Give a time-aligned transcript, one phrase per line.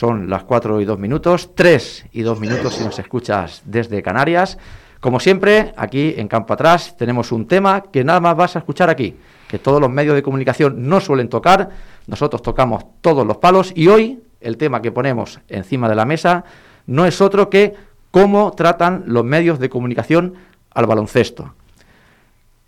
[0.00, 4.56] son las 4 y 2 minutos, 3 y 2 minutos si nos escuchas desde Canarias.
[4.98, 8.88] Como siempre, aquí en Campo Atrás tenemos un tema que nada más vas a escuchar
[8.88, 9.14] aquí,
[9.46, 11.68] que todos los medios de comunicación no suelen tocar,
[12.06, 16.44] nosotros tocamos todos los palos y hoy el tema que ponemos encima de la mesa
[16.86, 17.74] no es otro que
[18.10, 20.32] cómo tratan los medios de comunicación
[20.70, 21.52] al baloncesto.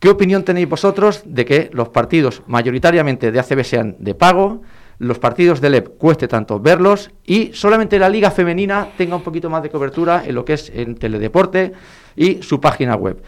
[0.01, 4.61] ¿Qué opinión tenéis vosotros de que los partidos mayoritariamente de ACB sean de pago,
[5.03, 9.51] los partidos del EP cueste tanto verlos y solamente la liga femenina tenga un poquito
[9.51, 11.73] más de cobertura en lo que es en teledeporte
[12.15, 13.21] y su página web?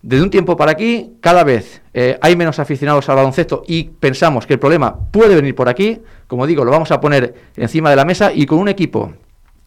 [0.00, 4.46] Desde un tiempo para aquí, cada vez eh, hay menos aficionados al baloncesto y pensamos
[4.46, 6.00] que el problema puede venir por aquí.
[6.26, 9.12] Como digo, lo vamos a poner encima de la mesa y con un equipo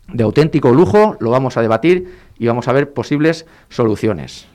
[0.07, 4.48] de auténtico lujo lo vamos a debatir y vamos a ver posibles soluciones.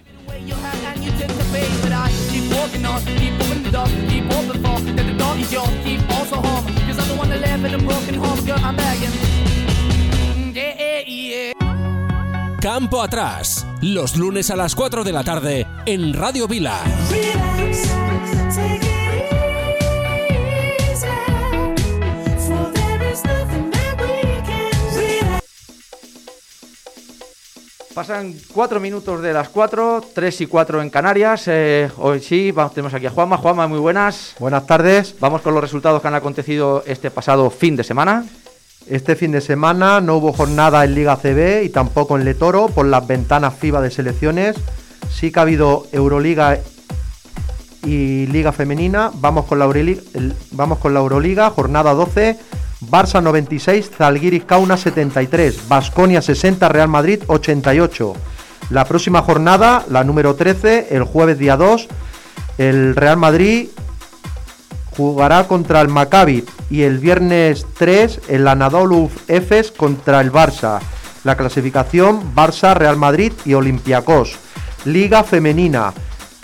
[12.60, 16.79] Campo atrás, los lunes a las 4 de la tarde en Radio Vila.
[27.95, 31.45] Pasan cuatro minutos de las cuatro, tres y cuatro en Canarias.
[31.49, 33.37] Eh, hoy sí, tenemos aquí a Juanma.
[33.37, 34.37] Juanma, muy buenas.
[34.38, 35.16] Buenas tardes.
[35.18, 38.24] Vamos con los resultados que han acontecido este pasado fin de semana.
[38.91, 42.87] Este fin de semana no hubo jornada en Liga CB y tampoco en Letoro por
[42.87, 44.57] las ventanas FIBA de selecciones.
[45.09, 46.59] Sí que ha habido Euroliga
[47.85, 49.13] y Liga Femenina.
[49.15, 50.02] Vamos con la, Euroliga,
[50.51, 52.37] vamos Euroliga, jornada 12.
[52.80, 58.15] Barça 96, Zalgiris Kauna 73, Basconia 60, Real Madrid 88.
[58.71, 61.87] La próxima jornada, la número 13, el jueves día 2,
[62.59, 63.68] el Real Madrid
[65.00, 70.81] jugará contra el Maccabi y el viernes 3 el Anadolu Efes contra el Barça.
[71.25, 74.37] La clasificación Barça, Real Madrid y Olympiacos.
[74.84, 75.94] Liga Femenina.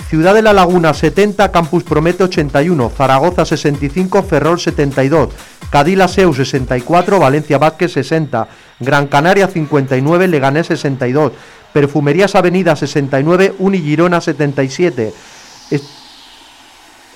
[0.08, 5.30] Ciudad de la Laguna 70, Campus Promete 81, Zaragoza 65, Ferrol 72,
[5.68, 8.48] Cadila Seu 64, Valencia Vázquez 60,
[8.80, 11.32] Gran Canaria 59, Leganés 62,
[11.74, 15.12] Perfumerías Avenida 69, Unigirona 77,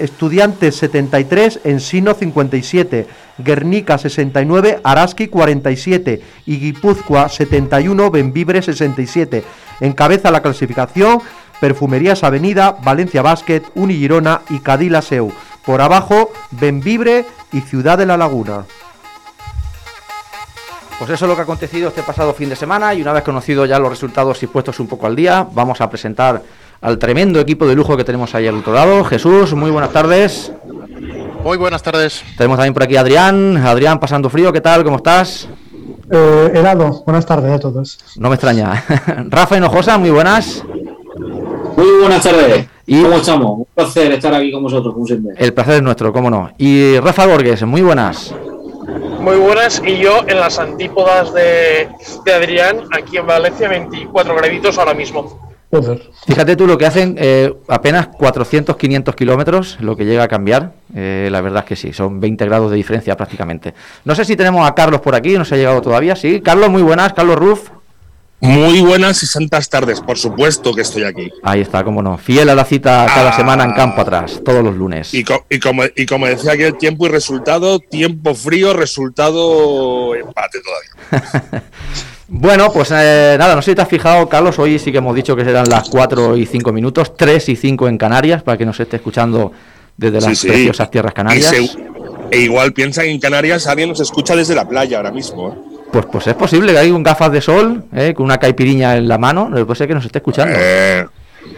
[0.01, 3.07] Estudiantes 73, Ensino 57,
[3.39, 9.45] Guernica 69, Araski 47 y Guipúzcoa 71, Benvibre 67.
[9.81, 11.21] Encabeza la clasificación
[11.61, 15.31] Perfumerías Avenida, Valencia Basket, Unigirona y Cadila Seu.
[15.65, 18.65] Por abajo, Benvibre y Ciudad de la Laguna.
[20.99, 23.23] Pues eso es lo que ha acontecido este pasado fin de semana y una vez
[23.23, 26.43] conocido ya los resultados y puestos un poco al día, vamos a presentar
[26.81, 29.05] al tremendo equipo de lujo que tenemos ahí al otro lado.
[29.05, 30.53] Jesús, muy buenas tardes.
[31.45, 32.23] Muy buenas tardes.
[32.37, 33.57] Tenemos también por aquí a Adrián.
[33.59, 34.85] Adrián, pasando frío, ¿qué tal?
[34.85, 35.49] ¿Cómo estás?
[36.11, 37.99] Eh, helado, buenas tardes a todos.
[38.17, 38.85] No me extraña.
[39.29, 40.65] Rafa Hinojosa, muy buenas.
[41.77, 42.67] Muy buenas tardes.
[42.87, 43.59] ¿Y ¿Cómo estamos?
[43.59, 45.35] Un placer estar aquí con vosotros, como siempre.
[45.37, 46.51] El placer es nuestro, cómo no.
[46.59, 48.35] Y Rafa Borges, muy buenas.
[49.21, 51.89] Muy buenas, y yo en las antípodas de,
[52.25, 55.50] de Adrián, aquí en Valencia, 24 graditos ahora mismo.
[56.27, 60.73] Fíjate tú lo que hacen eh, apenas 400, 500 kilómetros, lo que llega a cambiar.
[60.95, 63.73] Eh, la verdad es que sí, son 20 grados de diferencia prácticamente.
[64.05, 66.17] No sé si tenemos a Carlos por aquí, no se ha llegado todavía.
[66.17, 67.13] Sí, Carlos, muy buenas.
[67.13, 67.71] Carlos Ruf.
[68.43, 71.31] Muy buenas y santas tardes, por supuesto que estoy aquí.
[71.43, 72.17] Ahí está, cómo no.
[72.17, 73.37] Fiel a la cita cada ah.
[73.37, 75.13] semana en campo atrás, todos los lunes.
[75.13, 81.65] Y, como, y como decía aquí el tiempo y resultado, tiempo frío, resultado empate todavía.
[82.33, 85.17] Bueno, pues eh, nada, no sé si te has fijado, Carlos, hoy sí que hemos
[85.17, 88.65] dicho que serán las 4 y 5 minutos, 3 y 5 en Canarias, para que
[88.65, 89.51] nos esté escuchando
[89.97, 91.53] desde las preciosas tierras canarias.
[92.31, 95.49] e igual piensa que en Canarias alguien nos escucha desde la playa ahora mismo.
[95.49, 95.71] ¿eh?
[95.91, 98.15] Pues, pues es posible que hay un gafas de sol, ¿eh?
[98.15, 100.55] con una caipiriña en la mano, puede ser que nos esté escuchando.
[100.57, 101.05] Eh,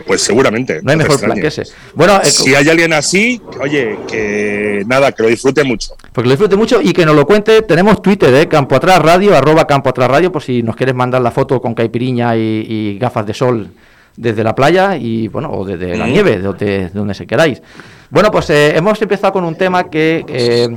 [0.07, 0.81] pues seguramente.
[0.83, 1.65] No hay mejor plan que ese.
[1.95, 5.95] Bueno, eh, si hay alguien así, oye, que nada, que lo disfrute mucho.
[6.13, 7.63] Porque lo disfrute mucho y que nos lo cuente.
[7.63, 8.49] Tenemos Twitter, ¿eh?
[8.49, 11.75] Campo Atrás Radio, arroba Campo Atrás Radio, por si nos quieres mandar la foto con
[11.75, 13.69] caipiriña y, gafas de sol
[14.17, 17.63] desde la playa y, bueno, o desde la nieve, de donde, donde se queráis.
[18.11, 20.69] Bueno, pues eh, hemos empezado con un tema que eh,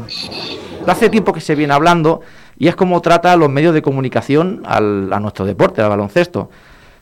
[0.87, 2.21] hace tiempo que se viene hablando
[2.57, 6.49] y es cómo trata los medios de comunicación al, a nuestro deporte, al baloncesto.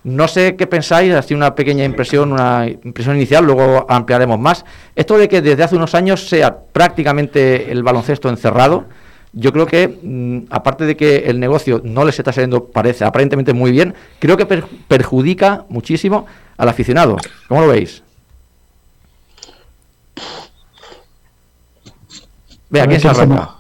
[0.04, 4.66] No sé qué pensáis, así una pequeña impresión, una impresión inicial, luego ampliaremos más.
[4.96, 8.86] Esto de que desde hace unos años sea prácticamente el baloncesto encerrado,
[9.32, 13.54] yo creo que, mm, aparte de que el negocio no les está saliendo, parece aparentemente
[13.54, 16.28] muy bien, creo que perjudica muchísimo
[16.58, 17.18] al aficionado.
[17.48, 18.04] ¿Cómo lo veis?
[22.70, 23.56] Vea, ¿quién se arranca?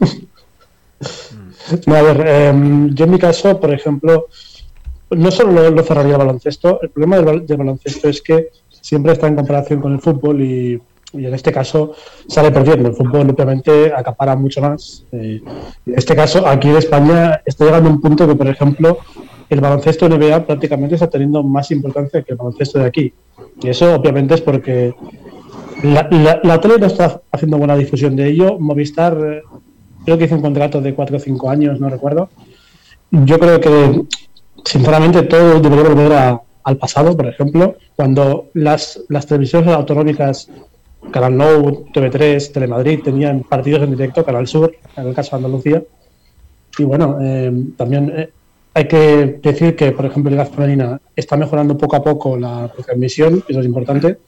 [1.86, 4.28] a ver, em, yo en mi caso, por ejemplo,
[5.10, 9.36] no solo lo, cerraría el baloncesto, el problema del, baloncesto es que siempre está en
[9.36, 10.80] comparación con el fútbol y,
[11.12, 11.92] en este caso
[12.28, 12.88] sale perdiendo.
[12.88, 15.04] El fútbol obviamente acapara mucho más.
[15.10, 15.40] Eh,
[15.86, 18.98] en este caso, aquí en España está llegando un punto que, por ejemplo,
[19.48, 23.12] el baloncesto NBA prácticamente está teniendo más importancia que el baloncesto de aquí.
[23.60, 24.94] Y eso obviamente es porque
[25.82, 26.08] la,
[26.60, 28.58] tele no está haciendo buena difusión de ello.
[28.60, 29.42] Movistar, eh,
[30.04, 32.28] creo que hizo un contrato de 4 o 5 años, no recuerdo.
[33.10, 34.02] Yo creo que,
[34.64, 36.12] sinceramente, todo debería volver
[36.62, 40.48] al pasado, por ejemplo, cuando las, las televisiones autonómicas,
[41.10, 45.82] Canal Nou, TV3, Telemadrid, tenían partidos en directo, Canal Sur, en el caso de Andalucía.
[46.78, 48.30] Y bueno, eh, también eh,
[48.74, 53.42] hay que decir que, por ejemplo, Liga Femenina está mejorando poco a poco la transmisión,
[53.48, 54.18] eso es importante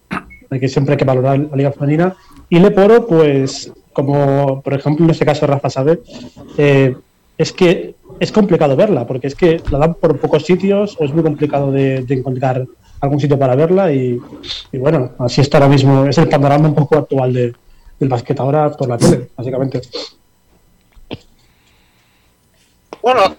[0.58, 2.16] que siempre hay que valorar la liga femenina.
[2.48, 6.00] Y Leporo, pues, como por ejemplo en este caso Rafa sabe,
[6.58, 6.96] eh,
[7.38, 11.12] es que es complicado verla, porque es que la dan por pocos sitios o es
[11.12, 12.66] muy complicado de, encontrar
[13.00, 14.20] algún sitio para verla y,
[14.72, 17.52] bueno, así está ahora mismo, es el panorama un poco actual de,
[17.98, 19.82] del basquet ahora por la tele, básicamente.
[23.02, 23.36] Bueno,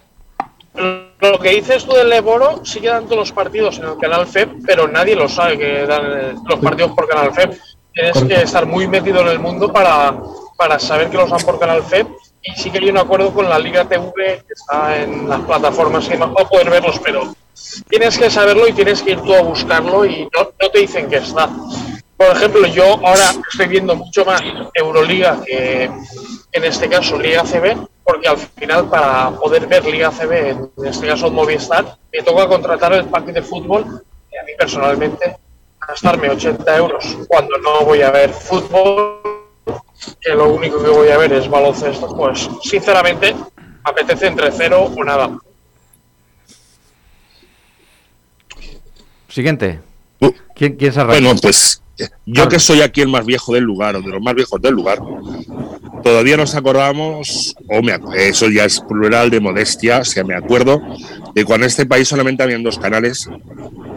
[0.76, 4.28] lo que dices tú del Leboro, sí que dan todos los partidos en el canal
[4.28, 7.58] FEP, pero nadie lo sabe que dan eh, los partidos por canal FEP.
[7.94, 10.18] Tienes que estar muy metido en el mundo para,
[10.58, 12.08] para saber que los dan por canal FEP.
[12.44, 16.10] Y sí que hay un acuerdo con la Liga TV que está en las plataformas
[16.14, 17.34] y no poder verlos, pero
[17.90, 21.10] tienes que saberlo y tienes que ir tú a buscarlo y no, no te dicen
[21.10, 21.50] que está.
[22.18, 24.42] Por ejemplo, yo ahora estoy viendo mucho más
[24.74, 25.84] Euroliga que
[26.52, 31.08] en este caso Liga CB porque al final para poder ver Liga CB, en este
[31.08, 35.38] caso Movistar, me toca contratar el paquete de fútbol y a mí personalmente
[35.88, 39.22] gastarme 80 euros cuando no voy a ver fútbol,
[40.20, 43.36] que lo único que voy a ver es baloncesto, pues sinceramente
[43.84, 45.38] apetece entre cero o nada.
[49.28, 49.80] Siguiente.
[50.20, 50.32] Uh.
[50.56, 51.82] ¿Quién, quién se Bueno, pues
[52.26, 54.74] yo que soy aquí el más viejo del lugar, o de los más viejos del
[54.74, 55.00] lugar,
[56.04, 60.82] todavía nos acordamos, o me, eso ya es plural de modestia, o sea, me acuerdo
[61.34, 63.30] de cuando en este país solamente habían dos canales,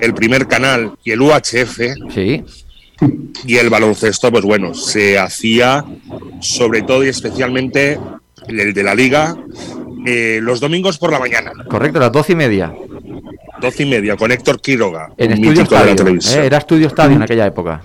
[0.01, 1.81] el primer canal y el UHF.
[2.15, 2.45] Sí.
[3.45, 5.85] Y el baloncesto, pues bueno, se hacía
[6.41, 7.99] sobre todo y especialmente
[8.49, 9.37] el de la liga
[10.07, 11.53] eh, los domingos por la mañana.
[11.69, 12.73] Correcto, las doce y media.
[13.61, 15.13] Doce y media, con Héctor Quiroga.
[15.17, 16.15] En Estudio Estadio.
[16.15, 17.83] Eh, era Estudio Estadio en aquella época.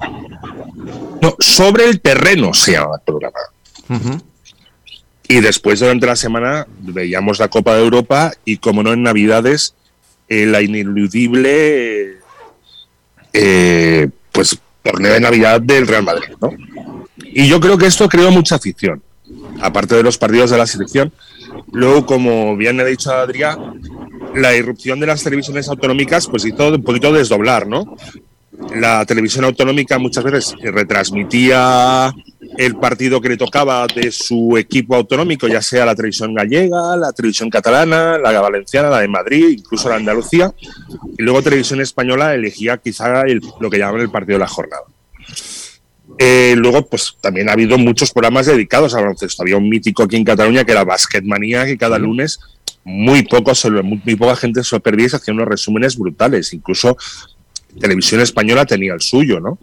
[1.22, 3.40] No, sobre el terreno se llama el programa.
[5.28, 9.75] Y después durante la semana veíamos la Copa de Europa y como no en Navidades,
[10.28, 12.18] eh, la ineludible
[13.34, 16.36] eh, pues torneo de Navidad del Real Madrid.
[16.42, 16.51] ¿no?
[17.18, 19.01] Y yo creo que esto creó mucha afición,
[19.62, 21.12] aparte de los partidos de la selección.
[21.72, 23.81] Luego, como bien ha dicho Adrián,
[24.36, 27.95] la irrupción de las televisiones autonómicas pues hizo un poquito desdoblar, ¿no?
[28.75, 32.13] La televisión autonómica muchas veces retransmitía
[32.58, 37.12] el partido que le tocaba de su equipo autonómico, ya sea la televisión gallega, la
[37.12, 40.54] televisión catalana, la valenciana, la de Madrid, incluso la Andalucía,
[41.18, 43.24] y luego televisión española elegía quizá
[43.60, 44.84] lo que llaman el partido de la jornada.
[46.18, 49.44] Eh, luego, pues también ha habido muchos programas dedicados al baloncesto.
[49.44, 52.40] Había un mítico aquí en Cataluña que era Basket Manía, que cada lunes
[52.84, 53.54] muy, poco,
[53.84, 56.54] muy, muy poca gente se lo perdía y se hacían unos resúmenes brutales.
[56.54, 56.97] Incluso
[57.80, 59.57] Televisión Española tenía el suyo, ¿no?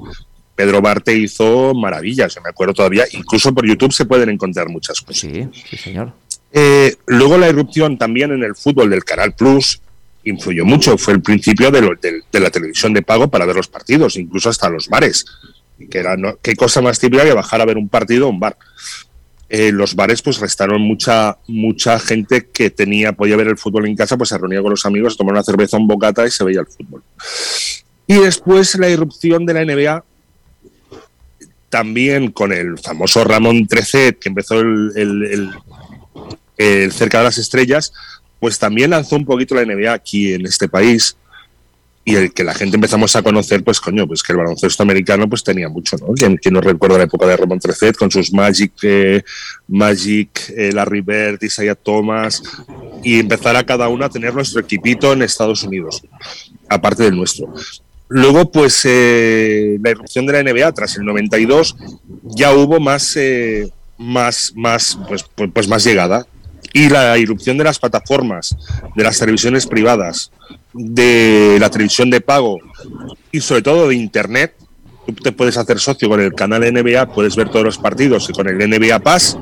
[0.58, 3.04] Pedro Barte hizo maravillas, yo me acuerdo todavía.
[3.12, 5.20] Incluso por YouTube se pueden encontrar muchas cosas.
[5.20, 6.12] Sí, sí, señor.
[6.52, 9.80] Eh, luego la irrupción también en el fútbol del Canal Plus
[10.24, 10.98] influyó mucho.
[10.98, 11.80] Fue el principio de,
[12.32, 15.26] la televisión de pago para ver los partidos, incluso hasta los bares.
[15.88, 18.56] Que era, ¿Qué cosa más típica que bajar a ver un partido a un bar?
[19.48, 23.96] Eh, los bares pues restaron mucha mucha gente que tenía podía ver el fútbol en
[23.96, 26.60] casa pues se reunía con los amigos tomaba una cerveza un bocata y se veía
[26.60, 27.02] el fútbol
[28.08, 30.02] y después la irrupción de la NBA
[31.68, 35.50] también con el famoso Ramón Trecet, que empezó el,
[36.90, 37.92] cerca de las estrellas,
[38.40, 41.16] pues también lanzó un poquito la NBA aquí en este país
[42.02, 45.28] y el que la gente empezamos a conocer, pues coño, pues que el baloncesto americano
[45.28, 46.14] pues tenía mucho, ¿no?
[46.14, 49.22] Quien, no recuerda la época de Ramón Trecet con sus Magic, eh,
[49.66, 52.42] Magic, eh, Larry Bird, Isaiah Thomas
[53.04, 56.02] y empezar a cada uno a tener nuestro equipito en Estados Unidos,
[56.70, 57.52] aparte del nuestro.
[58.08, 61.76] Luego, pues eh, la irrupción de la NBA tras el 92
[62.24, 66.26] ya hubo más, eh, más, más, pues, pues, pues, más llegada.
[66.72, 68.56] Y la irrupción de las plataformas,
[68.94, 70.30] de las televisiones privadas,
[70.72, 72.58] de la televisión de pago
[73.32, 74.54] y sobre todo de Internet.
[75.06, 78.34] Tú te puedes hacer socio con el canal NBA, puedes ver todos los partidos y
[78.34, 79.38] con el NBA Pass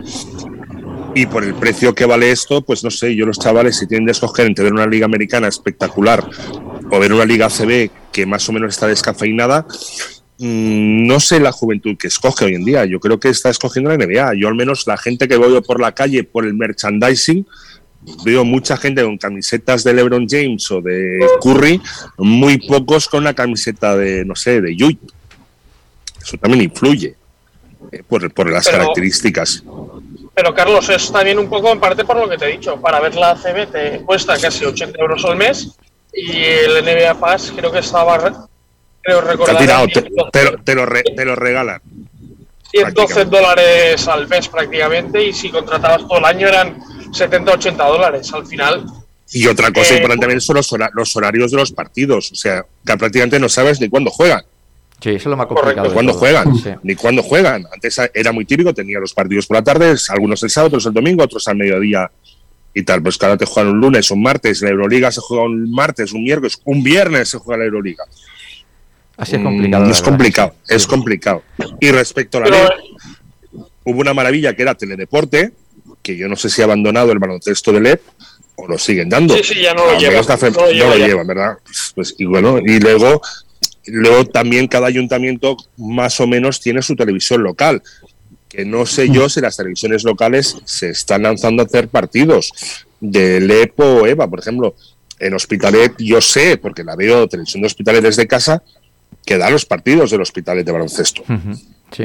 [1.17, 4.07] Y por el precio que vale esto, pues no sé, yo los chavales, si tienen
[4.07, 6.25] de escoger entre ver una liga americana espectacular
[6.91, 9.67] o ver una liga CB que más o menos está descafeinada,
[10.39, 12.85] mm, no sé la juventud que escoge hoy en día.
[12.85, 14.35] Yo creo que está escogiendo la NBA.
[14.35, 17.47] Yo al menos la gente que veo por la calle por el merchandising,
[18.25, 21.81] veo mucha gente con camisetas de LeBron James o de Curry,
[22.19, 24.99] muy pocos con la camiseta de, no sé, de Yui.
[26.23, 27.17] Eso también influye
[27.93, 29.63] eh, por, por, las características.
[30.35, 32.81] Pero Carlos, es también un poco en parte por lo que te he dicho.
[32.81, 35.77] Para ver la CB te cuesta casi 80 euros al mes
[36.17, 38.49] y el NBA Pass creo que estaba,
[39.03, 39.59] creo recordar...
[39.93, 40.03] Te,
[40.65, 41.81] te, lo, te lo regalan.
[42.71, 46.79] 112 dólares al mes prácticamente y si contratabas todo el año eran
[47.11, 48.85] 70-80 dólares al final.
[49.33, 52.65] Y otra cosa eh, importante también son los, los horarios de los partidos, o sea,
[52.85, 54.43] que prácticamente no sabes ni cuándo juegan.
[55.01, 55.89] Sí, eso es lo más complicado.
[55.89, 57.67] Ni cuándo juegan, ni cuándo juegan.
[57.73, 60.95] Antes era muy típico, tenía los partidos por la tarde, algunos el sábado, otros el
[60.95, 62.11] domingo, otros al mediodía
[62.77, 63.03] y tal.
[63.03, 66.23] Pues cada te juegan un lunes, un martes, la Euroliga se juega un martes, un
[66.23, 68.05] miércoles, un viernes se juega la Euroliga.
[69.17, 69.87] Así es complicado.
[69.87, 71.43] Mm, es complicado, es complicado.
[71.81, 72.69] Y respecto a la ley,
[73.85, 75.53] hubo una maravilla que era Teledeporte,
[76.03, 78.03] que yo no sé si ha abandonado el baloncesto de LEP
[78.57, 79.35] o lo siguen dando.
[79.37, 80.23] Sí, sí, ya no lo llevan.
[80.27, 81.59] No, lo, llevan, ¿verdad?
[81.95, 83.23] Pues, y bueno, y luego
[83.87, 87.83] Luego también cada ayuntamiento más o menos tiene su televisión local,
[88.49, 92.53] que no sé yo si las televisiones locales se están lanzando a hacer partidos
[93.01, 94.75] de EPO o EVA, por ejemplo.
[95.19, 98.63] En Hospitalet yo sé, porque la veo televisión de Hospitalet desde casa,
[99.25, 101.23] que da los partidos del Hospitalet de baloncesto.
[101.93, 102.05] Sí.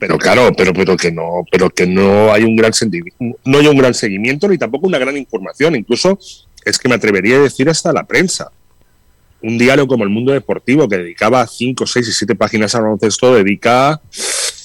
[0.00, 2.72] Pero claro, pero, pero que no, pero que no hay un gran
[3.44, 5.76] no hay un gran seguimiento ni tampoco una gran información.
[5.76, 6.18] Incluso
[6.64, 8.50] es que me atrevería a decir hasta la prensa
[9.42, 13.34] un diario como El Mundo Deportivo, que dedicaba 5, 6 y 7 páginas al baloncesto,
[13.34, 14.00] dedica...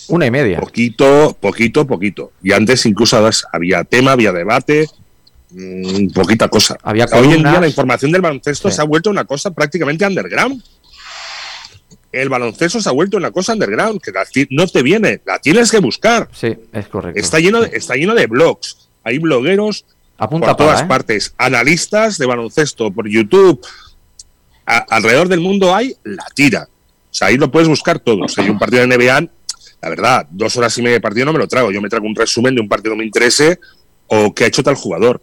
[0.09, 0.59] Una y media.
[0.59, 2.31] Poquito, poquito, poquito.
[2.41, 4.87] Y antes incluso había tema, había debate,
[5.51, 6.77] mmm, poquita cosa.
[6.83, 10.63] Había Hoy en día la información del baloncesto se ha vuelto una cosa prácticamente underground.
[12.11, 14.11] El baloncesto se ha vuelto una cosa underground, que
[14.49, 16.27] no te viene, la tienes que buscar.
[16.31, 17.19] Sí, es correcto.
[17.19, 18.89] Está lleno, de, está lleno de blogs.
[19.03, 19.85] Hay blogueros
[20.17, 20.85] por todas ¿eh?
[20.85, 23.65] partes, analistas de baloncesto por YouTube,
[24.65, 26.67] alrededor del mundo hay la tira.
[27.11, 28.27] O sea, ahí lo puedes buscar todo.
[28.27, 29.29] Si hay un partido de NBA,
[29.81, 31.71] la verdad, dos horas y media de partido no me lo trago.
[31.71, 33.59] Yo me trago un resumen de un partido que me interese
[34.07, 35.21] o que ha hecho tal jugador.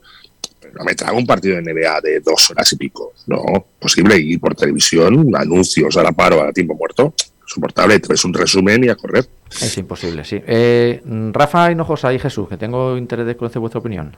[0.61, 3.13] Pero no me trago un partido de NBA de dos horas y pico.
[3.27, 3.43] No,
[3.79, 4.19] posible.
[4.19, 7.15] Y por televisión, anuncios a la paro, a tiempo muerto.
[7.45, 9.29] Soportable, es un resumen y a correr.
[9.51, 10.43] Es imposible, sí.
[10.47, 11.01] Eh,
[11.33, 14.17] Rafa Hinojosa y Jesús, que tengo interés de conocer vuestra opinión.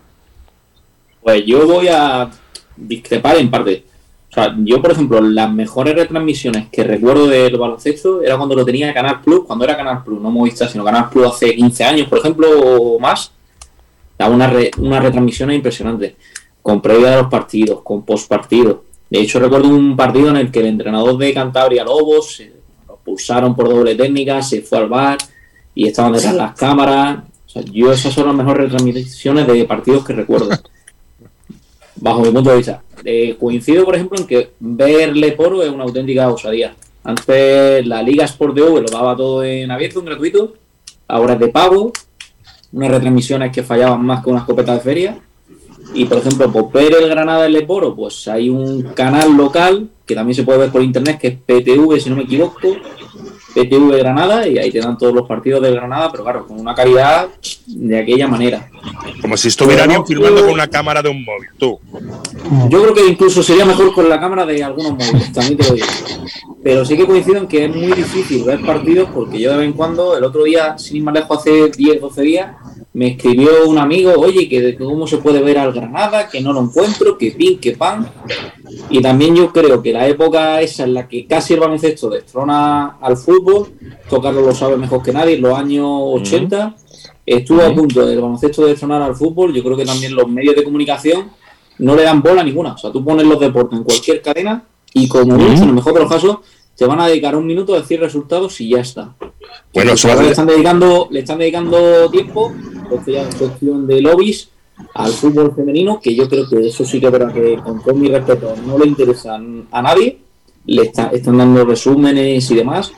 [1.21, 2.30] Pues yo voy a
[2.76, 3.85] discrepar en parte.
[4.30, 8.64] O sea, yo, por ejemplo, las mejores retransmisiones que recuerdo del baloncesto era cuando lo
[8.64, 12.08] tenía Canal Plus, cuando era Canal Plus, no Movistar, sino Canal Plus hace 15 años,
[12.08, 13.32] por ejemplo, o más.
[14.18, 16.16] Una, re, una retransmisión impresionante,
[16.61, 18.85] con previa de los partidos, con post partido.
[19.08, 22.52] De hecho, recuerdo un partido en el que el entrenador de Cantabria Lobos se
[22.87, 25.18] lo pulsaron por doble técnica, se fue al bar
[25.75, 27.20] y estaban detrás las cámaras.
[27.47, 30.50] O sea, yo esas son las mejores retransmisiones de partidos que recuerdo.
[32.00, 32.83] bajo mi punto de vista.
[33.05, 36.75] Eh, coincido, por ejemplo, en que ver Leporo es una auténtica osadía.
[37.05, 40.55] Antes la Liga Sport de V lo daba todo en abierto, en gratuito.
[41.07, 41.93] Ahora es de pago.
[42.73, 45.19] Unas retransmisiones que fallaban más que una escopeta de feria.
[45.95, 50.14] Y por ejemplo, por ver el Granada en Leporo, pues hay un canal local que
[50.14, 52.76] también se puede ver por internet, que es PTV, si no me equivoco,
[53.55, 56.75] PTV Granada y ahí te dan todos los partidos de Granada, pero claro, con una
[56.75, 57.28] calidad
[57.67, 58.69] de aquella manera.
[59.21, 61.78] Como si estuvieran filmando con una cámara de un móvil, tú.
[62.69, 65.75] Yo creo que incluso sería mejor con la cámara de algunos móviles, también te lo
[65.75, 65.87] digo.
[66.62, 69.67] Pero sí que coincido en que es muy difícil ver partidos porque yo de vez
[69.67, 72.55] en cuando, el otro día, sin ir más lejos, hace 10, 12 días,
[72.95, 76.62] me escribió un amigo, oye, que cómo se puede ver al Granada, que no lo
[76.62, 78.11] encuentro, que pin, que pan.
[78.90, 82.97] Y también yo creo que la época esa en la que casi el baloncesto destrona
[83.00, 83.68] al fútbol,
[84.09, 86.76] tocarlo lo sabe mejor que nadie, en los años 80,
[87.26, 90.57] estuvo a punto del baloncesto de destronar al fútbol, yo creo que también los medios
[90.57, 91.30] de comunicación
[91.78, 92.73] no le dan bola ninguna.
[92.73, 94.64] O sea, tú pones los deportes en cualquier cadena
[94.95, 96.38] y como mucho, en el mejor de los casos,
[96.78, 99.16] te van a dedicar un minuto a decir resultados y ya está.
[99.75, 102.54] Bueno, le están dedicando, le están dedicando tiempo,
[102.88, 104.49] porque ya es cuestión de lobbies
[104.94, 108.08] al fútbol femenino, que yo creo que eso sí que verdad que con todo mi
[108.08, 110.18] respeto no le interesa a nadie,
[110.66, 112.92] le están dando resúmenes y demás,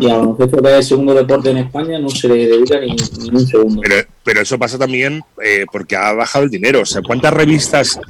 [0.00, 2.90] y a baloncesto que es el segundo deporte en España no se le dedica ni,
[2.90, 3.82] un segundo.
[4.24, 6.80] Pero, eso pasa también eh, porque ha bajado el dinero.
[6.80, 8.00] O sea, ¿cuántas revistas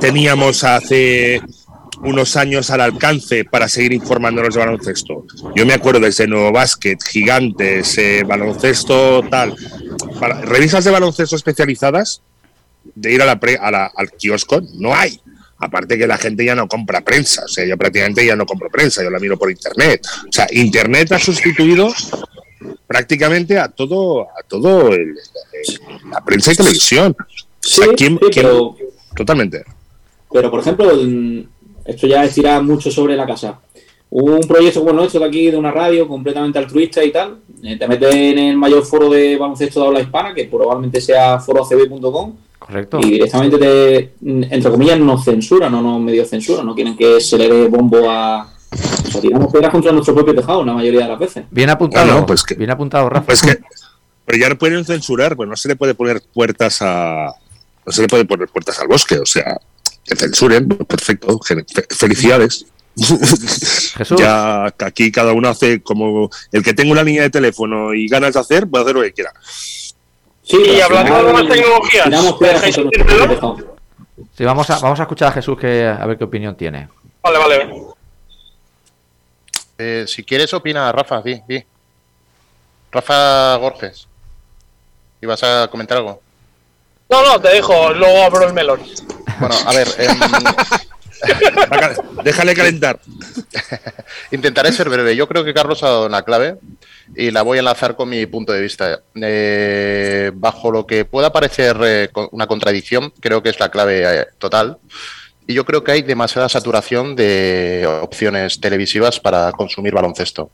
[0.00, 1.42] teníamos hace
[2.02, 5.26] unos años al alcance para seguir informándonos de baloncesto.
[5.54, 9.54] Yo me acuerdo desde Nuevo Básquet, Gigantes, eh, baloncesto tal,
[10.42, 12.22] revistas de baloncesto especializadas,
[12.94, 15.20] de ir a la, a la, al kiosco, no hay.
[15.58, 18.70] Aparte que la gente ya no compra prensa, o sea, yo prácticamente ya no compro
[18.70, 20.06] prensa, yo la miro por internet.
[20.26, 21.92] O sea, internet ha sustituido
[22.86, 24.90] prácticamente a todo, a todo
[26.10, 27.14] la prensa y televisión.
[27.60, 27.82] Sí,
[29.14, 29.64] Totalmente.
[30.32, 30.92] Pero, por ejemplo,
[31.90, 33.58] esto ya es tirar mucho sobre la casa.
[34.10, 37.38] Un proyecto bueno hecho de aquí, de una radio completamente altruista y tal.
[37.62, 41.38] Eh, te metes en el mayor foro de baloncesto de habla hispana, que probabblamente sea
[41.38, 43.00] forocb.com Correcto.
[43.02, 47.38] Y directamente te, entre comillas, nos censuran, no nos medio censura, no quieren que se
[47.38, 48.52] le dé bombo a.
[48.72, 51.44] O sea, tiramos piedras contra nuestro propio tejado la mayoría de las veces.
[51.50, 53.26] Bien apuntado, pues que, bien apuntado, Rafa.
[53.26, 53.58] Pues que,
[54.24, 57.34] pero ya no pueden censurar, pues no se le puede poner puertas a.
[57.84, 59.58] No se le puede poner puertas al bosque, o sea,
[60.04, 61.38] que censuren, perfecto,
[61.90, 62.66] felicidades.
[62.96, 64.18] Jesús.
[64.18, 68.34] ya aquí cada uno hace como el que tenga una línea de teléfono y ganas
[68.34, 69.32] de hacer, puede hacer lo que quiera.
[70.42, 72.08] Sí, y hablando de nuevas tecnologías,
[74.36, 76.88] Sí, vamos a, vamos a escuchar a Jesús que a ver qué opinión tiene.
[77.22, 77.70] Vale, vale.
[79.78, 81.64] Eh, si quieres, opina Rafa, sí, sí.
[82.90, 84.08] Rafa Gorges.
[85.22, 86.20] ¿Y vas a comentar algo?
[87.08, 88.80] No, no, te dejo, luego abro el melón.
[89.40, 89.88] Bueno, a ver.
[89.98, 90.18] Em,
[92.24, 93.00] Déjale calentar.
[94.30, 95.16] Intentaré ser breve.
[95.16, 96.56] Yo creo que Carlos ha dado una clave
[97.16, 99.00] y la voy a enlazar con mi punto de vista.
[99.14, 104.26] Eh, bajo lo que pueda parecer eh, una contradicción, creo que es la clave eh,
[104.38, 104.78] total.
[105.46, 110.50] Y yo creo que hay demasiada saturación de opciones televisivas para consumir baloncesto.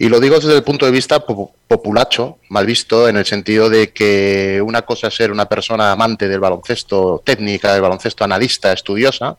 [0.00, 3.92] Y lo digo desde el punto de vista populacho, mal visto, en el sentido de
[3.92, 9.36] que una cosa es ser una persona amante del baloncesto, técnica del baloncesto, analista, estudiosa,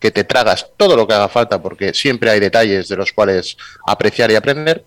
[0.00, 3.58] que te tragas todo lo que haga falta porque siempre hay detalles de los cuales
[3.86, 4.86] apreciar y aprender,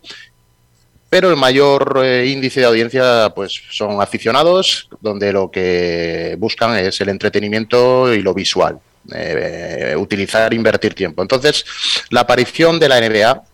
[1.07, 6.99] pero el mayor eh, índice de audiencia pues son aficionados donde lo que buscan es
[6.99, 8.79] el entretenimiento y lo visual
[9.13, 11.21] eh, utilizar invertir tiempo.
[11.21, 11.63] Entonces
[12.09, 13.50] la aparición de la NBA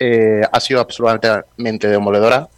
[0.00, 2.48] eh, ha sido absolutamente demoledora.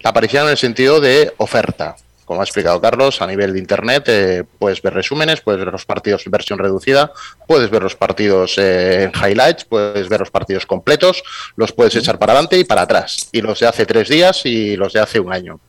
[0.00, 1.94] La aparición en el sentido de oferta.
[2.24, 5.84] Como ha explicado Carlos, a nivel de Internet eh, puedes ver resúmenes, puedes ver los
[5.84, 7.12] partidos en versión reducida,
[7.46, 11.22] puedes ver los partidos eh, en highlights, puedes ver los partidos completos,
[11.56, 13.28] los puedes echar para adelante y para atrás.
[13.32, 15.60] Y los de hace tres días y los de hace un año.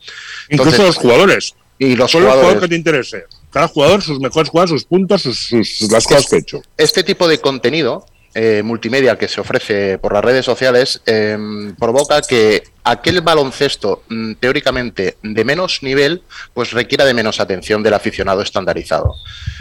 [0.49, 1.53] Incluso los jugadores.
[1.77, 2.61] Y los jugadores.
[2.61, 3.25] que te interese.
[3.51, 6.61] Cada jugador, sus mejores jugadas, sus puntos, sus, las cosas que ha hecho.
[6.77, 11.37] Este tipo de contenido eh, multimedia que se ofrece por las redes sociales eh,
[11.77, 17.93] provoca que aquel baloncesto mm, teóricamente de menos nivel pues requiera de menos atención del
[17.93, 19.13] aficionado estandarizado.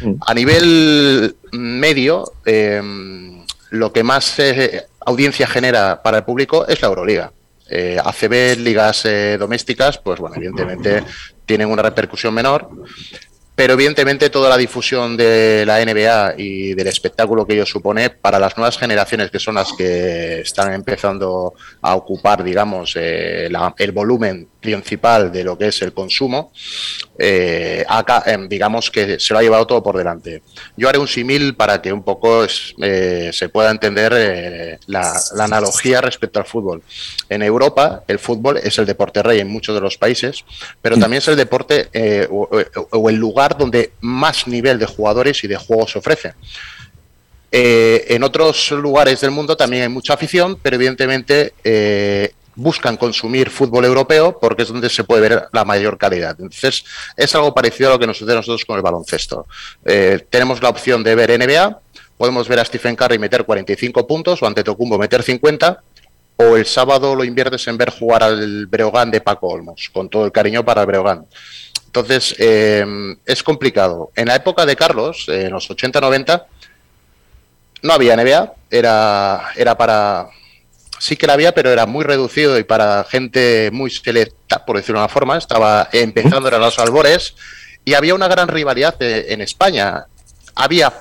[0.03, 0.15] Mm.
[0.27, 2.81] A nivel medio, eh,
[3.69, 4.41] lo que más
[5.01, 7.33] audiencia genera para el público es la Euroliga.
[8.05, 9.09] ACB, ligas
[9.39, 11.05] domésticas, pues bueno, evidentemente
[11.47, 12.69] tienen una repercusión menor,
[13.55, 18.39] pero evidentemente toda la difusión de la NBA y del espectáculo que ello supone para
[18.39, 24.49] las nuevas generaciones que son las que están empezando a ocupar, digamos, eh, el volumen
[24.59, 26.53] principal de lo que es el consumo,
[27.19, 30.43] eh, acá, em, digamos que se lo ha llevado todo por delante.
[30.77, 36.39] Yo haré un símil para que un poco eh, se pueda entender la, analogía respecto
[36.39, 36.83] al fútbol.
[37.29, 40.45] En Europa, el fútbol es el deporte rey en muchos de los países,
[40.81, 41.89] pero también es el deporte
[42.31, 46.35] o el lugar donde más nivel de jugadores y de juegos ofrece.
[47.55, 53.51] Eh, en otros lugares del mundo también hay mucha afición, pero evidentemente eh, buscan consumir
[53.51, 56.37] fútbol europeo porque es donde se puede ver la mayor calidad.
[56.39, 56.85] Entonces,
[57.17, 59.47] es algo parecido a lo que nos sucede a nosotros con el baloncesto.
[59.85, 61.81] Eh, tenemos la opción de ver NBA,
[62.17, 65.83] podemos ver a Stephen Curry meter 45 puntos o ante Tocumbo meter 50,
[66.37, 70.25] o el sábado lo inviertes en ver jugar al Breogán de Paco Olmos, con todo
[70.25, 71.27] el cariño para el Breogán.
[71.95, 72.87] Entonces, eh,
[73.27, 74.13] es complicado.
[74.17, 76.47] En la época de Carlos, en los 80-90,
[77.83, 80.29] no había NBA, era, era para...
[80.99, 85.01] Sí que la había, pero era muy reducido y para gente muy selecta, por decirlo
[85.01, 85.37] de una forma.
[85.37, 87.35] Estaba empezando, eran los albores,
[87.85, 90.07] y había una gran rivalidad eh, en España.
[90.55, 90.95] Había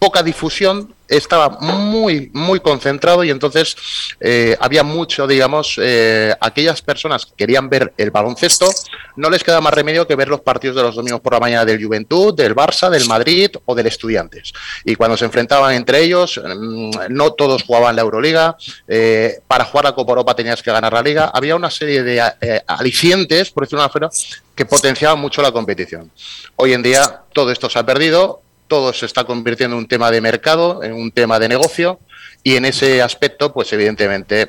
[0.00, 3.76] poca difusión, estaba muy, muy concentrado y entonces
[4.18, 8.70] eh, había mucho, digamos, eh, aquellas personas que querían ver el baloncesto,
[9.16, 11.66] no les queda más remedio que ver los partidos de los domingos por la mañana
[11.66, 14.54] del Juventud, del Barça, del Madrid o del Estudiantes.
[14.86, 18.56] Y cuando se enfrentaban entre ellos, mm, no todos jugaban la Euroliga,
[18.88, 22.22] eh, para jugar a Copa Europa tenías que ganar la Liga, había una serie de
[22.66, 24.10] alicientes, por decirlo de una forma,
[24.54, 26.10] que potenciaban mucho la competición.
[26.56, 30.12] Hoy en día todo esto se ha perdido, todo se está convirtiendo en un tema
[30.12, 31.98] de mercado, en un tema de negocio,
[32.44, 34.46] y en ese aspecto, pues evidentemente,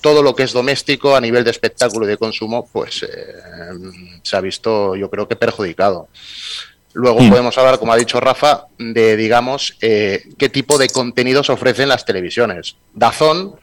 [0.00, 3.08] todo lo que es doméstico a nivel de espectáculo y de consumo, pues eh,
[4.22, 6.08] se ha visto, yo creo que perjudicado.
[6.92, 7.28] Luego mm.
[7.28, 12.04] podemos hablar, como ha dicho Rafa, de, digamos, eh, qué tipo de contenidos ofrecen las
[12.04, 12.76] televisiones.
[12.94, 13.56] Dazón,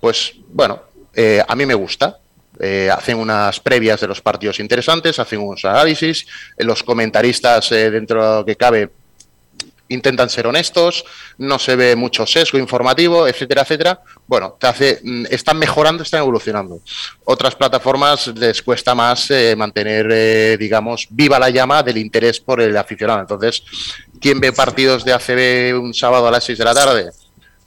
[0.00, 0.82] pues bueno,
[1.14, 2.18] eh, a mí me gusta.
[2.92, 6.26] Hacen unas previas de los partidos interesantes, hacen unos análisis,
[6.58, 8.90] los comentaristas dentro de lo que cabe
[9.88, 11.04] intentan ser honestos,
[11.38, 14.00] no se ve mucho sesgo informativo, etcétera, etcétera.
[14.26, 16.80] Bueno, te hace, mm, están mejorando, están evolucionando.
[17.24, 22.60] Otras plataformas les cuesta más eh, mantener, eh, digamos, viva la llama del interés por
[22.60, 23.20] el aficionado.
[23.20, 23.62] Entonces,
[24.20, 27.10] ¿quién ve partidos de ACB un sábado a las 6 de la tarde?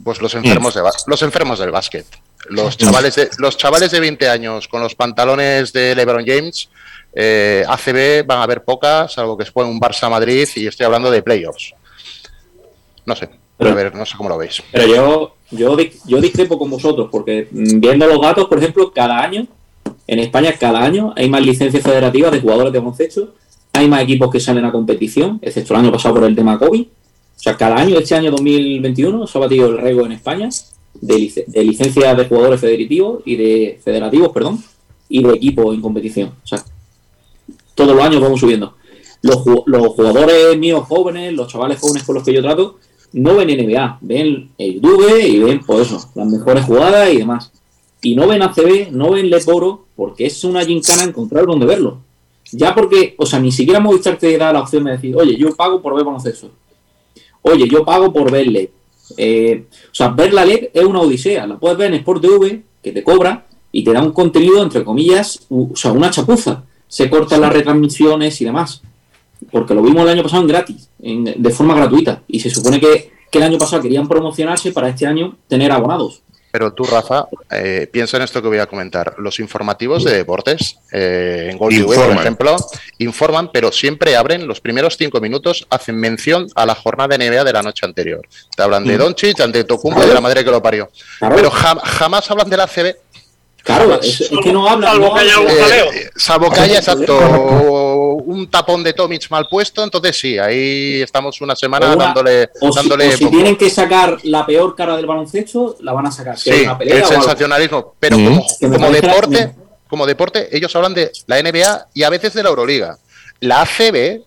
[0.04, 2.06] Pues los enfermos, de, los enfermos del básquet.
[2.50, 6.70] Los chavales, de, los chavales de 20 años con los pantalones de LeBron James,
[7.14, 11.12] eh, ACB van a ver pocas, salvo que es un Barça Madrid y estoy hablando
[11.12, 11.74] de playoffs.
[13.06, 14.62] No sé, pero, a ver, no sé cómo lo veis.
[14.72, 19.48] Pero yo, yo, yo discrepo con vosotros, porque viendo los datos, por ejemplo, cada año,
[20.08, 23.34] en España, cada año hay más licencias federativas de jugadores de baloncesto,
[23.74, 26.82] hay más equipos que salen a competición, excepto el año pasado por el tema COVID.
[26.82, 30.50] O sea, cada año, este año 2021, se ha batido el récord en España
[30.94, 34.64] de, de licencias de jugadores federativos y de federativos, perdón,
[35.08, 36.34] y de equipos en competición.
[36.44, 36.64] O sea,
[37.76, 38.76] todos los años vamos subiendo.
[39.22, 42.78] Los, los jugadores míos jóvenes, los chavales jóvenes con los que yo trato,
[43.14, 47.52] no ven NBA, ven el YouTube y ven, pues eso, las mejores jugadas y demás.
[48.02, 52.00] Y no ven ACB, no ven Leporo, porque es una gincana encontrar donde verlo.
[52.52, 55.56] Ya porque, o sea, ni siquiera Movistar te da la opción de decir, oye, yo
[55.56, 56.50] pago por ver baloncesto.
[57.42, 58.70] Oye, yo pago por ver LED.
[59.18, 61.48] Eh, o sea, ver la LED es una odisea.
[61.48, 64.84] La puedes ver en Sport TV, que te cobra, y te da un contenido, entre
[64.84, 66.64] comillas, o sea, una chapuza.
[66.88, 68.82] Se cortan las retransmisiones y demás
[69.52, 72.24] porque lo vimos el año pasado en gratis, de forma gratuita.
[72.28, 76.24] Y se supone que, el año pasado querían promocionarse para este año tener abonados.
[76.52, 79.16] Pero tú, Rafa, eh, piensa en esto que voy a comentar.
[79.18, 82.58] Los informativos de deportes, eh, en Gol TV, por ejemplo,
[82.98, 87.44] informan, pero siempre abren los primeros cinco minutos, hacen mención a la jornada de NBA
[87.44, 88.28] de la noche anterior.
[88.56, 89.00] Te hablan de mm.
[89.00, 90.90] Doncic, de Tocumbo y de la madre que lo parió.
[91.20, 92.96] Pero jamás hablan de la CB
[93.64, 94.92] Claro, es, que no habla.
[94.92, 95.92] Salvo que haya un jaleo.
[95.92, 97.18] Eh, salvo que haya, exacto,
[98.26, 102.50] un tapón de Tomic mal puesto, entonces sí, ahí estamos una semana dándole.
[102.62, 106.38] O si, tienen que sacar la peor cara del baloncesto, la van a sacar.
[106.38, 107.96] Sí, el sensacionalismo.
[108.00, 109.56] Pero como, deporte,
[109.88, 112.98] como deporte, ellos hablan de la NBA y a veces de la Euroliga.
[113.42, 114.22] La ACB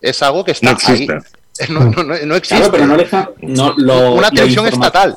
[0.00, 1.18] es algo que está no existe.
[1.68, 2.70] No, no, existe.
[2.70, 5.16] pero no deja, una televisión estatal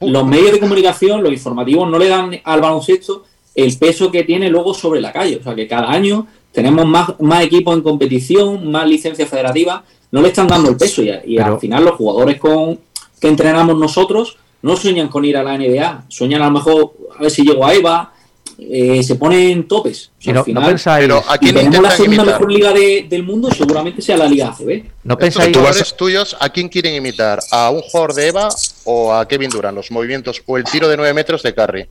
[0.00, 4.48] los medios de comunicación, los informativos, no le dan al baloncesto el peso que tiene
[4.48, 5.38] luego sobre la calle.
[5.40, 10.22] O sea, que cada año tenemos más, más equipos en competición, más licencias federativas, no
[10.22, 11.02] le están dando el peso.
[11.02, 12.78] Y, al final los jugadores con
[13.20, 17.22] que entrenamos nosotros no sueñan con ir a la NBA, sueñan a lo mejor a
[17.22, 18.12] ver si llego a EVA,
[18.58, 20.10] eh, se ponen topes.
[20.26, 24.48] al final, pero aquí tenemos la segunda mejor liga del mundo, seguramente sea la Liga
[24.48, 24.84] ACB.
[25.02, 27.40] ¿No pensáis jugadores tuyos a quién quieren imitar?
[27.50, 28.48] ¿A un jugador de EVA
[28.84, 29.76] o a Kevin Durant?
[29.76, 31.88] Los movimientos o el tiro de 9 metros de Curry.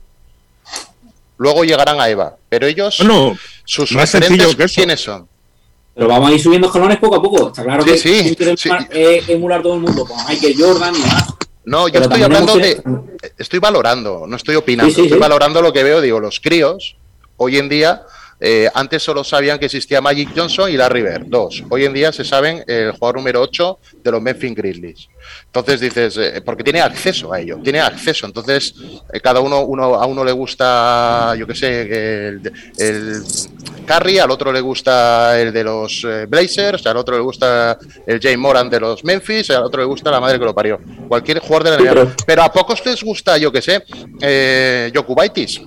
[1.36, 5.28] Luego llegarán a EVA, pero ellos, no, sus referentes, ¿quiénes son?
[5.94, 7.48] Pero vamos a ir subiendo escalones poco a poco.
[7.48, 8.70] Está claro que sí, sí.
[9.28, 11.34] emular todo el mundo con Michael Jordan y más.
[11.64, 12.82] No, yo estoy hablando de.
[13.38, 14.90] Estoy valorando, no estoy opinando.
[14.90, 16.00] estoy valorando lo que veo.
[16.00, 16.96] Digo, los críos,
[17.36, 18.02] hoy en día,
[18.40, 21.62] eh, antes solo sabían que existía Magic Johnson y Larry Bird, dos.
[21.70, 25.08] Hoy en día se saben el jugador número 8 de los Memphis Grizzlies.
[25.46, 28.26] Entonces dices, eh, porque tiene acceso a ello, tiene acceso.
[28.26, 28.74] Entonces,
[29.12, 33.22] eh, cada uno, uno, a uno le gusta, yo qué sé, el, el
[33.86, 38.36] Curry, al otro le gusta el de los Blazers, al otro le gusta el Jay
[38.36, 40.80] Moran de los Memphis, al otro le gusta la madre que lo parió.
[41.08, 42.12] Cualquier jugador de la NBA.
[42.26, 43.84] Pero a pocos les gusta, yo qué sé,
[44.20, 45.60] eh, Jokubaitis.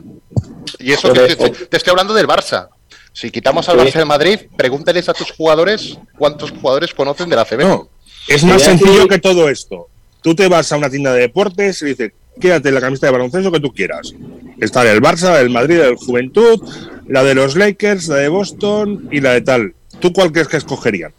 [0.79, 2.69] Y eso te, estoy hablando del Barça.
[3.13, 7.45] Si quitamos al Barça de Madrid, pregúnteles a tus jugadores cuántos jugadores conocen de la
[7.45, 7.59] CB.
[7.59, 7.89] No,
[8.27, 9.87] es más sencillo que todo esto.
[10.21, 13.51] Tú te vas a una tienda de deportes y dices, quédate la camiseta de baloncesto
[13.51, 14.13] que tú quieras.
[14.59, 16.61] Está el Barça, el Madrid, el Juventud,
[17.07, 19.73] la de los Lakers, la de Boston y la de tal.
[19.99, 21.13] ¿Tú cuál crees que escogerían?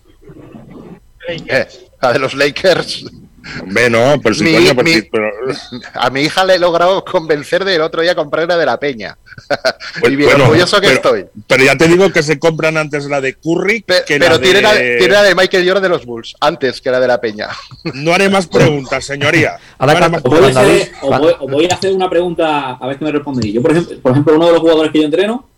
[1.29, 1.67] Eh,
[2.01, 3.07] la de los Lakers.
[3.67, 4.57] Bueno, pero si
[5.95, 9.17] A mi hija le he logrado convencer del otro día comprar una de la Peña.
[10.09, 11.27] y bien orgulloso que estoy.
[11.47, 14.75] Pero ya te digo que se compran antes la de Curry que la tiene, La,
[14.75, 17.49] tiene la de Michael Jordan de los Bulls, antes que la de la Peña.
[17.95, 19.57] No haré más preguntas, señoría.
[19.79, 23.55] os, voy a hacer una pregunta a ver qué me respondéis.
[23.55, 25.49] Yo, por ejemplo, por ejemplo, uno de los jugadores que yo entreno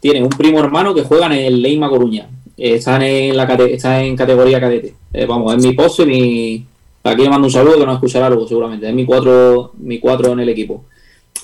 [0.00, 2.28] tiene un primo hermano que juega en el Leima Coruña.
[2.56, 4.94] eh, están en la están en categoría cadete.
[5.12, 6.66] Eh, vamos, es mi pose, mi.
[7.10, 8.88] Aquí le mando un saludo que nos escuchará luego, seguramente.
[8.88, 10.84] Es mi cuatro, mi cuatro en el equipo.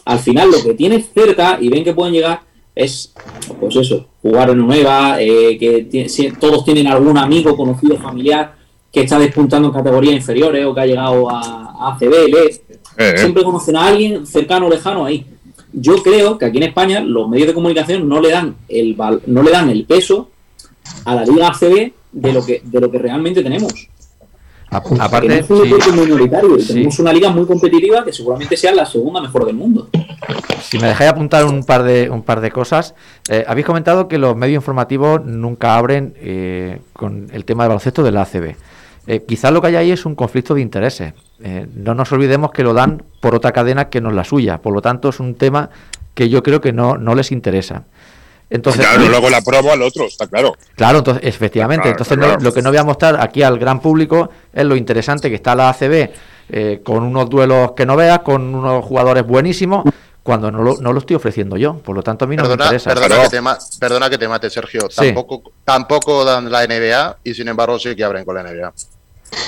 [0.05, 2.42] Al final, lo que tiene cerca y ven que pueden llegar
[2.74, 3.12] es,
[3.61, 8.55] pues eso, jugar en nueva, eh, que todos tienen algún amigo, conocido, familiar
[8.94, 12.14] que está despuntando en categorías inferiores o que ha llegado a, ACB,
[12.96, 15.27] eh, siempre conocen a alguien cercano o lejano ahí.
[15.72, 18.96] Yo creo que aquí en España los medios de comunicación no le dan el
[19.27, 20.31] no le dan el peso
[21.05, 23.88] a la Liga ACB de lo que de lo que realmente tenemos.
[24.75, 26.57] Aparte, es un minoritario.
[26.67, 29.89] Tenemos una liga muy competitiva que seguramente sea la segunda mejor del mundo.
[30.63, 32.95] Si me dejáis apuntar un par de un par de cosas,
[33.29, 38.03] eh, habéis comentado que los medios informativos nunca abren eh, con el tema del baloncesto
[38.03, 38.57] de la ACB.
[39.07, 41.13] Eh, quizás lo que hay ahí es un conflicto de intereses.
[41.43, 44.59] Eh, no nos olvidemos que lo dan por otra cadena que no es la suya.
[44.63, 45.71] Por lo tanto, es un tema
[46.15, 47.85] que yo creo que no, no les interesa.
[48.55, 50.57] Entonces, claro, luego la promo al otro, está claro.
[50.77, 51.88] Claro, entonces, efectivamente.
[51.88, 55.35] entonces, lo que no voy a mostrar aquí al gran público es lo interesante que
[55.35, 56.11] está la ACB
[56.51, 59.83] eh, con unos duelos que no veas, con unos jugadores buenísimos,
[60.23, 61.79] cuando no lo, no lo estoy ofreciendo yo.
[61.79, 62.95] Por lo tanto, a mí no me interesa.
[62.95, 63.43] Perdona que, te
[63.81, 64.88] perdona que te mate, Sergio.
[64.88, 68.73] Tampoco, tampoco dan la NBA y sin embargo sí que abren con la NBA.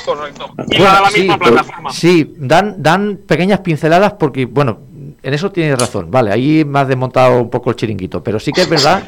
[0.04, 0.50] Correcto.
[0.68, 1.92] Y la misma plataforma.
[1.92, 4.80] Sí, dan, dan pequeñas pinceladas porque, bueno,
[5.26, 6.10] en eso tienes razón.
[6.10, 8.22] Vale, ahí me has desmontado un poco el chiringuito.
[8.22, 9.02] Pero sí que es verdad.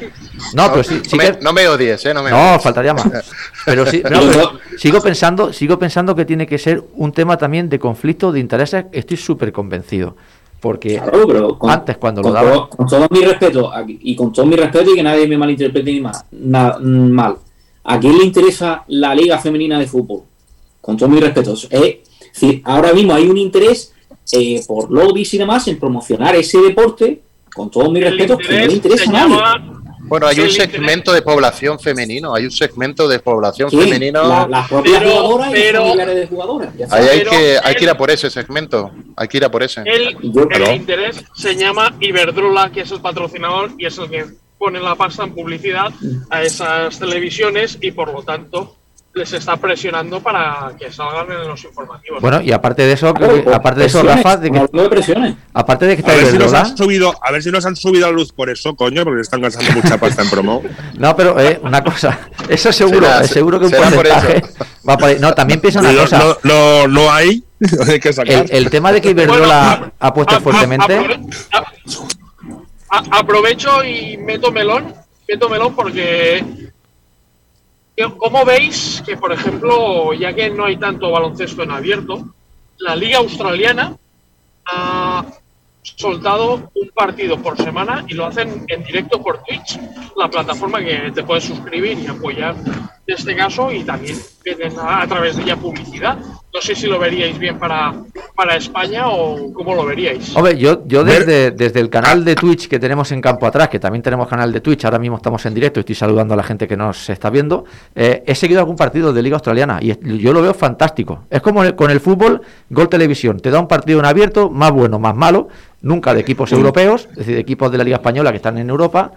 [0.53, 1.01] No, pero sí,
[1.41, 2.13] no, me, no odies, ¿eh?
[2.13, 3.31] No, me no faltaría más.
[3.65, 4.03] Pero sí,
[4.77, 8.85] sigo pensando, sigo pensando que tiene que ser un tema también de conflicto de intereses.
[8.91, 10.15] Estoy súper convencido.
[10.59, 11.01] Porque
[11.61, 12.69] antes cuando lo daba.
[12.69, 16.01] con todo mi respeto, y con todo mi respeto y que nadie me malinterprete ni
[16.01, 17.37] más, mal.
[17.85, 20.23] ¿A quién le interesa la Liga Femenina de Fútbol?
[20.81, 21.67] con todos mis respetos.
[21.71, 22.01] Eh,
[22.63, 23.93] ahora mismo hay un interés
[24.31, 27.21] eh, por lobbies y demás en promocionar ese deporte,
[27.53, 29.79] con todos mis respetos, que no le interesa a nadie.
[30.09, 34.27] Bueno, hay un segmento de población femenino, hay un segmento de población femenino.
[34.27, 36.73] La, las propias jugadoras y de jugadoras.
[36.91, 39.83] hay, que, hay que ir a por ese segmento, hay que ir a por ese.
[39.85, 40.17] El,
[40.73, 44.25] interés se llama Iberdrola, que es el patrocinador y es el que
[44.57, 45.91] pone la pasta en publicidad
[46.31, 48.78] a esas televisiones y por lo tanto
[49.13, 52.21] les está presionando para que salgan en los informativos.
[52.21, 56.13] Bueno, y aparte de eso, aparte de eso, Rafa, de que, aparte de que está
[56.13, 58.49] a ver, si nos han subido, a ver si nos han subido la luz por
[58.49, 60.61] eso, coño, porque están gastando mucha pasta en promo.
[60.97, 62.19] no, pero eh, una cosa,
[62.49, 64.41] eso seguro, seguro que un porcentaje
[64.87, 65.17] va por ahí.
[65.19, 66.37] No, también piensa una cosa.
[66.43, 67.43] No, no, hay.
[67.87, 71.19] hay que el, el, tema de que Iberdrola ha puesto fuertemente.
[72.89, 74.93] aprovecho y meto melón,
[75.27, 76.71] meto melón porque
[78.17, 82.33] ¿Cómo veis que, por ejemplo, ya que no hay tanto baloncesto en abierto,
[82.77, 83.97] la Liga Australiana
[84.65, 85.25] ha
[85.83, 89.77] soltado un partido por semana y lo hacen en directo por Twitch,
[90.15, 92.55] la plataforma que te puedes suscribir y apoyar
[93.09, 96.17] en este caso y también vienen a, través de ella publicidad.
[96.53, 97.93] No sé si lo veríais bien para,
[98.35, 100.35] para España o cómo lo veríais.
[100.35, 103.79] Hombre, yo, yo desde, desde el canal de Twitch que tenemos en Campo Atrás, que
[103.79, 106.67] también tenemos canal de Twitch, ahora mismo estamos en directo, estoy saludando a la gente
[106.67, 110.43] que nos está viendo, eh, he seguido algún partido de Liga Australiana y yo lo
[110.43, 111.23] veo fantástico.
[111.31, 114.99] Es como con el fútbol, Gol Televisión, te da un partido en abierto, más bueno,
[114.99, 115.47] más malo,
[115.81, 118.69] nunca de equipos europeos, es decir, de equipos de la Liga Española que están en
[118.69, 119.11] Europa,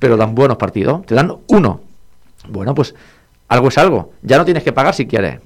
[0.00, 1.82] pero dan buenos partidos, te dan uno.
[2.48, 2.94] Bueno, pues
[3.48, 5.40] algo es algo, ya no tienes que pagar si quieres.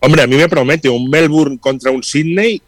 [0.00, 2.62] Hombre, a mí me promete un Melbourne contra un Sydney.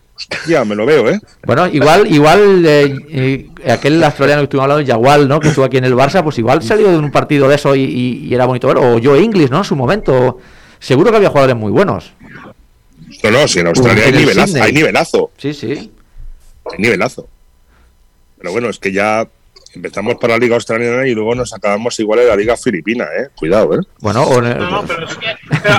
[0.47, 1.19] Ya me lo veo, ¿eh?
[1.45, 5.41] Bueno, igual, igual eh, eh, aquel australiano que estuvimos hablando, Yagual, ¿no?
[5.41, 8.33] Que estuvo aquí en el Barça, pues igual salió de un partido de eso y,
[8.33, 8.77] era bonito ver.
[8.77, 9.59] O Joe Inglis, ¿no?
[9.59, 10.39] En su momento.
[10.79, 12.13] Seguro que había jugadores muy buenos.
[13.23, 15.31] No, no, si en Australia hay nivelazo, hay nivelazo.
[15.39, 15.91] Sí, sí.
[16.71, 17.27] Hay nivelazo.
[18.39, 19.27] Pero bueno, es que ya
[19.75, 23.29] empezamos por la Liga Australiana y luego nos acabamos igual en la Liga Filipina, ¿eh?
[23.35, 23.81] Cuidado, ¿eh?
[24.01, 24.27] Bueno,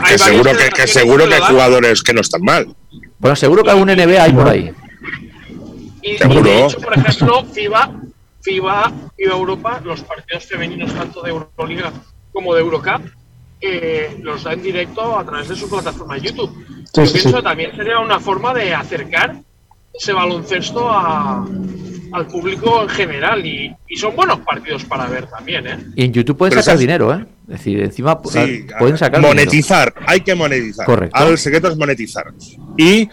[0.08, 2.76] que, seguro que, seguro que hay jugadores que no están mal.
[3.20, 4.72] Bueno, seguro que algún NBA hay por ahí.
[6.02, 6.42] Y, ¿Seguro?
[6.42, 7.92] de hecho, por ejemplo, FIBA,
[8.42, 11.94] FIBA, FIBA Europa, los partidos femeninos tanto de Euroliga
[12.34, 13.02] como de Eurocup,
[13.62, 16.52] eh, los da en directo a través de su plataforma YouTube.
[16.94, 19.38] Yo pienso que también sería una forma de acercar
[19.94, 21.46] ese baloncesto a,
[22.14, 25.78] al público en general y, son buenos partidos para ver también, ¿eh?
[25.96, 27.26] Y en YouTube pueden sacar dinero, ¿eh?
[27.48, 30.86] Es decir, encima pueden sacar monetizar, hay que monetizar.
[30.86, 31.16] Correcto.
[31.18, 32.34] Ahora el secreto es monetizar.
[32.78, 33.10] Y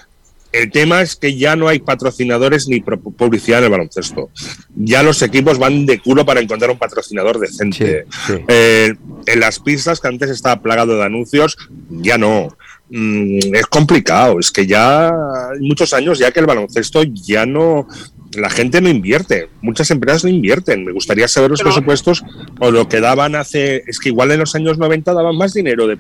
[0.53, 4.31] el tema es que ya no hay patrocinadores ni publicidad en el baloncesto.
[4.75, 8.07] Ya los equipos van de culo para encontrar un patrocinador decente.
[8.49, 8.95] Eh,
[9.27, 11.57] en las pistas que antes estaba plagado de anuncios,
[11.89, 12.57] ya no.
[12.91, 14.41] Mm, es complicado.
[14.41, 17.87] Es que ya hay muchos años ya que el baloncesto ya no
[18.35, 20.85] la gente no invierte, muchas empresas no invierten.
[20.85, 22.25] Me gustaría saber los presupuestos
[22.59, 23.83] o lo que daban hace.
[23.87, 25.99] Es que igual en los años 90 daban más dinero de,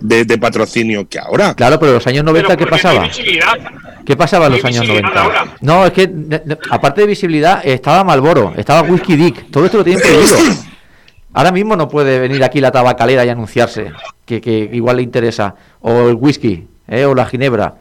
[0.00, 1.54] de, de, patrocinio que ahora.
[1.54, 3.08] Claro, pero en los años 90, ¿qué pasaba?
[4.04, 5.56] ¿Qué pasaba en los años 90?
[5.60, 6.10] No, es que
[6.70, 10.36] aparte de visibilidad, estaba Malboro, estaba Whisky Dick, todo esto lo tienen prohibido.
[11.34, 13.90] Ahora mismo no puede venir aquí la tabacalera y anunciarse
[14.26, 17.06] que, que igual le interesa, o el whisky, ¿eh?
[17.06, 17.76] o la ginebra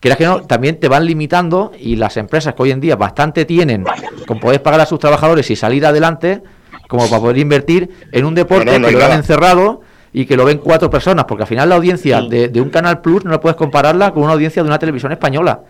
[0.00, 3.84] que no, también te van limitando y las empresas que hoy en día bastante tienen
[4.26, 6.42] con poder pagar a sus trabajadores y salir adelante,
[6.86, 9.82] como para poder invertir en un deporte que lo han encerrado
[10.12, 13.24] y que lo ven cuatro personas, porque al final la audiencia de, un Canal Plus
[13.24, 15.60] no puedes compararla con una audiencia de una televisión española.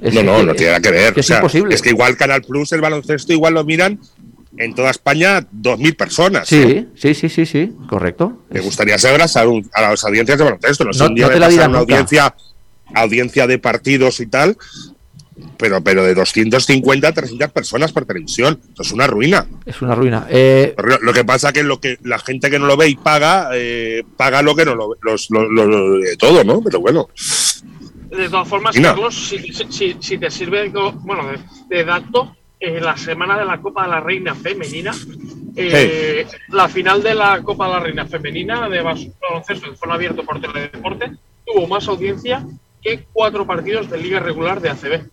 [0.00, 1.18] no, no, no tiene nada que ver.
[1.18, 1.74] Es, imposible.
[1.74, 3.98] Es que igual Canal Plus, el baloncesto, igual lo miran
[4.56, 6.48] en toda España 2.000 personas.
[6.48, 8.44] Sí, sí, sí, sí, sí, correcto.
[8.50, 10.84] Me gustaría saber a, las audiencias de baloncesto.
[10.84, 12.34] No, no, no te la una audiencia
[12.94, 14.56] audiencia de partidos y tal,
[15.56, 18.60] pero, pero de 250 a 300 personas por televisión.
[18.68, 19.46] Esto es una ruina.
[19.66, 20.26] Es una ruina.
[20.30, 23.50] Eh, lo que pasa que lo que la gente que no lo ve y paga,
[23.52, 26.62] eh, paga lo que no lo ve, de todo, ¿no?
[26.62, 27.08] Pero bueno.
[28.10, 31.24] De todas formas, Carlos, si, te sirve bueno,
[31.68, 34.92] de, dato, en la semana de la Copa de la Reina Femenina,
[35.56, 40.22] eh, la final de la Copa de la Reina Femenina de baloncesto en zona abierto
[40.24, 41.12] por Teledeporte
[41.44, 42.46] tuvo más audiencia
[42.84, 45.08] que cuatro partidos de liga regular de ACB.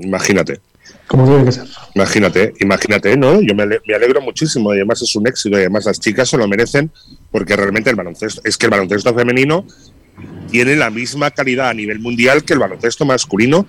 [0.00, 0.60] Imagínate.
[1.06, 1.66] Como tiene que ser.
[1.94, 3.40] Imagínate, imagínate, ¿no?
[3.42, 3.62] Yo me,
[3.94, 6.90] alegro muchísimo y además es un éxito y además las chicas se lo merecen
[7.30, 9.66] porque realmente el baloncesto, es que el baloncesto femenino
[10.50, 13.66] tiene la misma calidad a nivel mundial que el baloncesto masculino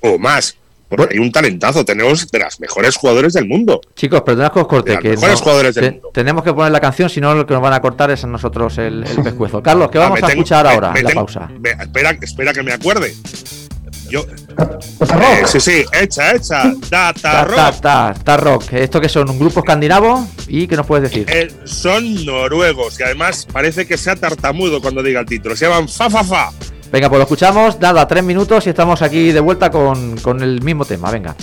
[0.00, 0.56] o más.
[0.90, 3.80] Porque hay un talentazo, tenemos de las mejores jugadores del mundo.
[3.94, 4.98] Chicos, perdonad que os corte.
[4.98, 6.10] Que mejores jugadores del mundo.
[6.12, 8.26] Tenemos que poner la canción, si no lo que nos van a cortar es a
[8.26, 9.62] nosotros el, pescuezo.
[9.62, 11.48] Carlos, ¿qué vamos a escuchar ahora en la pausa?
[11.80, 13.14] espera, espera que me acuerde.
[14.10, 14.22] Yo.
[14.22, 16.72] Eh, sí, sí, hecha, hecha.
[16.90, 17.80] Data Rock.
[17.80, 18.72] Data Rock.
[18.72, 19.30] ¿Esto que son?
[19.30, 20.26] ¿Un grupo escandinavo?
[20.48, 21.26] ¿Y qué nos puedes decir?
[21.30, 25.54] Eh, son noruegos y además parece que sea tartamudo cuando diga el título.
[25.54, 26.50] Se llaman Fa Fa Fa.
[26.92, 30.60] Venga, pues lo escuchamos, nada, tres minutos y estamos aquí de vuelta con, con el
[30.62, 31.10] mismo tema.
[31.10, 31.36] Venga.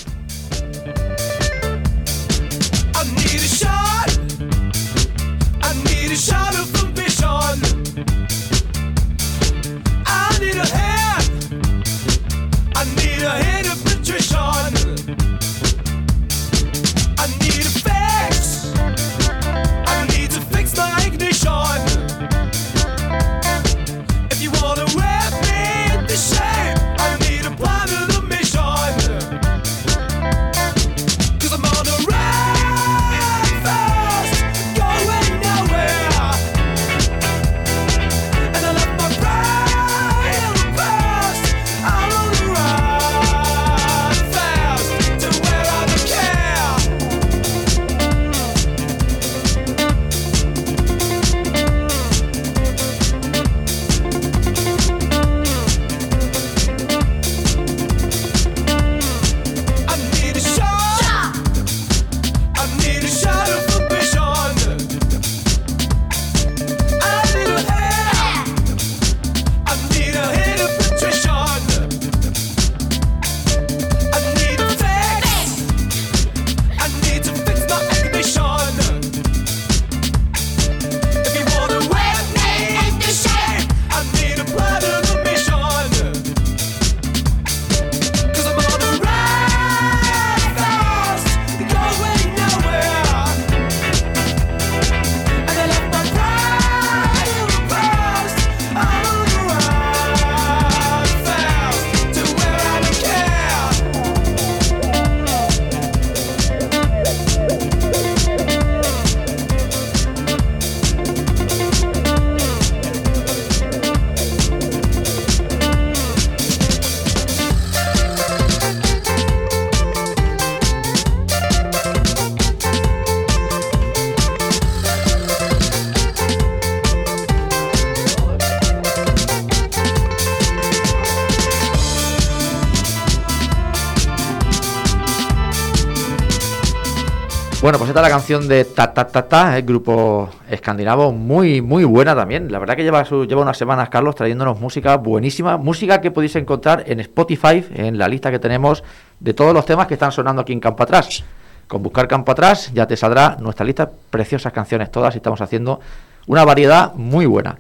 [137.68, 141.62] Bueno, pues esta es la canción de Ta Ta Ta Ta, el grupo escandinavo, muy
[141.62, 142.50] muy buena también.
[142.50, 145.58] La verdad que lleva, lleva unas semanas, Carlos, trayéndonos música buenísima.
[145.58, 148.86] Música que podéis encontrar en Spotify, en la lista que tenemos
[149.20, 151.26] de todos los temas que están sonando aquí en Campo Atrás.
[151.68, 155.82] Con buscar Campo Atrás ya te saldrá nuestra lista, preciosas canciones todas y estamos haciendo
[156.28, 157.58] una variedad muy buena.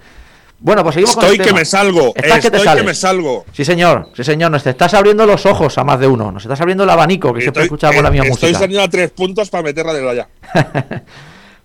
[0.60, 2.86] Bueno, pues seguimos estoy con que me salgo, Estás que te estoy que sales.
[2.86, 3.46] me salgo.
[3.52, 4.50] Sí, señor, sí, señor.
[4.52, 6.32] Nos estás abriendo los ojos a más de uno.
[6.32, 8.60] Nos estás abriendo el abanico, que siempre Estoy, escuchamos la eh, misma estoy música.
[8.60, 10.28] saliendo a tres puntos para meterla de allá.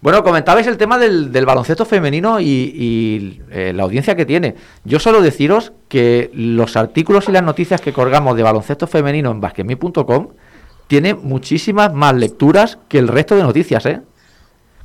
[0.02, 4.56] Bueno, comentabais el tema del, del baloncesto femenino y, y, eh, la audiencia que tiene.
[4.82, 9.40] Yo solo deciros que los artículos y las noticias que colgamos de baloncesto femenino en
[9.40, 10.30] basquetme.com
[10.88, 14.00] tiene muchísimas más lecturas que el resto de noticias, ¿eh?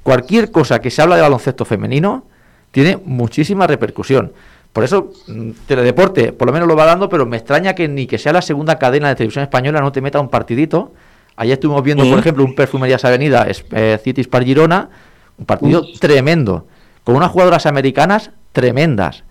[0.03, 2.25] Cualquier cosa que se habla de baloncesto femenino
[2.71, 4.31] tiene muchísima repercusión.
[4.73, 8.05] Por eso, mm, Teledeporte por lo menos lo va dando, pero me extraña que ni
[8.05, 10.93] que sea la segunda cadena de televisión española no te meta un partidito.
[11.35, 14.89] Ayer estuvimos viendo, por ejemplo, un Perfumerías Avenida, eh, Cities par Girona,
[15.37, 16.67] un partido tremendo,
[17.03, 19.23] con unas jugadoras americanas tremendas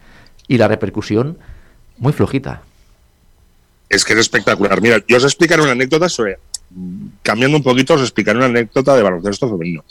[0.49, 1.39] y la repercusión
[1.99, 2.63] muy flojita.
[3.89, 4.81] Es que es espectacular.
[4.81, 6.39] Mira, yo os explicaré una anécdota sobre.
[7.23, 9.85] Cambiando un poquito, os explicaré una anécdota de baloncesto femenino.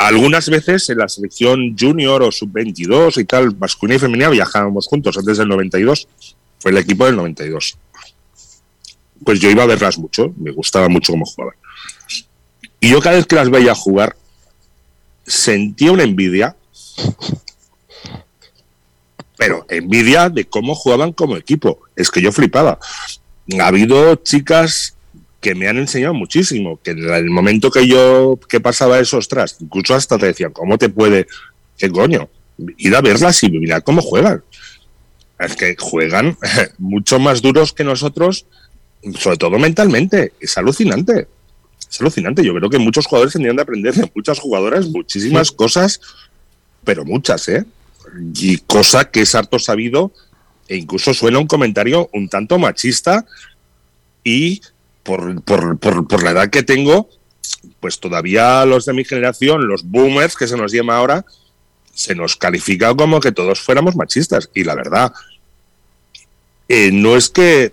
[0.00, 5.18] Algunas veces en la selección junior o sub-22 y tal, masculina y femenina, viajábamos juntos
[5.18, 6.08] antes del 92.
[6.58, 7.76] Fue el equipo del 92.
[9.22, 11.54] Pues yo iba a verlas mucho, me gustaba mucho cómo jugaban.
[12.80, 14.16] Y yo cada vez que las veía jugar,
[15.26, 16.56] sentía una envidia,
[19.36, 21.78] pero envidia de cómo jugaban como equipo.
[21.94, 22.78] Es que yo flipaba.
[23.60, 24.96] Ha habido chicas
[25.40, 29.56] que me han enseñado muchísimo, que en el momento que yo que pasaba eso, ostras,
[29.60, 31.26] incluso hasta te decían, ¿cómo te puede?
[31.78, 32.28] ¿Qué coño?
[32.76, 34.42] Ir a verlas y mirar cómo juegan.
[35.38, 36.36] Es que juegan
[36.78, 38.44] mucho más duros que nosotros,
[39.18, 40.34] sobre todo mentalmente.
[40.40, 41.26] Es alucinante.
[41.90, 42.44] Es alucinante.
[42.44, 46.00] Yo creo que muchos jugadores tendrían de aprender de muchas jugadoras muchísimas cosas,
[46.84, 47.64] pero muchas, ¿eh?
[48.34, 50.12] Y cosa que es harto sabido
[50.68, 53.26] e incluso suena un comentario un tanto machista
[54.22, 54.60] y
[55.02, 57.08] por, por, por, por la edad que tengo,
[57.80, 61.24] pues todavía los de mi generación, los boomers que se nos llama ahora,
[61.94, 64.50] se nos califica como que todos fuéramos machistas.
[64.54, 65.12] Y la verdad,
[66.68, 67.72] eh, no es que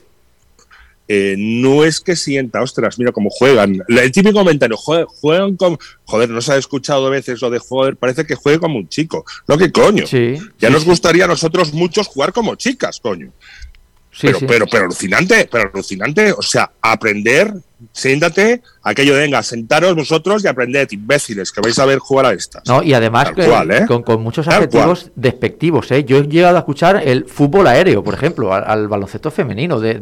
[1.09, 3.81] eh, no es que sienta, ostras, mira cómo juegan.
[3.87, 5.79] El típico comentario, "Jue- juegan como.
[6.03, 8.89] Joder, no se ha escuchado a veces lo de joder, parece que juegue como un
[8.89, 9.23] chico.
[9.47, 10.05] No, que coño.
[10.05, 13.31] Sí, Ya sí, nos gustaría a nosotros muchos jugar como chicas, coño.
[14.19, 14.45] Sí, pero, sí.
[14.47, 16.31] pero, pero alucinante, pero alucinante.
[16.31, 17.53] O sea, aprender,
[17.91, 22.33] siéntate, aquello de venga, sentaros vosotros y aprended, imbéciles, que vais a ver jugar a
[22.33, 22.63] estas.
[22.65, 23.85] No, y además que- cual, ¿eh?
[23.87, 25.91] con, con muchos adjetivos despectivos.
[25.91, 26.03] ¿eh?
[26.03, 29.79] Yo he llegado a escuchar el fútbol aéreo, por ejemplo, al, al baloncesto femenino.
[29.79, 30.01] De,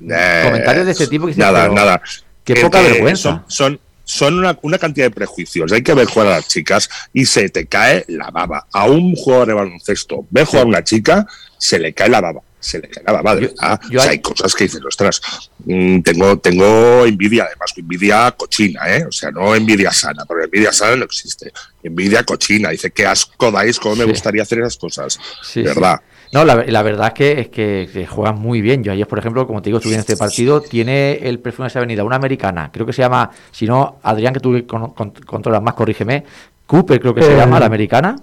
[0.00, 2.02] Eh, comentarios de este tipo que dicen, Nada, pero nada.
[2.44, 3.42] Qué poca vergüenza.
[3.48, 5.72] Son, son, son una, una cantidad de prejuicios.
[5.72, 8.66] Hay que ver jugar a las chicas y se te cae la baba.
[8.72, 11.26] A un jugador de baloncesto, ver jugar a una chica,
[11.58, 12.40] se le cae la baba.
[12.58, 15.20] Se le cae la Yo- yo o sea, hay- hay cosas que dices, ostras,
[15.64, 19.04] mm, tengo, tengo envidia, además, envidia cochina, ¿eh?
[19.06, 21.52] O sea, no envidia sana, porque envidia sana no existe.
[21.82, 22.70] Envidia cochina.
[22.70, 25.18] Dice, qué asco dais, cómo me gustaría hacer esas cosas.
[25.42, 25.74] Sí, de sí.
[25.74, 26.00] verdad.
[26.32, 28.82] No, la, la verdad es que, es que, que juegan muy bien.
[28.82, 31.68] Yo ayer, por ejemplo, como te digo, estuve en este partido, tiene el perfume de
[31.68, 35.10] esa avenida, una americana, creo que se llama, si no, Adrián, que tú con- con-
[35.12, 36.24] controlas más, corrígeme,
[36.66, 38.16] Cooper creo que se Eh, llama, la americana.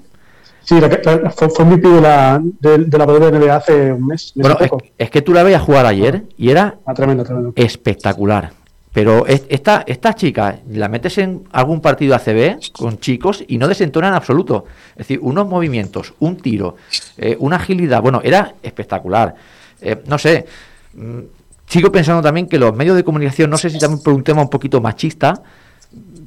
[0.64, 4.32] Sí, la, la- fue, fue MVP de la, de, de la NBA hace un mes.
[4.36, 4.58] Bueno,
[4.98, 7.54] es, que tú la veías jugar ayer y era Ah, tremendo, tremendo.
[7.56, 8.52] espectacular.
[8.94, 13.68] Pero es- esta, esta chica la metes en algún partido ACB con chicos y no
[13.68, 14.66] desentona en absoluto.
[14.92, 16.76] Es decir, unos movimientos, un tiro,
[17.18, 18.02] eh, una agilidad.
[18.02, 19.34] Bueno, era espectacular.
[19.82, 20.46] Eh, no sé.
[20.94, 21.20] mm,
[21.66, 24.42] Sigo pensando también que los medios de comunicación, no sé si también por un tema
[24.44, 25.42] un poquito machista,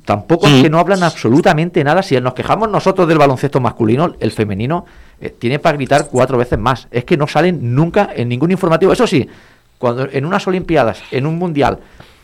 [0.06, 2.02] tampoco es que no hablan absolutamente nada.
[2.02, 4.86] Si nos quejamos nosotros del baloncesto masculino, el femenino
[5.20, 6.88] eh, tiene para gritar cuatro veces más.
[6.90, 8.92] Es que no salen nunca en ningún informativo.
[8.92, 9.28] Eso sí,
[9.76, 11.78] cuando en unas Olimpiadas, en un Mundial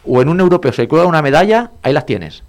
[0.07, 2.43] o en un europeo se cuelga una medalla, ahí las tienes.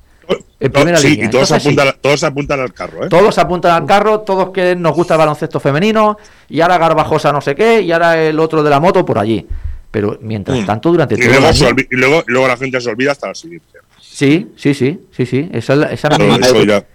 [0.60, 1.76] En primera sí, línea, y todos eso es así.
[1.78, 3.10] apuntan, todos apuntan al carro, ¿eh?
[3.10, 6.18] Todos apuntan al carro, todos que nos gusta el baloncesto femenino,
[6.48, 9.46] y ahora Garbajosa no sé qué, y ahora el otro de la moto por allí.
[9.92, 10.66] Pero mientras Mm.
[10.66, 12.90] tanto, durante Y todo el luego, año- se olvi- y luego, luego la gente se
[12.90, 13.68] olvida hasta la siguiente.
[14.14, 15.49] Sí, sí, sí, sí, sí.
[15.51, 16.45] Esa es la, esa es la Todo misma.
[16.45, 16.88] eso ya-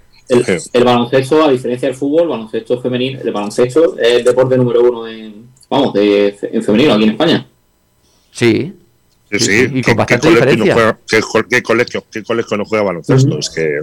[0.72, 4.82] El, baloncesto, a diferencia del fútbol, el baloncesto femenino, el baloncesto es el deporte número
[4.82, 7.46] uno en, vamos, de, en femenino aquí en España.
[8.30, 8.74] Sí,
[9.30, 11.62] Sí, Sí, sí, sí, y con ¿qué- bastante qué colegio no juega- qué, co- qué
[11.62, 13.38] colegio, qué colegio no juega baloncesto?
[13.38, 13.80] Es que.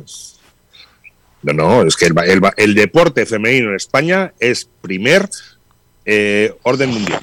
[1.44, 5.30] No, no, es que el, ba- el ba- el deporte femenino en España es primer
[6.06, 7.22] eh, orden mundial.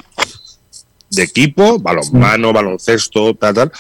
[1.10, 3.72] De equipo, balonmano, baloncesto, tal, tal.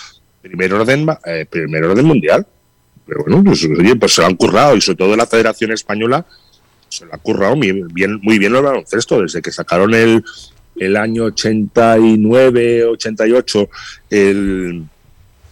[0.42, 2.46] Primer orden, eh, primer orden mundial.
[3.06, 3.66] Pero bueno, pues,
[3.98, 6.24] pues se lo han currado y sobre todo la Federación Española
[6.88, 10.22] se lo ha currado muy bien, muy bien el baloncesto desde que sacaron el,
[10.76, 13.70] el año 89, 88,
[14.10, 14.84] el,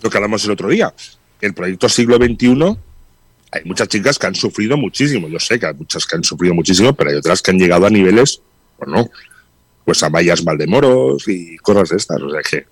[0.02, 0.92] lo que hablamos el otro día,
[1.40, 2.76] el proyecto siglo XXI,
[3.52, 6.54] hay muchas chicas que han sufrido muchísimo, yo sé que hay muchas que han sufrido
[6.54, 8.40] muchísimo, pero hay otras que han llegado a niveles
[8.78, 9.10] Bueno,
[9.84, 12.22] pues a Mayas Valdemoros y cosas de estas.
[12.22, 12.66] O sea que,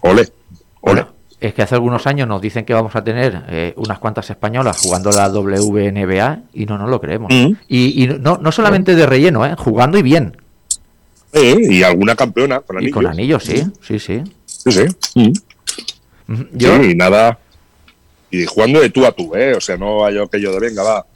[0.00, 0.32] ole,
[0.80, 1.06] ole.
[1.42, 4.78] Es que hace algunos años nos dicen que vamos a tener eh, unas cuantas españolas
[4.80, 7.32] jugando la WNBA y no nos lo creemos.
[7.32, 7.52] Mm.
[7.68, 9.54] Y, y no, no solamente de relleno, ¿eh?
[9.58, 10.36] jugando y bien.
[11.32, 12.94] Eh, y alguna campeona con Y anillos.
[12.94, 14.22] con anillos, sí, sí, sí.
[14.46, 14.84] Sí, sí.
[15.14, 16.42] Mm.
[16.52, 17.38] Yo, Sí, y nada.
[18.30, 19.54] Y jugando de tú a tú, ¿eh?
[19.54, 21.06] O sea, no hay aquello de venga, va.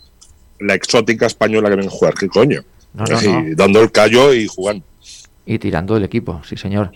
[0.58, 2.62] La exótica española que venga a jugar, ¿qué coño?
[2.94, 4.84] No, Y dando el callo y jugando.
[5.44, 6.90] Y tirando del equipo, sí, señor.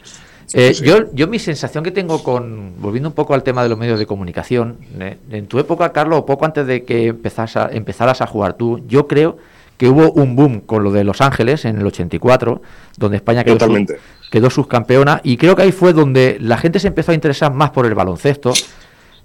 [0.54, 0.84] Eh, Sí.
[0.84, 3.98] Yo, yo mi sensación que tengo con, volviendo un poco al tema de los medios
[3.98, 8.20] de comunicación, eh, en tu época, Carlos, o poco antes de que empezas a- empezaras
[8.20, 9.36] a jugar tú, yo creo
[9.76, 12.60] que hubo un boom con lo de Los Ángeles en el 84,
[12.98, 13.94] donde España quedó, Totalmente.
[13.94, 17.52] sub- quedó subcampeona, y creo que ahí fue donde la gente se empezó a interesar
[17.54, 18.52] más por el baloncesto.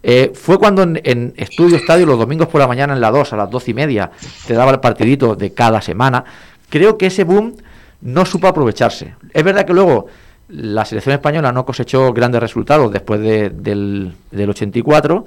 [0.04, 3.34] Eh, fue cuando en, en Estudio Estadio, los domingos por la mañana en la 2,
[3.34, 4.12] a las 12 y media,
[4.48, 6.24] te daba el partidito de cada semana.
[6.70, 7.56] Creo que ese boom
[8.02, 9.16] no supo aprovecharse.
[9.34, 10.06] Es verdad que luego
[10.48, 15.26] la selección española no cosechó grandes resultados después de- del, del 84,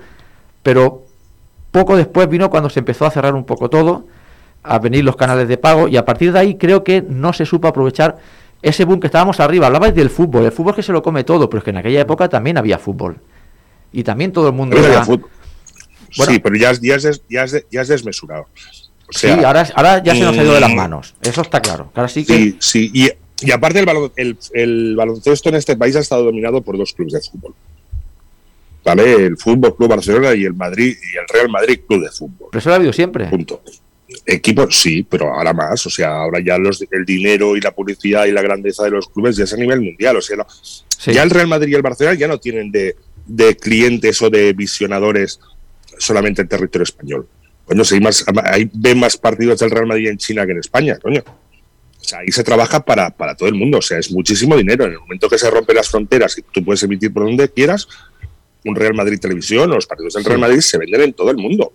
[0.62, 1.04] pero
[1.70, 4.06] poco después vino cuando se empezó a cerrar un poco todo,
[4.62, 7.44] a venir los canales de pago, y a partir de ahí creo que no se
[7.46, 8.18] supo aprovechar
[8.62, 9.66] ese boom que estábamos arriba.
[9.66, 12.00] Hablabais del fútbol, el fútbol que se lo come todo, pero es que en aquella
[12.00, 13.18] época también había fútbol.
[13.92, 15.04] Y también todo el mundo Pero era-.
[15.04, 15.26] Bueno.
[16.10, 18.42] sí, pero ya, es- ya, es, des- ya, es, de- ya es desmesurado.
[18.42, 21.14] O Sí, ahora, ahora ya se nos ha ido de las mm, manos.
[21.22, 21.90] Eso está claro.
[21.94, 22.34] Ahora sí que.
[22.36, 22.90] Sí, sí.
[22.92, 23.10] Y,
[23.42, 27.12] y aparte, el, el, el baloncesto en este país ha estado dominado por dos clubes
[27.14, 27.54] de fútbol.
[28.84, 29.12] ¿Vale?
[29.26, 32.48] El Fútbol Club Barcelona y el Madrid y el Real Madrid Club de Fútbol.
[32.50, 33.26] Pero eso lo ha habido siempre.
[33.26, 33.62] Punto.
[34.24, 35.84] Equipos, sí, pero ahora más.
[35.86, 39.08] O sea, ahora ya los, el dinero y la publicidad y la grandeza de los
[39.08, 40.16] clubes ya es a nivel mundial.
[40.16, 40.46] O sea, no-
[40.98, 41.12] Sí.
[41.12, 44.52] ya el Real Madrid y el Barcelona ya no tienen de, de clientes o de
[44.52, 45.38] visionadores
[45.98, 47.28] solamente el territorio español.
[47.66, 50.58] Coño, si hay más, hay, ven más partidos del Real Madrid en China que en
[50.58, 51.22] España, coño.
[52.00, 53.78] O sea, ahí se trabaja para, para todo el mundo.
[53.78, 54.84] O sea, es muchísimo dinero.
[54.84, 57.88] En el momento que se rompen las fronteras y tú puedes emitir por donde quieras,
[58.64, 60.24] un Real Madrid Televisión o los partidos del.
[60.24, 61.72] Real Madrid se venden en todo el mundo.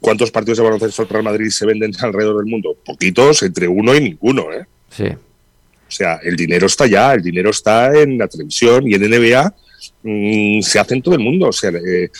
[0.00, 2.76] ¿Cuántos partidos de baloncesto del Real Madrid se venden alrededor del mundo?
[2.84, 4.66] Poquitos, entre uno y ninguno, ¿eh?
[4.90, 5.06] Sí.
[5.06, 9.54] O sea, el dinero está ya, el dinero está en la televisión y en NBA
[10.02, 11.48] mm, se hace en todo el mundo.
[11.48, 12.10] O sea, eh,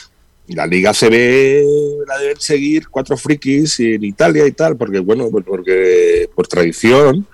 [0.55, 1.65] la Liga CB
[2.07, 7.27] la deben seguir cuatro frikis en Italia y tal, porque, bueno, pues porque por tradición.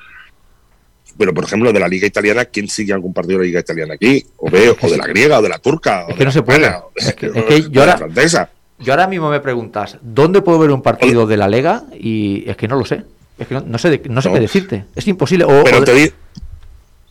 [1.16, 3.94] Pero, por ejemplo, de la Liga Italiana, ¿quién sigue algún partido de la Liga Italiana
[3.94, 4.26] aquí?
[4.36, 6.42] O, ve, o de la griega, o de la turca, o Es que no se
[6.42, 6.72] puede.
[6.96, 8.50] Es que- es yo ahora- francesa.
[8.80, 11.84] Yo ahora mismo me preguntas, ¿dónde puedo ver un partido de la Lega?
[11.96, 13.04] Y es que no lo sé.
[13.38, 14.34] Es que no, no sé, de- no sé No.
[14.34, 14.84] qué decirte.
[14.96, 15.44] Es imposible.
[15.44, 16.14] O, Pero o de- te,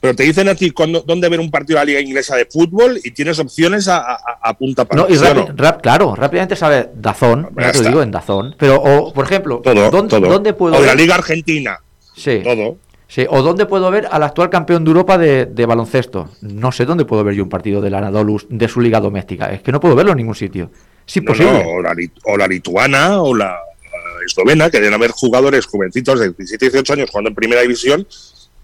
[0.03, 2.45] pero te dicen a ti cuándo- dónde ver un partido de la Liga Inglesa de
[2.45, 6.57] fútbol y tienes opciones a, a- a punta para No, y rápi- rap- claro, rápidamente
[6.57, 8.53] sabes Dazón, Ya te lo digo en Dazón.
[8.59, 10.27] Pero, o, por ejemplo, Todo, ¿dónde, todo.
[10.29, 11.01] dónde puedo o de la ver?
[11.01, 11.79] Liga Argentina,
[12.15, 12.77] Sí, todo.
[13.07, 16.29] sí, o dónde puedo ver al actual campeón de Europa de, de baloncesto.
[16.41, 19.53] No sé dónde puedo ver yo un partido del Anadolu de su liga doméstica.
[19.53, 20.69] Es que no puedo verlo en ningún sitio.
[21.07, 21.63] Es No, imposible.
[21.63, 25.65] no, o, la, lit- o la lituana o la, la eslovena, que deben haber jugadores
[25.65, 28.05] jovencitos de 17 y 18 años jugando en primera división.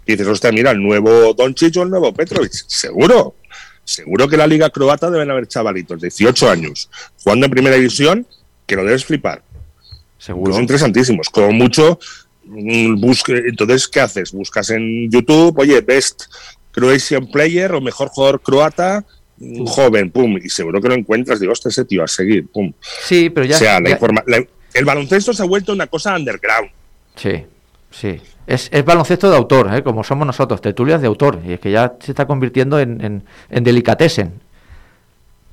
[0.10, 2.52] Y dices, hostia, mira, el nuevo Doncic o el nuevo Petrovic.
[2.52, 3.36] Seguro.
[3.84, 6.90] Seguro que la liga croata deben haber chavalitos de 18 años
[7.24, 8.26] jugando en primera división
[8.66, 9.44] que lo debes flipar.
[10.18, 10.54] Seguro.
[10.54, 11.30] Son interesantísimos.
[11.30, 12.00] Como mucho,
[12.46, 14.32] mm, busque, entonces, ¿qué haces?
[14.32, 16.24] Buscas en YouTube, oye, Best
[16.72, 19.06] Croatian Player o mejor jugador croata,
[19.38, 21.40] mm, joven, pum, y seguro que lo encuentras.
[21.40, 22.74] Digo, ese tío a seguir, pum.
[23.06, 23.56] Sí, pero ya.
[23.56, 24.44] o sea, la informa- la-
[24.74, 26.72] el baloncesto se ha vuelto una cosa underground.
[27.16, 27.44] Sí,
[27.92, 28.22] sí.
[28.48, 29.84] Es, es baloncesto de autor, ¿eh?
[29.84, 31.40] como somos nosotros, tertulias de autor.
[31.46, 34.34] Y es que ya se está convirtiendo en, en, en delicatessen.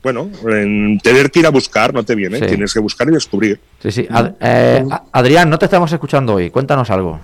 [0.03, 2.47] Bueno, en tener que ir a buscar no te viene, Sí.
[2.47, 3.61] tienes que buscar y descubrir.
[3.81, 4.07] Sí, sí.
[4.09, 6.49] Ad- eh, Adrián, no te estamos escuchando hoy.
[6.51, 7.19] Cuéntanos algo.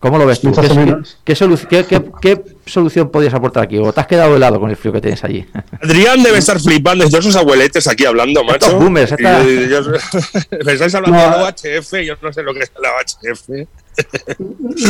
[0.00, 0.52] ¿Cómo lo ves tú?
[0.52, 1.18] ¿Qué, o qué- menos.
[1.24, 3.78] qué solu- qué- qué- qué solución podías aportar aquí?
[3.78, 5.44] ¿O te has quedado helado con el frío que tienes allí?
[5.82, 8.66] Adrián debe estar flipando, todos esos abueletes aquí hablando, macho.
[8.66, 9.80] Estos boomers, esta- Y- y- yo-
[10.64, 11.44] me estáis hablando No, de
[11.78, 13.66] OHF, yo no sé lo que es la OHF.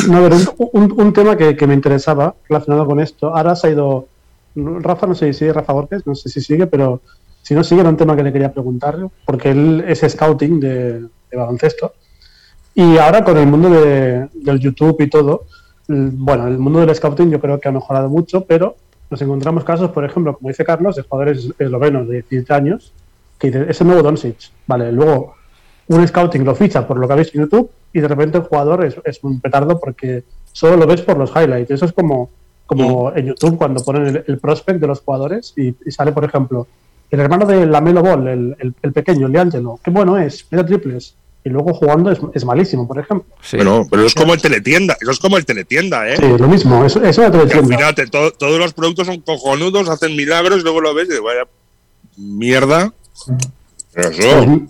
[0.09, 3.35] No, a ver, un, un- un tema que, que me interesaba relacionado con esto.
[3.35, 4.09] Ahora se ha ido.
[4.55, 7.01] Rafa, no sé si sigue Rafa Borges, no sé si sigue, pero
[7.43, 10.93] si no sigue, era un tema que le quería preguntar, porque él es scouting de,
[11.01, 11.95] de baloncesto.
[12.81, 15.47] Y ahora con el mundo de- del YouTube y todo,
[15.89, 18.76] bueno, el mundo del scouting yo creo que ha mejorado mucho, pero
[19.11, 22.93] nos encontramos casos, por ejemplo, como dice Carlos, de jugadores eslovenos de 17 años,
[23.39, 24.37] que dice, es el nuevo Doncic.
[24.68, 25.35] Vale, luego
[25.89, 28.45] un scouting lo ficha por lo que ha visto en YouTube y de repente el
[28.45, 30.22] jugador es, es un petardo porque
[30.53, 31.70] solo lo ves por los highlights.
[31.72, 32.31] Eso es como,
[32.66, 36.24] como en YouTube cuando ponen el, el prospect de los jugadores y, y sale, por
[36.24, 36.66] ejemplo,
[37.11, 40.47] el hermano de Lamelo Ball, el, el, el pequeño, el de Angelo, qué bueno es,
[40.51, 41.16] mira triples.
[41.49, 43.27] Y luego jugando es, es malísimo, por ejemplo.
[43.43, 43.57] Sí.
[43.57, 46.17] Bueno, pero es como el teletienda, eso es como el teletienda, ¿eh?
[46.19, 47.77] Sí, lo mismo, es, es una Que al teletienda.
[47.77, 51.09] final te- to- todos los productos son cojonudos, hacen milagros, y luego lo ves y
[51.09, 51.45] dices, vaya
[52.17, 52.93] mierda.
[53.93, 54.63] Pero eso,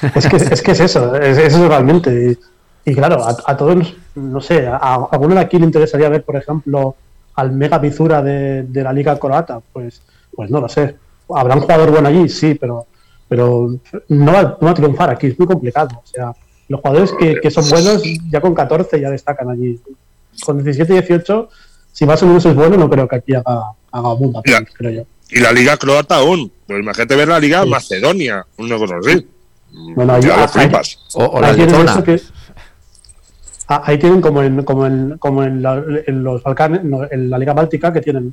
[0.00, 2.38] Pues, es, que, es que es eso, es, es eso realmente.
[2.84, 6.08] Y, y claro, a, a todos, no sé, a, a alguno de aquí le interesaría
[6.08, 6.94] ver, por ejemplo,
[7.34, 9.60] al mega Bizura de, de la Liga Croata.
[9.72, 10.00] Pues,
[10.34, 10.94] pues no lo sé.
[11.28, 12.28] ¿Habrá un jugador bueno allí?
[12.28, 12.86] Sí, pero,
[13.28, 15.88] pero no, va, no va a triunfar aquí, es muy complicado.
[16.02, 16.32] O sea,
[16.68, 19.80] los jugadores que, que son buenos ya con 14 ya destacan allí.
[20.44, 21.48] Con 17 y 18,
[21.92, 24.64] si más o menos es bueno, no creo que aquí haga, haga un papel, Ya.
[24.64, 25.02] creo yo.
[25.30, 26.52] y la liga croata aún.
[26.66, 29.26] Pues imagínate ver la liga Macedonia, una cosa así.
[29.94, 30.98] Bueno, ahí- Ya lo ahí- flipas.
[31.14, 32.02] O, o la letona.
[32.04, 32.20] que-
[33.68, 37.28] Ah, ahí tienen como en, como en, como en, la- en los Balcanes, no, en
[37.30, 38.32] la Liga Báltica, que tienen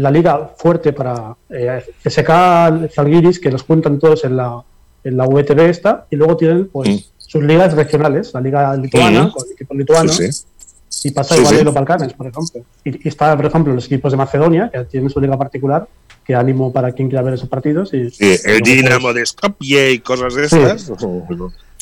[0.00, 4.62] la liga fuerte para eh, SK Zalgiris, que los juntan todos en la,
[5.04, 6.98] en la VTB esta, y luego tienen pues Mm.
[7.18, 9.30] sus ligas regionales, la liga lituana, Mm.
[9.32, 11.08] con el equipo lituano, Sí, sí.
[11.08, 12.62] y pasa Sí, igual en los Balcanes, por ejemplo.
[12.84, 15.86] Y, y está, por ejemplo, los equipos de Macedonia, que tienen su liga particular,
[16.24, 17.92] que ánimo para quien quiera ver esos partidos.
[17.94, 20.90] Y, Sí, el luego, Dinamo de Skopje y cosas de estas.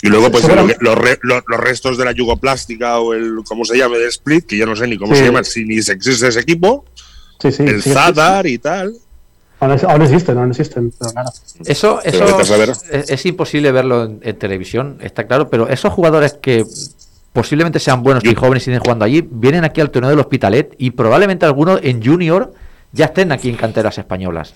[0.00, 3.98] Y luego, pues los, los- los restos de la yugoplástica o el, ¿cómo se llame?
[3.98, 6.40] De Split, que ya no sé ni cómo se llama, si ni se existe ese
[6.40, 6.84] equipo,
[7.40, 8.94] sí, sí, el sí, Zadar y tal.
[9.60, 11.30] Aún existen, aún existen, pero claro.
[11.64, 12.40] Eso, eso
[12.92, 16.64] es, es imposible verlo en, en televisión, está claro, pero esos jugadores que
[17.32, 20.74] posiblemente sean buenos y jóvenes y siguen jugando allí, vienen aquí al torneo del Hospitalet
[20.78, 22.54] y probablemente algunos en junior
[22.92, 24.54] ya estén aquí en canteras españolas.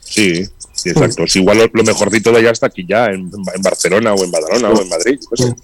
[0.00, 1.24] Sí, sí, exacto.
[1.24, 4.30] Es igual lo, lo mejorcito de allá está aquí ya, en, en Barcelona o en
[4.30, 5.18] Badalona o en Madrid.
[5.34, 5.54] sé.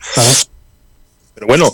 [1.34, 1.72] Pero bueno,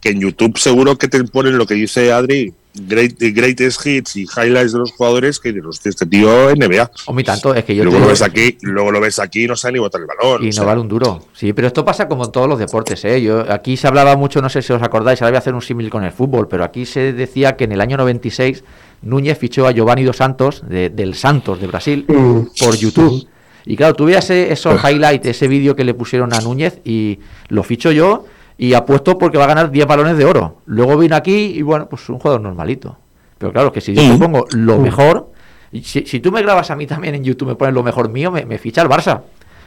[0.00, 4.22] que en YouTube seguro que te ponen lo que dice Adri, great, greatest hits y
[4.36, 6.90] highlights de los jugadores que dices, hostia, este tío NBA.
[7.06, 9.44] O mi tanto, es que yo luego te- lo ves aquí, luego lo ves aquí
[9.44, 10.42] y no sabe ni botar el balón.
[10.42, 11.26] Y no sea, vale un duro.
[11.32, 13.22] Sí, pero esto pasa como en todos los deportes, ¿eh?
[13.22, 15.62] Yo, aquí se hablaba mucho, no sé si os acordáis, ahora voy a hacer un
[15.62, 18.64] símil con el fútbol, pero aquí se decía que en el año 96
[19.02, 22.40] Núñez fichó a Giovanni dos Santos, de- del Santos de Brasil, Mm.
[22.58, 23.26] por YouTube.
[23.66, 27.18] Y claro, tú veías ese- esos highlights, ese vídeo que le pusieron a Núñez y
[27.48, 28.26] lo ficho yo
[28.58, 30.58] y apuesto porque va a ganar 10 balones de oro.
[30.66, 32.96] Luego vino aquí y bueno, pues un jugador normalito.
[33.38, 35.32] Pero claro, que si yo te pongo lo mejor,
[35.72, 38.08] y si, si tú me grabas a mí también en YouTube, me pones lo mejor
[38.08, 39.22] mío, me, me ficha el Barça.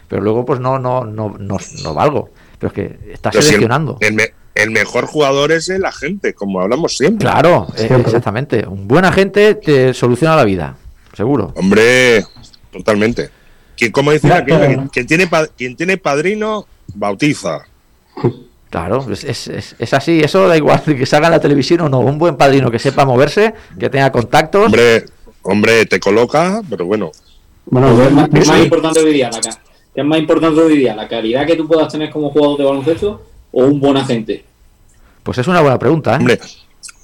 [0.08, 2.30] Pero luego pues no, no, no, no, no valgo.
[2.58, 3.98] Pero es que está pero si el- seleccionando.
[4.00, 7.28] el, me- el mejor jugador es el agente, como hablamos siempre.
[7.28, 8.02] Claro, eh, Siempre.
[8.04, 8.66] exactamente.
[8.66, 10.76] Un buen agente te soluciona la vida,
[11.14, 11.54] seguro.
[11.58, 12.26] Hombre,
[12.72, 13.30] totalmente.
[13.78, 16.66] Quien, como quien, quien tiene, pa- quien tiene padrino,
[16.96, 17.60] bautiza.
[18.70, 21.90] Claro, es, es, es- es así, eso da igual que salga en la televisión o
[21.90, 22.00] no.
[22.00, 24.66] Un buen padrino que sepa moverse, que tenga contactos.
[24.66, 25.06] Hombre,
[25.44, 27.12] hombre, te coloca, pero bueno.
[27.66, 27.96] Bueno,
[28.32, 29.30] ¿Qué es más, es importante hoy día?
[29.30, 29.40] La,
[29.96, 30.96] es más importante hoy día?
[30.96, 34.44] ¿La calidad que tú puedas tener como jugador de baloncesto o un buen agente?
[35.24, 36.18] Pues es una buena pregunta, ¿eh?
[36.20, 36.40] Hombre,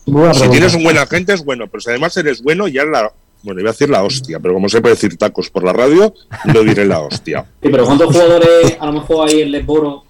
[0.05, 0.51] Buena si pregunta.
[0.51, 3.11] tienes un buen agente es bueno, pero si además eres bueno, ya es la.
[3.41, 6.13] Bueno, iba a decir la hostia, pero como se puede decir tacos por la radio,
[6.45, 7.41] lo diré la hostia.
[7.61, 10.03] Sí, pero ¿cuántos jugadores a lo mejor hay en Lesboro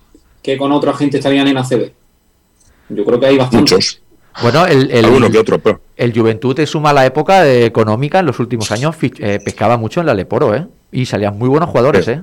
[0.44, 1.91] que con otro agente estarían en ACB?
[2.89, 3.74] Yo creo que hay bastantes.
[3.74, 4.00] Muchos.
[4.41, 5.80] Bueno, el, el, Alguno que otro, pero.
[5.96, 9.78] el Juventud te suma la época de económica en los últimos años, fich- eh, pescaba
[9.78, 10.68] mucho en la Leporo, ¿eh?
[10.91, 12.12] Y salían muy buenos jugadores, Sí.
[12.12, 12.22] ¿eh?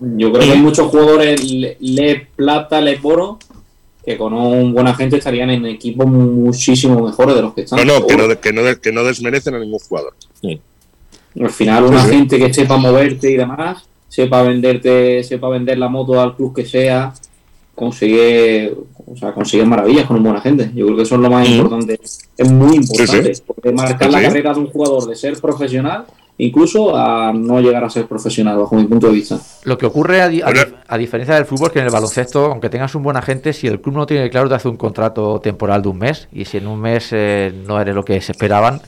[0.00, 3.38] Yo creo que hay muchos jugadores Le, Le Plata, Lesboro
[4.02, 7.86] que con un buen agente estarían en equipos muchísimo mejores de los que están.
[7.86, 10.14] No, no, que no, que no, que no desmerecen a ningún jugador.
[11.38, 12.06] Al final, un Sí, sí.
[12.08, 16.64] agente que sepa moverte y demás, sepa venderte, sepa vender la moto al club que
[16.64, 17.12] sea,
[17.80, 18.72] consigue,
[19.06, 20.70] o sea, consigue maravillas con un buen agente.
[20.74, 21.52] Yo creo que eso es lo más Mm.
[21.52, 21.98] importante.
[22.36, 23.34] Es muy importante.
[23.34, 24.24] Sí, Porque marcar Sí, la sí.
[24.26, 26.04] carrera de un jugador de ser profesional,
[26.38, 29.38] incluso a no llegar a ser profesional, bajo mi punto de vista.
[29.64, 32.94] Lo que ocurre, a, di- a diferencia del fútbol, que en el baloncesto, aunque tengas
[32.94, 35.88] un buen agente, si el club no tiene claro, te hace un contrato temporal de
[35.88, 36.28] un mes.
[36.32, 38.80] Y si en un mes eh, no eres lo que se esperaban,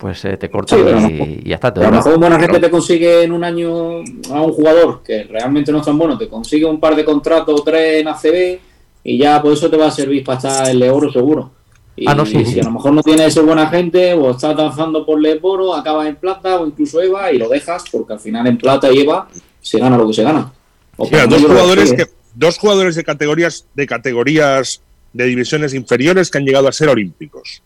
[0.00, 1.72] pues eh, te cortan Sí, y, mejor- y ya está.
[1.74, 3.98] Te A lo mejor un buen agente te consigue en un año
[4.32, 7.60] a un jugador que realmente no es tan bueno, te consigue un par de contratos
[7.60, 8.58] o tres en ACB
[9.04, 11.50] y ya por eso te va a servir para estar en el oro seguro.
[11.96, 12.60] Y Ah, no, sí, si sí.
[12.60, 16.06] a lo mejor no tienes ese buen agente o estás danzando por el oro, acabas
[16.08, 19.28] en plata o incluso EVA y lo dejas porque al final en plata y EVA
[19.60, 20.50] se gana lo que se gana.
[20.96, 24.80] O Mira, dos jugadores que, dos jugadores de categorías, de categorías
[25.12, 27.62] de divisiones inferiores que han llegado a ser olímpicos.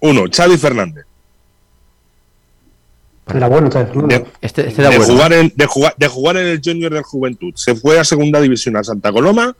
[0.00, 1.04] Uno, Xavi Fernández.
[3.34, 3.68] Era bueno.
[3.68, 5.04] De, Este, este de bueno.
[5.04, 7.52] jugar en, de, jugar, de jugar en el Junior del Juventud.
[7.56, 9.56] Se fue a segunda división a Santa Coloma,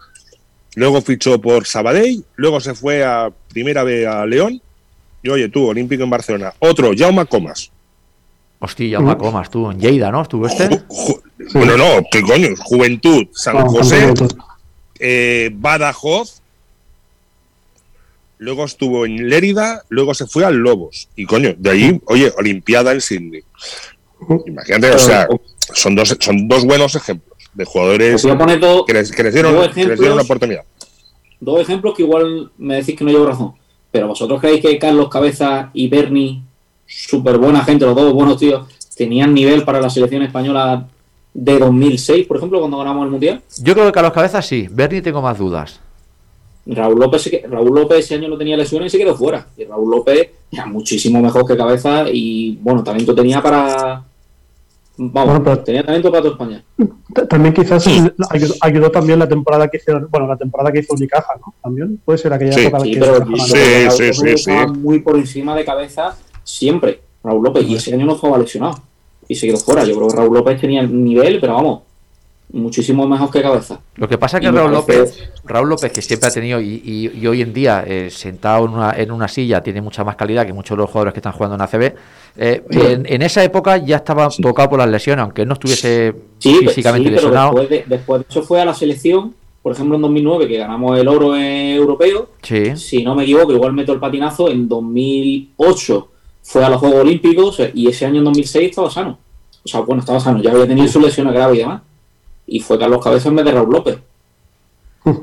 [0.76, 4.60] luego fichó por Sabadell, luego se fue a primera B a León.
[5.22, 6.52] Y oye, tú, Olímpico en Barcelona.
[6.60, 7.72] Otro, Jaume Comas.
[8.60, 10.22] Hostia, Jaume Comas, tú, en Lleida, ¿no?
[10.22, 10.68] ¿Estuvo este?
[10.70, 12.48] Ju- ju- Bueno, no, ¿qué coño?
[12.64, 14.14] Juventud, San No, José,
[15.00, 16.40] eh, Badajoz,
[18.39, 21.09] luego estuvo en Lérida, luego se fue al Lobos.
[21.16, 23.43] Y coño, de ahí, oye, Olimpiada en Sydney.
[24.47, 25.28] Imagínate, o sea,
[25.74, 29.11] son dos, son dos buenos ejemplos de jugadores Os voy a poner dos- que les,
[29.12, 30.24] que les dieron, dos que les dieron una ejemplos.
[30.24, 30.62] oportunidad.
[31.41, 33.53] Dos ejemplos que igual me decís que no llevo razón.
[33.91, 36.43] Pero vosotros creéis que Carlos Cabeza y Bernie,
[36.87, 38.66] súper buena gente, los dos buenos tíos,
[38.97, 40.89] tenían nivel para la selección española
[41.34, 43.43] de 2006, por ejemplo, cuando ganamos el Mundial.
[43.61, 44.66] Yo creo que Carlos Cabezas sí.
[44.70, 45.80] Bernie tengo más dudas.
[46.66, 49.46] Raúl López, Raúl López ese año no tenía lesiones y se quedó fuera.
[49.56, 54.04] Y Raúl López era muchísimo mejor que Cabeza y, bueno, talento tenía para...
[54.98, 56.64] Vamos, Bueno, pero- tenía talento para toda España.
[57.28, 61.34] También quizás ayudó, ayudó también la temporada que hicieron, bueno, la temporada que hizo Unicaja,
[61.38, 61.54] ¿no?
[61.62, 62.60] También puede ser aquella Sí.
[62.62, 63.54] época Sí, que pero Unicaja sí.
[63.54, 64.80] Raúl sí, López sí, estaba sí.
[64.80, 68.80] muy por encima de cabeza siempre, Raúl López, y ese año no estaba lesionado
[69.28, 69.84] y se quedó fuera.
[69.84, 71.82] Yo creo que Raúl López tenía el nivel, pero vamos,
[72.53, 73.80] muchísimo mejor que cabeza.
[73.97, 77.18] Lo que pasa es que Raúl López, Raúl López, que siempre ha tenido y, y-
[77.18, 80.47] y hoy en día eh, sentado en una, en una silla, tiene mucha más calidad
[80.47, 81.94] que muchos de los jugadores que están jugando en ACB.
[82.36, 86.55] eh, en, en esa época ya estaba tocado por las lesiones, aunque no estuviese Sí,
[86.61, 87.51] físicamente sí, pero lesionado.
[87.55, 90.99] después de, después de eso fue a la selección, por ejemplo en 2009 que ganamos
[90.99, 92.76] el oro europeo, Sí.
[92.76, 96.09] si no me equivoco, igual meto el patinazo, en 2008
[96.42, 99.18] fue a los Juegos Olímpicos y ese año en 2006 estaba sano.
[99.64, 101.82] O sea, bueno, estaba sano, ya había tenido sus lesiones graves y demás.
[102.47, 103.99] Y fue Carlos Cabeza en vez de Raúl López.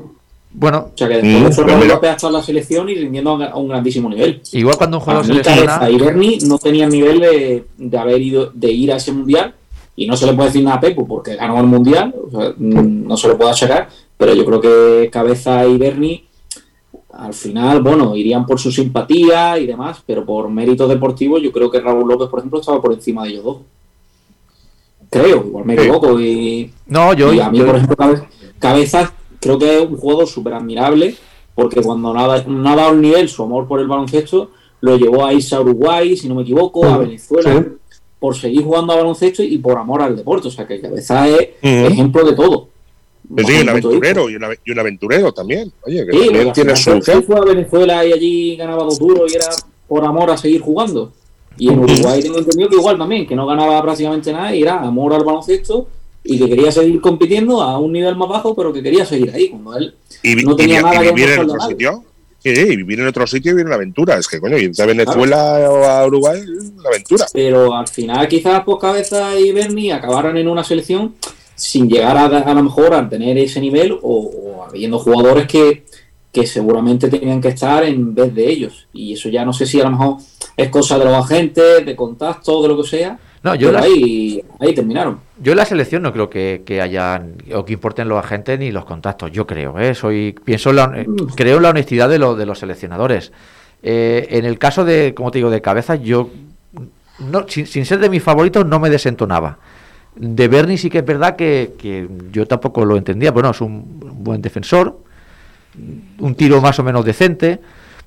[0.56, 1.94] Bueno, O sea que después Mm, de eso Raúl mira.
[1.96, 4.40] López ha estado en la selección y rindiendo a un, grandísimo nivel.
[4.52, 5.66] igual cuando un jugador se lesiona.
[5.66, 9.52] Cabeza y Berni no tenían nivel de, de haber ido, de ir a ese mundial.
[9.96, 12.54] Y no se le puede decir nada a Pepu porque ganó el mundial, o sea,
[12.56, 16.24] mm, no se le puede achacar, pero yo creo que Cabeza y Berni
[17.12, 21.70] al final, bueno, irían por su simpatía y demás, pero por méritos deportivos yo creo
[21.70, 23.56] que Raúl López, por ejemplo, estaba por encima de ellos dos.
[25.22, 26.20] Creo, igual me equivoco.
[26.20, 27.32] Y, No, yo.
[27.32, 28.22] y a mí, yo- por ejemplo, Cabe-
[28.58, 31.14] Cabezas creo que es un jugador súper admirable
[31.54, 34.50] porque cuando no ha, no ha dado el nivel, su amor por el baloncesto,
[34.80, 37.96] lo llevó a irse a Uruguay, si no me equivoco, a Mm, Venezuela, sí.
[38.18, 40.48] por seguir jugando a baloncesto y por amor al deporte.
[40.48, 42.68] O sea, que Cabezas es ejemplo de todo.
[43.34, 45.72] Pues sí, un aventurero y, una- y un aventurero también.
[45.86, 49.36] Oye, que Sí, también tiene su fue a Venezuela y allí ganaba dos duros y
[49.36, 49.46] era
[49.88, 51.12] por amor a seguir jugando.
[51.58, 54.80] Y en Uruguay tengo entendido que igual también, que no ganaba prácticamente nada y era
[54.80, 55.88] amor al baloncesto
[56.24, 59.48] y que quería seguir compitiendo a un nivel más bajo, pero que quería seguir ahí.
[59.50, 62.04] Cuando él Y, no y tenía vi- nada y que vivir en otro sitio.
[62.42, 64.18] Sí, y vivir en otro sitio y vivir una aventura.
[64.18, 67.26] Es que, coño, irte a Venezuela o a Uruguay es una aventura.
[67.32, 71.14] pero al final quizás pues Cabeza y Berni acabaran en una selección
[71.54, 75.84] sin llegar a, a lo mejor a tener ese nivel o, o habiendo jugadores que,
[76.34, 78.88] que seguramente tenían que estar en vez de ellos.
[78.92, 80.16] Y eso ya no sé si a lo mejor
[80.56, 83.16] es cosa de los agentes, de contactos, de lo que sea.
[83.44, 85.20] No, yo pero ahí, ahí terminaron.
[85.40, 88.72] Yo en la selección no creo que, que hayan o que importen los agentes ni
[88.72, 89.30] los contactos.
[89.30, 89.94] Yo creo, ¿eh?
[89.94, 91.06] soy pienso en la, eh,
[91.36, 93.30] creo en la honestidad de, los de los seleccionadores.
[93.84, 96.30] Eh, en el caso de, como te digo, de cabeza, yo
[97.20, 99.58] no, sin, sin ser de mis favoritos no me desentonaba.
[100.16, 103.30] De Bernie sí que es verdad que, que yo tampoco lo entendía.
[103.30, 103.84] Bueno, es un
[104.24, 105.03] buen defensor,
[106.18, 107.58] un tiro más o menos decente,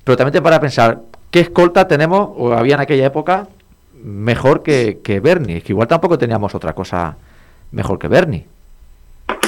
[0.03, 1.01] pero también te para pensar
[1.31, 3.47] qué escolta tenemos o había en aquella época
[4.03, 5.57] mejor que, que Bernie.
[5.57, 7.17] Es que igual tampoco teníamos otra cosa
[7.71, 8.45] mejor que Bernie.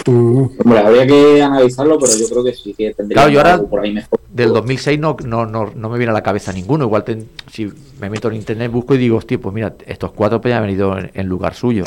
[0.05, 3.53] Mm, Hombre, habría que analizarlo, pero yo creo que sí que tendría Claro, yo ahora-
[3.53, 4.20] algo por ahí mejor.
[4.30, 6.86] Del 2006 no, no, no, no me viene a la cabeza ninguno.
[6.86, 10.39] Igual ten- si me meto en internet, busco y digo, hostia, pues mira, estos cuatro
[10.41, 11.84] pues, han venido en, en lugar suyo.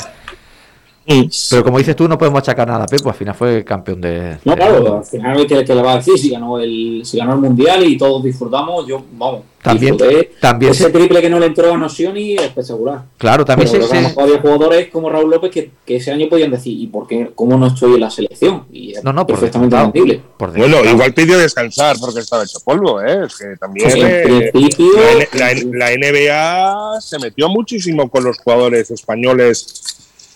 [1.49, 3.09] Pero como dices tú, no podemos achacar nada a Pepo.
[3.09, 4.37] Al final fue campeón de.
[4.45, 7.33] No, claro, al final que, que le va a decir si ganó el si ganó
[7.33, 10.31] el mundial y todos disfrutamos, yo vamos, También- disfruté.
[10.39, 13.03] también ese se- triple que no le entró a Nocioni espectacular.
[13.17, 16.79] Claro, también Pero se, había jugadores como Raúl López que, que ese año podían decir,
[16.79, 18.63] ¿y por qué cómo no estoy en la selección?
[18.71, 20.21] Y No, no, perfectamente entendible.
[20.37, 23.25] por Bueno, igual pidió descansar porque estaba hecho polvo, ¿eh?
[23.27, 24.87] Es que también En eh, principio,
[25.33, 29.83] la, N- la- la NBA se metió muchísimo con los jugadores españoles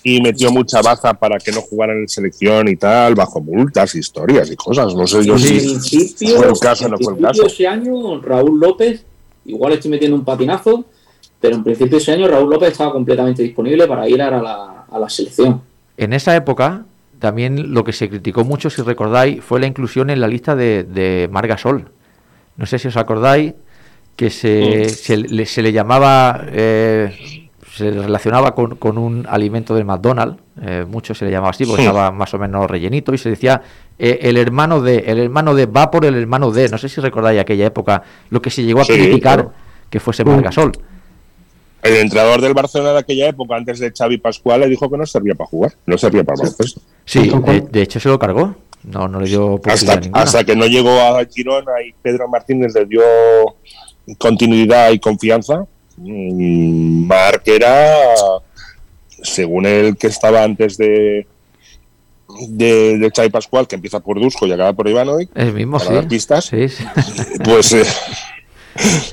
[0.10, 4.50] y metió mucha baza para que no jugaran en selección y tal, bajo multas, historias
[4.50, 4.96] y cosas.
[4.96, 7.46] No sé yo en si fue el caso o no fue el principio caso.
[7.48, 9.04] ese año Raúl López,
[9.46, 10.86] igual estoy metiendo un patinazo,
[11.42, 14.98] pero en principio ese año Raúl López estaba completamente disponible para ir a la, a
[15.00, 15.62] la selección.
[15.98, 16.86] En esa época,
[17.20, 20.84] también lo que se criticó mucho, si recordáis, fue la inclusión en la lista de,
[20.86, 21.90] de Mar Gasol.
[22.56, 23.54] No sé si os acordáis
[24.16, 24.90] que se, Mm.
[24.90, 27.47] se, le, se le llamaba, eh,
[27.78, 31.84] se relacionaba con, con un alimento del McDonald's, eh, mucho se le llamaba así, porque
[31.84, 31.88] Sí.
[31.88, 33.62] estaba más o menos rellenito, y se decía
[34.00, 37.00] eh, el hermano de, el hermano de, va por el hermano de, no sé si
[37.02, 39.54] recordáis aquella época, lo que se llegó a Sí, criticar claro.
[39.90, 40.72] que fuese Mar Gasol.
[41.84, 45.06] El entrenador del Barcelona de aquella época, antes de Xavi Pascual, le dijo que no
[45.06, 46.82] servía para jugar, no servía para baloncesto.
[47.06, 48.56] Sí, de, de hecho se lo cargó.
[48.84, 52.86] No, no le dio hasta, hasta que no llegó a Girona y Pedro Martínez le
[52.86, 53.02] dio
[54.18, 55.66] continuidad y confianza.
[55.98, 57.96] Mm, Marc era,
[59.24, 61.28] según el que estaba antes de,
[62.50, 66.02] de, de Chay Pascual, que empieza por Dusko y acaba por Ivanovic, el mismo, para
[66.02, 66.08] sí.
[66.08, 66.84] pistas, Sí, sí.
[67.44, 67.84] pues, eh,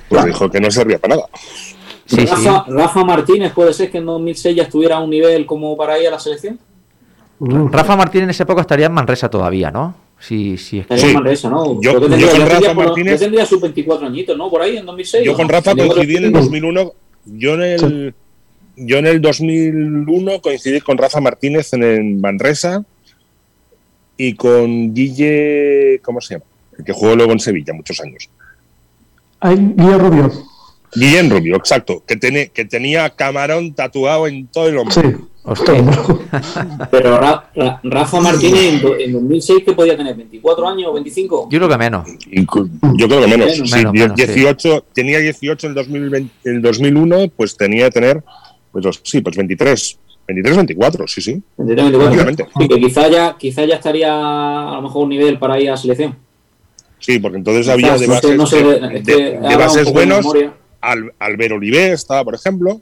[0.08, 1.28] pues dijo que no servía para nada.
[2.06, 2.26] Sí, sí.
[2.26, 5.98] Rafa, Rafa Martínez puede ser que en 2006 ya estuviera a un nivel como para
[5.98, 6.58] ir a la selección.
[7.40, 9.94] Rafa Martínez en esa época estaría en Manresa todavía, ¿no?
[10.26, 10.78] Sí, sí.
[10.78, 11.08] es que- Estaría Sí.
[11.10, 11.80] en Manresa, ¿no?
[11.80, 14.50] Yo- yo con Rafa tendría por- Martínez- ya tendría sus 24 añitos, ¿no?
[14.50, 15.24] Por ahí, en 2006.
[15.24, 15.36] Yo ¿no?
[15.36, 16.92] con Rafa coincidí en el los- 2001.
[17.26, 18.14] Yo en el,
[18.76, 22.84] yo en el 2001 coincidí con Rafa Martínez en, el Manresa
[24.16, 26.44] y con Guille, ¿cómo se llama?
[26.78, 28.28] El que jugó luego en Sevilla muchos años.
[29.40, 30.32] Ay, Guillermo Rubio.
[30.94, 34.94] Guillén Rubio, exacto, que, tiene, que tenía camarón tatuado en todo el hombro.
[34.94, 35.08] Sí.
[35.46, 35.74] Hostia.
[36.90, 40.16] Pero Ra- Ra- Rafa Martínez en, en 2006, ¿qué podía tener?
[40.16, 41.48] ¿24 años o 25?
[41.50, 42.08] Yo creo que menos.
[42.96, 43.46] Yo creo que menos.
[43.50, 44.26] Menos, Sí, menos, die- menos, sí.
[44.26, 48.24] 18, Tenía 18 en 2020, en 2001, pues tenía que tener,
[48.72, 49.98] pues sí, pues 23.
[50.26, 51.42] 23, 24, sí, sí.
[51.58, 52.10] 23, 24.
[52.14, 52.46] Obviamente.
[52.58, 54.12] Sí, que quizá ya, quizá ya estaría
[54.70, 56.16] a lo mejor un nivel para ir a selección.
[56.98, 59.58] Sí, porque entonces había de bases, no sé, de, es de- que de haga un
[59.58, 60.26] bases poco de buenos.
[60.80, 62.80] Al, Albert Olivé estaba, por ejemplo.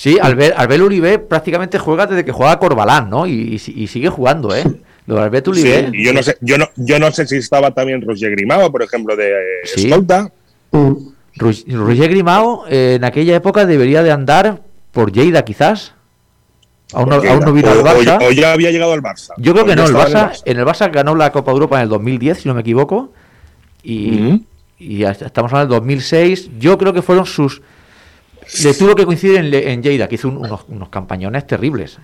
[0.00, 3.26] Sí, Albert, Albert Uribe prácticamente juega desde que juega Corbalán, ¿no?
[3.26, 4.64] Y, y- y sigue jugando, ¿eh?
[5.04, 7.72] Lo de Albert Sí, y yo no sé, yo no, yo no sé si estaba
[7.72, 9.30] también Roger Grimao, por ejemplo, de
[9.64, 9.88] Sí.
[9.90, 10.32] escolta.
[11.36, 15.92] Roger Grimao eh, en aquella época debería de andar por Lleida, quizás.
[16.94, 18.18] Aún no, porque aún no vino o- al o- Barça.
[18.26, 19.32] O, ya había llegado al Barça.
[19.36, 21.76] Yo creo que no, el estaba en Barça, en el Barça ganó la Copa Europa
[21.76, 23.12] en el 2010, si no me equivoco.
[23.82, 24.44] Y,
[24.78, 26.50] y estamos hablando del 2006.
[26.58, 27.62] Yo creo que fueron sus.
[28.64, 31.98] Le tuvo que coincidir en, en Lleida, que hizo un- unos, unos campañones terribles.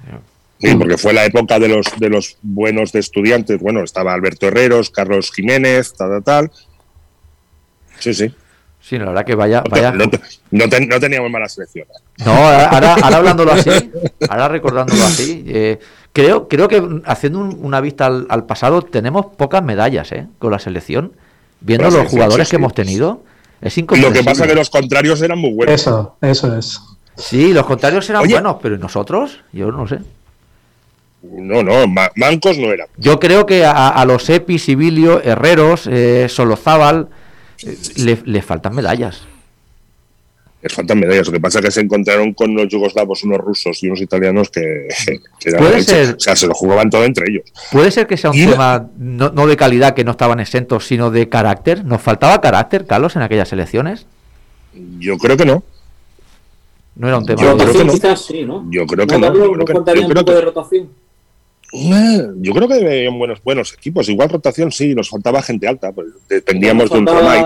[0.60, 3.60] Sí, porque fue la época de los de los buenos de estudiantes.
[3.60, 6.50] Bueno, estaba Alberto Herreros, Carlos Jiménez, tal, tal, tal.
[7.98, 8.34] Sí, sí.
[8.80, 9.62] Sí, la verdad que vaya.
[9.68, 10.20] Vaya no te-
[10.52, 11.86] no te- no teníamos mala selección.
[12.24, 13.70] No, ahora, ahora, hablándolo así,
[14.28, 15.78] ahora recordándolo así, eh,
[16.12, 20.52] creo, creo que haciendo un- una vista al, al pasado tenemos pocas medallas eh, con
[20.52, 21.12] la selección.
[21.60, 23.24] Viendo los jugadores sí, que hemos tenido,
[23.60, 25.74] es Lo que pasa es que los contrarios eran muy buenos.
[25.80, 26.80] Eso, eso es.
[27.16, 28.34] Sí, los contrarios eran Oye.
[28.34, 29.40] buenos, pero ¿y nosotros?
[29.52, 29.98] Yo no sé.
[31.22, 32.86] No, no, ma- mancos no eran.
[32.98, 37.08] Yo creo que a, a los Epi, Sibilio, Herreros, eh, Solozábal,
[37.64, 39.22] eh, le, le faltan medallas.
[40.66, 41.26] Les faltan medallas.
[41.28, 44.50] Lo que pasa es que se encontraron con los yugoslavos, unos rusos y unos italianos
[44.50, 44.88] que,
[45.38, 46.16] que Puede ser.
[46.16, 47.44] O sea, se lo jugaban todo entre ellos.
[47.70, 50.84] Puede ser que sea un Y tema no, no de calidad que no estaban exentos,
[50.86, 51.84] sino de carácter.
[51.84, 54.06] ¿Nos faltaba carácter, Carlos, en aquellas elecciones?
[54.98, 55.62] Yo creo que no.
[56.96, 57.40] No era un tema.
[57.40, 57.92] Yo de- creo que Rotación no.
[57.92, 58.66] quizás sí, ¿no?
[58.70, 59.34] Yo creo que ¿No, no.
[59.34, 60.88] Yo creo ¿No que- faltaría yo un poco de rotación?
[62.38, 64.08] Yo creo que habían buenos, buenos equipos.
[64.08, 65.92] Igual rotación sí, nos faltaba gente alta.
[65.92, 67.44] Pues dependíamos de un Romay,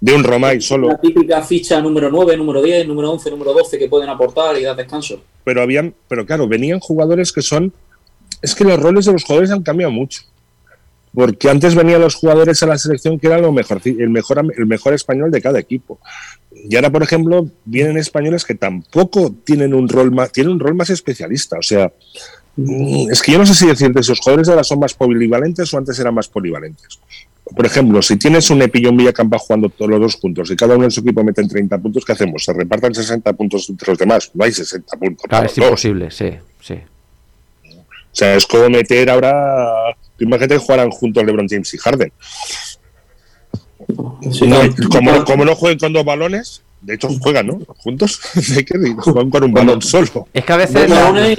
[0.00, 0.88] de un Romay solo.
[0.88, 4.64] La típica ficha número 9, número 10, número 11, número 12 que pueden aportar y
[4.64, 5.22] dar descanso.
[5.44, 7.72] Pero habían, pero claro, venían jugadores que son.
[8.42, 10.22] Es que los roles de los jugadores han cambiado mucho.
[11.14, 14.66] Porque antes venían los jugadores a la selección que eran lo mejor, el mejor, el
[14.66, 15.98] mejor español de cada equipo.
[16.52, 20.74] Y ahora, por ejemplo, vienen españoles que tampoco tienen un rol más, tienen un rol
[20.74, 21.58] más especialista.
[21.58, 21.90] O sea,
[22.56, 25.78] es que yo no sé si decirte si los jugadores ahora son más polivalentes o
[25.78, 26.98] antes eran más polivalentes.
[27.54, 30.74] Por ejemplo, si tienes un Epillo en Villacampa jugando todos los dos juntos y cada
[30.74, 32.44] uno en su equipo meten 30 puntos, ¿qué hacemos?
[32.44, 34.30] ¿Se repartan 60 puntos entre los demás?
[34.34, 35.26] No hay 60 puntos.
[35.28, 36.30] Claro, es imposible, sí,
[36.60, 36.74] sí.
[37.64, 39.94] O sea, es como meter ahora.
[40.18, 42.12] Imagínate que jugaran juntos LeBron James y Harden.
[44.32, 44.74] Sí, No, claro.
[44.90, 47.58] como, como no jueguen con dos balones, de hecho juegan, ¿no?
[47.78, 48.20] Juntos.
[48.98, 50.28] Juegan con un balón solo.
[50.32, 51.36] Es que a veces la, ¿eh?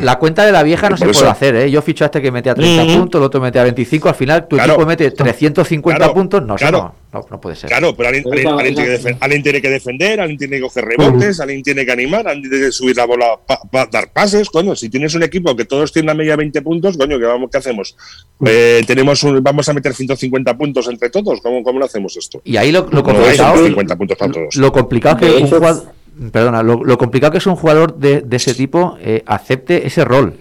[0.00, 1.30] la cuenta de la vieja no se puede eso.
[1.30, 1.70] hacer, ¿eh?
[1.70, 2.98] Yo ficho a este que metía 30 Mm.
[2.98, 4.72] puntos, el otro metía 25, al final tu Claro.
[4.74, 6.94] equipo mete 350 Claro, puntos, no, claro.
[7.12, 7.70] No, no, no puede ser.
[7.70, 10.56] Claro, pero alguien, Pero alguien- tiene que esa- defen- alguien tiene que defender, alguien tiene
[10.56, 13.26] que coger rebotes, alguien tiene que animar, alguien tiene que subir la bola
[13.70, 14.50] para dar pases.
[14.50, 17.24] Coño, si tienes un equipo que todos tienen una media de 20 puntos, coño, ¿qué,
[17.24, 17.96] vamos, qué hacemos?
[18.44, 21.40] Eh, tenemos un- vamos a meter 150 puntos entre todos.
[21.40, 22.40] ¿Cómo, cómo lo hacemos esto?
[22.44, 24.56] Y ahí lo, lo No complicado, 150 puntos para todos.
[24.56, 25.92] lo complicado que un jugador,
[26.32, 30.04] perdona, lo, lo complicado que es un jugador de, de ese tipo eh, acepte ese
[30.04, 30.34] rol.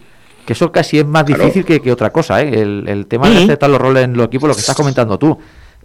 [0.46, 1.44] Que eso casi es más Claro.
[1.44, 2.62] difícil que, que otra cosa, ¿eh?
[2.62, 5.38] El, el tema de aceptar los roles en los equipos, lo que estás comentando tú.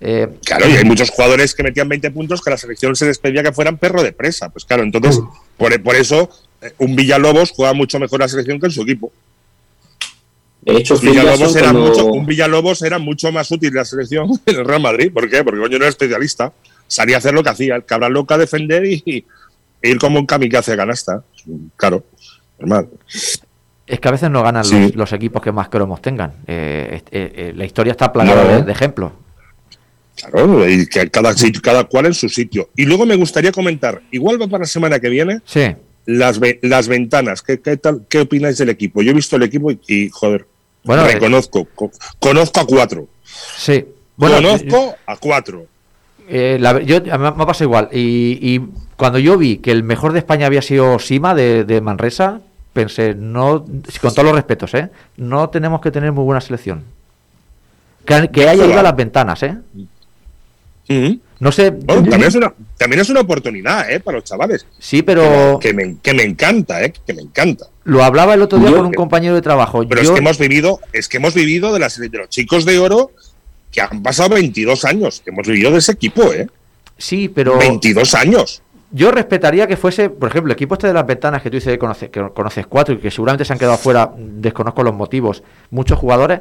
[0.05, 3.19] Eh, Claro, y hay muchos jugadores que metían 20 puntos que la selección se les
[3.19, 4.49] pedía que fueran perro de presa.
[4.49, 5.21] Pues claro, entonces,
[5.57, 6.29] por, por eso,
[6.61, 9.13] eh, un Villalobos juega mucho mejor la selección que en su equipo.
[10.63, 13.85] De hecho, Phil Villalobos Jackson era cuando- mucho, un Villalobos era mucho más útil la
[13.85, 15.13] selección que en el Real Madrid.
[15.13, 15.43] ¿Por qué?
[15.45, 16.53] Porque coño no era especialista.
[16.87, 19.25] Salía a hacer lo que hacía, el cabra loca a defender y, y
[19.89, 21.23] ir como un kamikaze a canasta.
[21.77, 22.05] Claro,
[22.59, 22.89] normal.
[23.87, 24.79] Es que a veces no ganan Sí.
[24.81, 26.33] los, los equipos que más cromos tengan.
[26.47, 28.51] Eh, eh, eh, la historia está plagada No.
[28.59, 29.13] de, de ejemplos.
[30.17, 32.69] Claro, y que cada, cada cual en su sitio.
[32.77, 35.75] Y luego me gustaría comentar, igual va para la semana que viene, Sí.
[36.07, 37.43] las, las ventanas.
[37.43, 39.03] ¿Qué, qué, tal, ¿Qué opináis del equipo?
[39.03, 40.47] Yo he visto el equipo y, y, joder,
[40.85, 41.67] Bueno, eh, reconozco.
[41.75, 43.09] co- conozco a cuatro.
[43.57, 43.85] Sí.
[44.17, 45.67] Bueno, conozco a cuatro.
[46.29, 47.89] Eh, la- yo, me pasa igual.
[47.93, 48.61] Y, y
[48.97, 52.41] cuando yo vi que el mejor de España había sido Sima de, de Manresa,
[52.73, 53.65] pensé, no,
[54.01, 54.89] con todos los respetos, ¿eh?
[55.17, 56.85] no tenemos que tener muy buena selección.
[58.05, 59.57] Que, que haya ido a las ventanas, ¿eh?
[60.89, 63.99] No sé, Bueno, también, es una, también es una oportunidad ¿eh?
[64.01, 64.67] para los chavales.
[64.79, 66.93] sí, pero Que me, que me encanta, ¿eh?
[67.05, 67.67] que me encanta.
[67.85, 69.85] lo hablaba el otro día Yo- con un compañero de trabajo.
[69.89, 72.65] Pero Yo- es que hemos vivido, es que hemos vivido de, las, de los chicos
[72.65, 73.11] de oro
[73.73, 75.23] que han pasado 22 años.
[75.27, 76.47] Hemos vivido de ese equipo, ¿eh?
[76.99, 78.63] Sí, pero 22 años.
[78.93, 81.73] yo respetaría que fuese, por ejemplo, el equipo este de las ventanas que tú dices
[81.73, 85.43] que conoces, que conoces cuatro y que seguramente se han quedado fuera, desconozco los motivos,
[85.71, 86.41] muchos jugadores.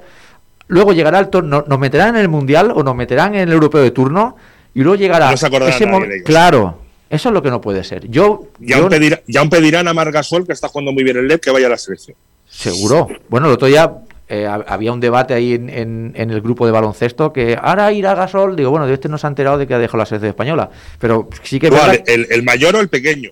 [0.71, 3.81] Luego llegará el torneo, nos meterán en el mundial o nos meterán en el europeo
[3.81, 4.35] de turno
[4.73, 6.25] y luego llegará No se ese nadie mo- de ellos.
[6.25, 6.77] Claro,
[7.09, 8.07] eso es lo que no puede ser.
[8.09, 11.39] Yo, Ya yo pedirá- ya pedirán a Margasol, que está jugando muy bien el LED,
[11.41, 12.15] que vaya a la selección.
[12.49, 13.07] seguro.
[13.29, 13.91] Bueno, el otro día
[14.29, 17.91] eh, hab- había un debate ahí en, en- en el grupo de baloncesto que ahora
[17.91, 18.55] irá Gasol.
[18.55, 20.69] Digo, bueno, de este no se ha enterado de que ha dejado la selección española.
[20.99, 21.91] Pero sí que es ¿Cuál?
[21.91, 23.29] verdad- ¿El, el mayor o el pequeño?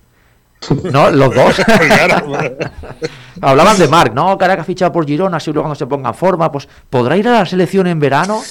[0.92, 1.56] No, los dos.
[1.88, 2.32] Claro.
[3.42, 5.88] Hablaban de Marc, no, que ahora que ha fichado por Girona, si luego cuando se
[5.88, 8.42] ponga en forma, pues podrá ir a la selección en verano.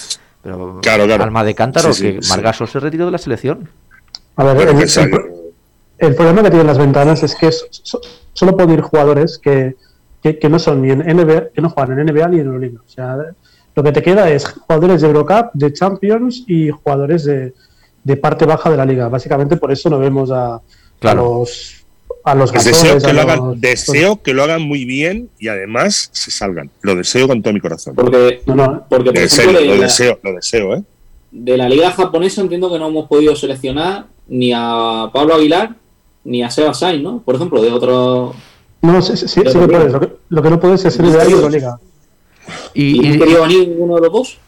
[0.42, 1.24] Pero Claro, claro.
[1.24, 2.40] alma de cántaro, Sí, sí, que sí.
[2.40, 3.68] Gasol se retiró de la selección.
[4.36, 5.10] A ver, Bueno, el, pues, el-
[5.98, 8.00] el problema que tienen las ventanas es que so- so-
[8.32, 9.74] solo pueden ir jugadores que,
[10.22, 12.80] que, que no son ni en NBA, que no juegan en NBA ni en Euroliga.
[12.86, 13.16] O sea,
[13.74, 17.52] lo que te queda es jugadores de Eurocup, de Champions y jugadores de,
[18.04, 19.08] de parte baja de la liga.
[19.08, 20.60] Básicamente por eso no vemos a,
[21.00, 21.20] Claro.
[21.20, 21.77] a los
[22.30, 25.28] a los Pues deseo, que a lo los- hagan, deseo que lo hagan muy bien
[25.38, 26.70] y además se salgan.
[26.82, 27.94] Lo deseo con todo mi corazón.
[27.94, 28.86] Porque, No, no.
[28.88, 30.82] porque por ejemplo, serio, de lo la, deseo, lo deseo, ¿eh?
[31.30, 35.74] de la liga japonesa entiendo que no hemos podido seleccionar ni a Pablo Aguilar
[36.24, 37.20] ni a Seba Sainz, ¿no?
[37.24, 38.34] Por ejemplo, de otro...
[38.82, 39.92] No, sí, sí, sí, sí que puedes.
[39.92, 41.78] Lo que, lo que no puedes es NBA y Euroliga.
[42.74, 44.38] ¿Y, Y, no y- quería venir ninguno de los dos?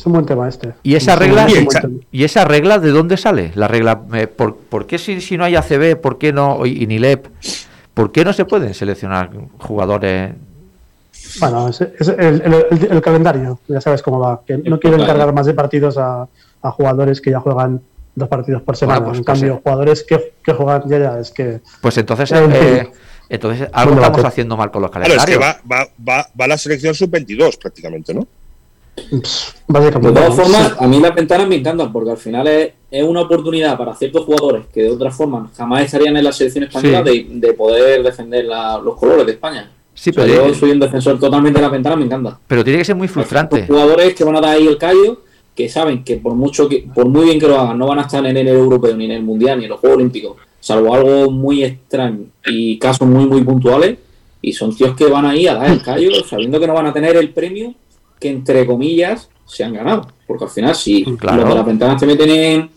[0.00, 0.72] Es un buen tema este.
[0.82, 1.46] y esa regla.
[2.10, 3.52] ¿y esa regla de dónde sale?
[3.54, 6.86] La regla, eh, ¿por, por qué si, si no hay ACB, por qué no, y
[6.86, 7.26] ni LEP,
[7.92, 10.32] por qué no se pueden seleccionar jugadores?
[11.38, 14.40] Bueno, es, es el, el- el- el calendario, ya sabes cómo va.
[14.46, 16.26] Que no quieren cargar más de partidos a,
[16.62, 17.82] a jugadores que ya juegan
[18.14, 19.00] dos partidos por semana.
[19.00, 19.60] Bueno, pues, en pues, cambio, eh.
[19.62, 21.60] jugadores que, que juegan ya, ya, es que.
[21.82, 22.90] Pues entonces, Eh, eh,
[23.28, 25.56] entonces algo estamos haciendo mal con los Claro, es calendarios.
[25.62, 25.88] que va, va,
[26.22, 28.26] va, va la selección sub-22 prácticamente, ¿no?
[28.96, 30.40] De todas sí.
[30.42, 33.94] formas, a mí las ventanas me encantan porque al final es, es una oportunidad para
[33.94, 37.26] ciertos jugadores que de otra forma jamás estarían en la selección española Sí.
[37.30, 39.70] de, de poder defender la- los colores de España.
[39.94, 42.38] Sí, O sea, pero, yo soy un defensor totalmente de las ventanas, me encanta.
[42.46, 43.66] pero tiene que ser muy frustrante.
[43.66, 45.22] jugadores que van a dar ahí el callo,
[45.54, 48.02] que saben que por mucho que, por muy bien que lo hagan, no van a
[48.02, 51.30] estar en el europeo, ni en el mundial, ni en los Juegos Olímpicos, salvo algo
[51.30, 53.98] muy extraño y casos muy muy puntuales,
[54.42, 56.92] y son tíos que van ahí a dar el callo sabiendo que no van a
[56.92, 57.74] tener el premio
[58.20, 60.06] que entre comillas se han ganado.
[60.26, 61.40] Porque al final, si Claro.
[61.40, 62.70] los de las ventanas te meten en,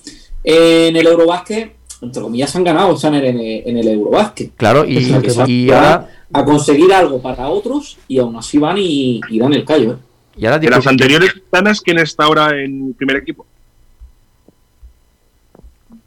[0.44, 4.52] en el Eurobásquet, entre comillas se han ganado, están en, el- en el Eurobásquet.
[4.56, 8.78] Claro, y, O sea, y ahora, a conseguir algo para otros y aún así van
[8.80, 9.94] y, y dan el callo.
[9.94, 9.98] ¿eh?
[10.36, 13.46] y ahora De las anteriores ventanas, ¿quién está ahora en primer equipo?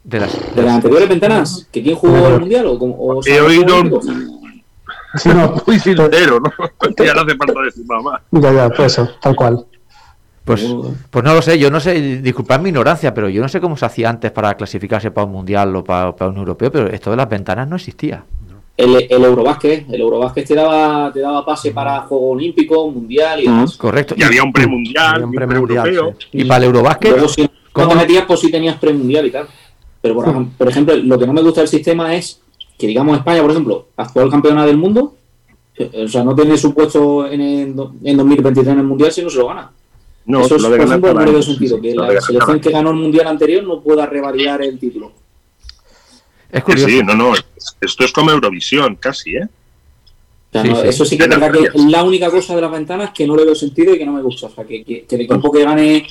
[0.03, 4.01] de las- De las anteriores ventanas, ¿que quién jugó el mundial o, o He oído-
[5.17, 6.51] Sí, no, Muy sincero, ¿no?
[7.05, 8.21] ya no hace falta decir nada más.
[8.31, 9.65] ya, ya, pues eso, tal cual.
[10.43, 10.65] Pues,
[11.09, 13.75] pues no lo sé, yo no sé, disculpad mi ignorancia, pero yo no sé cómo
[13.75, 17.11] se hacía antes para clasificarse para un mundial o para, para un europeo, pero esto
[17.11, 18.23] de las ventanas no existía.
[18.77, 23.43] El, el Eurobásquet, el Eurobásquet te daba, te daba pase para Juego Olímpico, Mundial y
[23.43, 23.75] demás.
[23.75, 24.15] Correcto.
[24.17, 26.27] Y había un premundial, un premundial, sí.
[26.31, 27.87] Y para el Eurobásquet, Luego, si ¿cómo?
[27.87, 29.47] no te metías, pues sí tenías premundial y tal.
[29.99, 30.15] Pero,
[30.57, 32.39] por ejemplo, lo que no me gusta del sistema es
[32.77, 35.15] que, digamos, España, por ejemplo, actual campeona del mundo,
[35.75, 39.21] eh, o sea, no tiene su puesto en, el en 2023 en el Mundial si
[39.23, 39.71] no se lo gana.
[40.25, 42.59] No, Eso es, lo por ejemplo, no le veo año, sí, sentido, que la selección
[42.59, 45.11] que ganó el Mundial anterior no pueda revalidar el título.
[46.51, 46.87] es curioso.
[46.89, 47.33] Sí, no, no,
[47.81, 49.43] esto es como Eurovisión, casi, ¿eh?
[49.45, 50.87] O sea, Sí, no, sí.
[50.87, 53.45] Eso sí que es verdad que la única cosa de las ventanas que no le
[53.45, 54.47] veo sentido y que no me gusta.
[54.47, 56.07] O sea, que, que- que el equipo que gane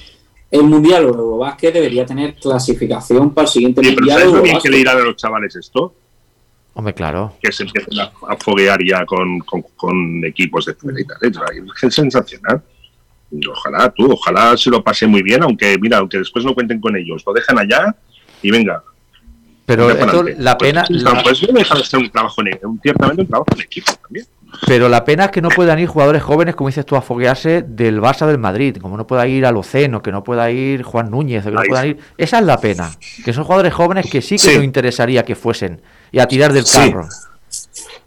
[0.50, 4.32] el Mundial o el Eurobásquet debería tener clasificación para el siguiente Sí, pero Mundial ¿sabes
[4.32, 5.92] o lo bien que le irá a los chavales esto?
[6.78, 7.32] Hombre, claro.
[7.42, 11.16] Que se empiecen a, a foguear ya con, con, con equipos de fuera y tal.
[11.22, 11.62] ¿eh?
[11.82, 12.62] Es sensacional.
[13.50, 16.94] Ojalá, tú, ojalá se lo pase muy bien, aunque, mira, aunque después no cuenten con
[16.96, 17.22] ellos.
[17.26, 17.94] Lo dejan allá
[18.42, 18.82] y venga.
[19.64, 22.80] Pero esto, la pena, Pues, la- pues no deja de ser un trabajo en, un,
[22.80, 24.26] ciertamente un trabajo en equipo también.
[24.66, 27.62] Pero la pena es que no puedan ir jugadores jóvenes, como dices tú, a foguearse
[27.62, 31.44] del Barça del Madrid, como no pueda ir Aloceno, que no pueda ir Juan Núñez,
[31.44, 31.98] que no puedan ir.
[32.16, 32.90] Esa es la pena.
[33.24, 34.54] Que son jugadores jóvenes que sí que Sí.
[34.54, 35.80] nos interesaría que fuesen
[36.16, 37.06] y a tirar del carro.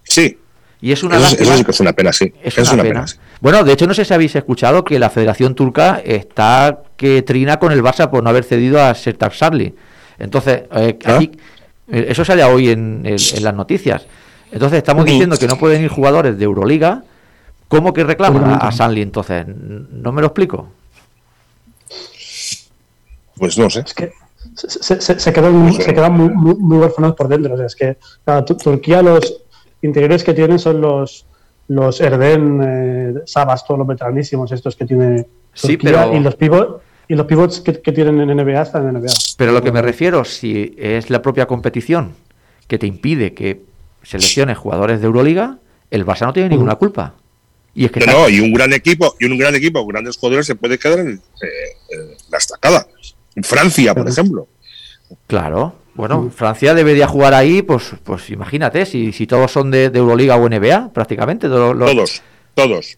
[0.03, 0.39] Sí,
[0.81, 1.49] Y es una eso, lástima.
[1.49, 2.33] eso sí que es una pena, sí.
[2.41, 2.93] Es Es una una pena.
[3.01, 3.07] pena.
[3.07, 3.17] sí.
[3.39, 7.59] Bueno, de hecho, no sé si habéis escuchado que la Federación Turca está que trina
[7.59, 9.75] con el Barça por no haber cedido a Sertak Sarli.
[10.17, 11.15] Entonces, eh, Ah.
[11.17, 11.31] aquí-
[11.91, 14.05] eh, eso sale hoy en, en- en las noticias.
[14.51, 17.03] Entonces, estamos diciendo que no pueden ir jugadores de Euroliga.
[17.67, 19.45] ¿Cómo que reclaman a, a Sarli entonces?
[19.47, 20.69] ¿No me lo explico?
[23.35, 23.81] Pues no sé.
[23.81, 24.11] Es que
[24.55, 25.81] se, se- se quedan, sé.
[25.83, 27.53] se quedan muy, muy, muy huérfanos por dentro.
[27.53, 29.41] O sea, es que claro, Turquía los
[29.81, 31.25] interiores que tienen son los
[31.67, 36.35] los Erden, eh, Sabas, todos los veteranísimos estos que tiene Sí, Turquía, pero- y los
[36.35, 39.11] pivots y los pivots que, que tienen en NBA están en NBA.
[39.37, 42.13] Pero lo que me refiero, si es la propia competición
[42.67, 43.61] que te impide que
[44.03, 45.57] selecciones jugadores de Euroliga,
[45.91, 47.15] el Barça no tiene ninguna culpa.
[47.73, 50.17] Y es que No, está- no, y un gran equipo, y un gran equipo, grandes
[50.17, 51.17] jugadores se puede quedar en, eh,
[51.91, 51.99] en
[52.31, 52.85] la estacada.
[53.43, 54.47] Francia, por ejemplo.
[55.27, 55.75] Claro.
[55.95, 60.37] Bueno, Francia debería jugar ahí, pues, pues imagínate, si, si todos son de, de Euroliga
[60.37, 61.47] o NBA, prácticamente.
[61.49, 62.21] todos los- Todos,
[62.53, 62.97] todos.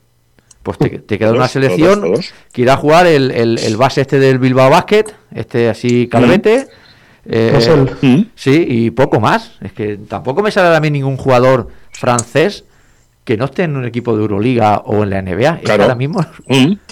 [0.61, 2.33] Pues te, te queda Todos, una selección todos, todos.
[2.53, 6.67] que irá a jugar el, el, el base este del Bilbao Basket, este así calvete.
[7.25, 8.29] eh, Es el- Mm.
[8.35, 9.53] Sí, y poco más.
[9.61, 12.65] Es que tampoco me sale a mí ningún jugador francés
[13.23, 15.49] que no esté en un equipo de Euroliga o en la NBA.
[15.53, 15.83] Es que Claro.
[15.83, 16.23] ahora mismo.
[16.47, 16.73] Mm.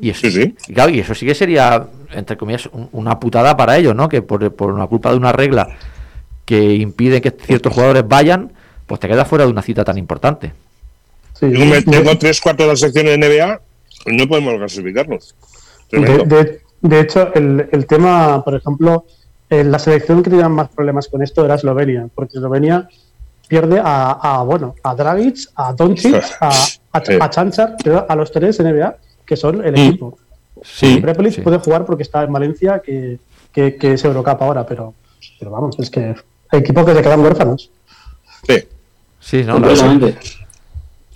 [0.00, 0.54] Y eso, Sí, sí.
[0.68, 4.08] y claro, y eso sí que sería, entre comillas, un- una putada para ellos, ¿no?
[4.08, 5.68] Que por, por una culpa de una regla
[6.44, 8.52] que impide que ciertos jugadores vayan,
[8.86, 10.52] pues te quedas fuera de una cita tan importante.
[11.34, 11.50] Sí.
[11.50, 13.60] Tengo, me- tengo tres cuartos de la sección de NBA
[14.06, 15.34] y no podemos clasificarnos.
[15.90, 16.24] De, Tremendo.
[16.36, 19.06] de- de hecho, el, el tema, por ejemplo,
[19.48, 22.88] en la selección que tenía más problemas con esto era Eslovenia, porque Eslovenia
[23.48, 26.48] pierde a, a, bueno, a Dragic, a Doncic, a,
[26.92, 29.76] a, a Chanchar, pero a los tres NBA, que son el Mm.
[29.78, 30.18] equipo.
[30.64, 31.40] Sí, Brepolis sí.
[31.42, 33.18] puede jugar porque está en Valencia, que,
[33.52, 34.94] que, que es Eurocup ahora, pero,
[35.38, 36.14] pero vamos, es que
[36.48, 37.70] hay equipos que se quedan huérfanos.
[38.48, 38.54] Sí.
[39.20, 40.16] Sí, no, completamente.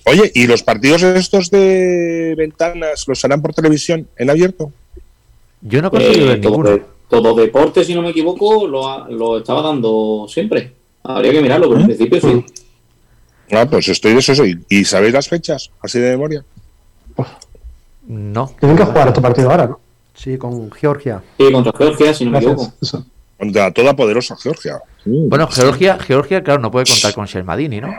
[0.07, 4.73] Oye, ¿y los partidos estos de ventanas los harán por televisión en abierto?
[5.61, 6.71] Yo no he conseguido Eh, ver todo, ninguno.
[6.71, 10.73] de- todo deporte, si no me equivoco, lo, ha- lo estaba dando siempre.
[11.03, 12.45] Habría que mirarlo, pero en principio sí.
[13.51, 14.35] Ah, pues estoy de eso.
[14.35, 14.59] soy.
[14.69, 15.71] ¿Y sabéis las fechas?
[15.83, 16.45] Así de memoria.
[18.09, 18.51] No.
[18.59, 19.81] Tienen que jugar otro partido ahora, ¿no?
[20.15, 21.23] Sí, con Georgia.
[21.39, 22.73] Sí, contra Georgia, si no me equivoco.
[23.39, 24.81] Contra toda poderosa Georgia.
[25.05, 25.29] Mm.
[25.29, 27.95] Bueno, Georgia, Georgia, claro, no puede contar con Shermadini, ¿no?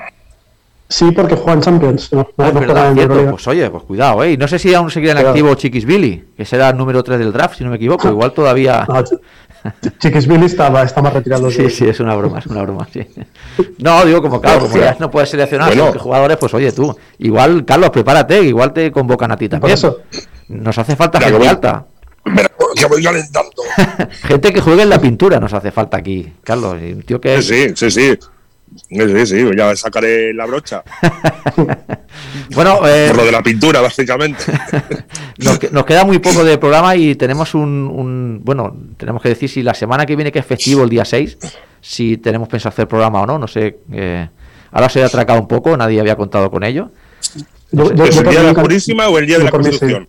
[0.89, 2.11] Sí, porque juegan Champions.
[2.11, 3.01] No, Ah, no verdad, cierto.
[3.13, 3.31] Euroliga.
[3.31, 4.31] Pues oye, pues cuidado, ¿eh?
[4.33, 7.31] Y no sé si aún seguirá en activo Chiquisvili, que será el número 3 del
[7.31, 8.07] draft, si no me equivoco.
[8.09, 8.87] Igual todavía.
[9.63, 11.51] No, Ch- Chiquisvili está, más retirado.
[11.51, 13.05] Sí, sí, es una broma, es una broma, sí.
[13.79, 15.91] No, digo, como claro, como ya no puedes seleccionar Bueno.
[15.91, 16.95] qué jugadores, pues oye tú.
[17.17, 19.73] Igual, Carlos, prepárate, igual te convocan a ti Por también.
[19.73, 19.99] eso,
[20.47, 21.47] Nos hace falta gente voy.
[21.47, 21.85] alta.
[22.25, 23.49] Mira, que voy calentando.
[24.23, 26.73] Gente que juegue en la pintura nos hace falta aquí, Carlos.
[26.73, 27.41] Un tío que.
[27.41, 28.19] Sí, sí, sí, sí.
[28.89, 30.83] Sí, sí, ya sacaré la brocha.
[32.53, 34.43] Bueno, eh, Por lo de la pintura, básicamente.
[35.37, 39.29] Nos, que- nos queda muy poco de programa y tenemos un, un- Bueno, tenemos que
[39.29, 41.37] decir si la semana que viene, que es festivo, el día 6,
[41.79, 43.39] si tenemos pensado hacer programa o no.
[43.39, 43.79] No sé.
[43.93, 44.27] eh,
[44.71, 46.91] ahora se ha atracado un poco, nadie había contado con ello.
[47.21, 49.51] ¿Es el día de la Purísima o el día de la.
[49.51, 50.07] Constitución?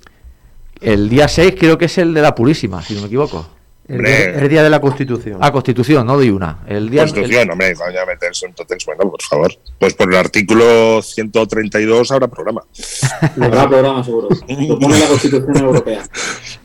[0.80, 3.46] El día 6 creo que es el de la Purísima, si no me equivoco.
[3.90, 5.38] El, día- el día de la Constitución.
[5.40, 6.58] Ah, Constitución, no doy una.
[6.66, 9.52] El día, Constitución, hombre, coño, meterse entonces, bueno, por favor.
[9.78, 12.62] Pues por el artículo 132 habrá programa.
[13.40, 14.28] Habrá programa seguro.
[14.48, 16.02] La Constitución Europea.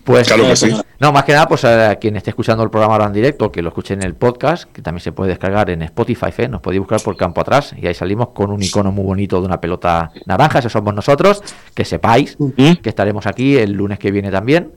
[0.03, 0.71] pues, Claro que sí.
[0.99, 3.61] No, más que nada, pues a quien esté escuchando el programa ahora en directo, que
[3.61, 6.47] lo escuche en el podcast, que también se puede descargar en Spotify, ¿eh?
[6.47, 9.45] nos podéis buscar por campo atrás y ahí salimos con un icono muy bonito de
[9.45, 11.41] una pelota naranja, esos somos nosotros,
[11.74, 12.37] que sepáis
[12.82, 14.71] que estaremos aquí el lunes que viene también.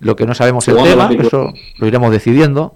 [0.00, 2.74] Lo que no sabemos el tema, eso lo iremos decidiendo,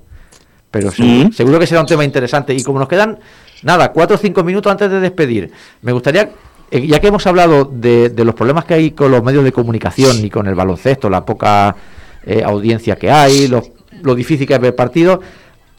[0.71, 1.33] pero seguro, ¿Mm?
[1.33, 2.55] seguro que será un tema interesante.
[2.55, 3.19] Y como nos quedan,
[3.63, 6.31] nada, cuatro o cinco minutos antes de despedir, me gustaría,
[6.71, 9.53] eh, ya que hemos hablado de, de los problemas que hay con los medios de
[9.53, 11.77] comunicación y con el baloncesto, la poca
[12.25, 13.63] eh, audiencia que hay, lo,
[14.03, 15.21] lo difícil que es ver partidos,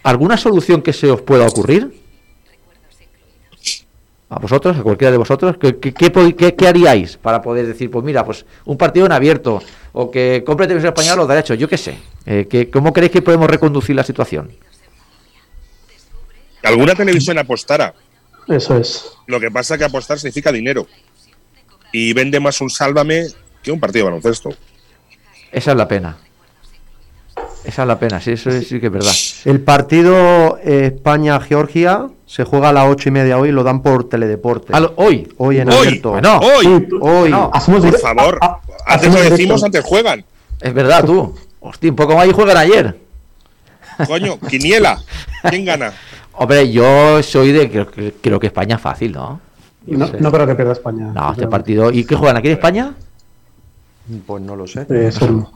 [0.03, 2.02] ¿alguna solución que se os pueda ocurrir?
[4.35, 7.67] A vosotros, a cualquiera de vosotros, ¿qué, qué, qué pod- qué- qué haríais para poder
[7.67, 9.61] decir, pues mira, pues un partido en abierto,
[9.91, 11.97] o que compre televisión española los derechos, yo qué sé?
[12.25, 14.49] Eh, que, ¿Cómo creéis que podemos reconducir la situación?
[16.63, 17.93] ¿Alguna televisión apostara?
[18.47, 19.05] Eso es.
[19.27, 20.87] Lo que pasa es que apostar significa dinero.
[21.91, 23.27] Y vende más un sálvame
[23.61, 24.49] que un partido de baloncesto.
[25.51, 26.17] Esa es la pena.
[27.63, 29.11] Esa es la pena, sí, eso sí que es verdad.
[29.45, 34.73] El partido España-Georgia se juega a las ocho y media hoy, lo dan por Teledeporte.
[34.75, 35.31] Ah, hoy.
[35.37, 36.09] Hoy en Hoy, abierto.
[36.11, 37.29] Bueno, Hoy, Hoy.
[37.29, 37.49] No.
[37.53, 38.37] Hacemos por favor.
[38.41, 40.25] a- a- Antes lo hacemos decimos, antes juegan.
[40.59, 41.33] es verdad, tú.
[41.61, 42.99] Hostia, un poco más y juegan ayer.
[44.07, 44.99] Coño, Quiniela.
[45.49, 45.93] ¿Quién gana?
[46.33, 47.69] Hombre, yo soy de.
[47.69, 49.39] Creo, que- creo que España es fácil, ¿no?
[49.85, 50.17] No, sé.
[50.19, 51.11] no creo que pierda España.
[51.13, 51.91] No, este partido.
[51.91, 52.93] ¿Y qué juegan aquí en España?
[54.25, 54.85] Pues no lo sé.
[54.89, 55.47] Eh, son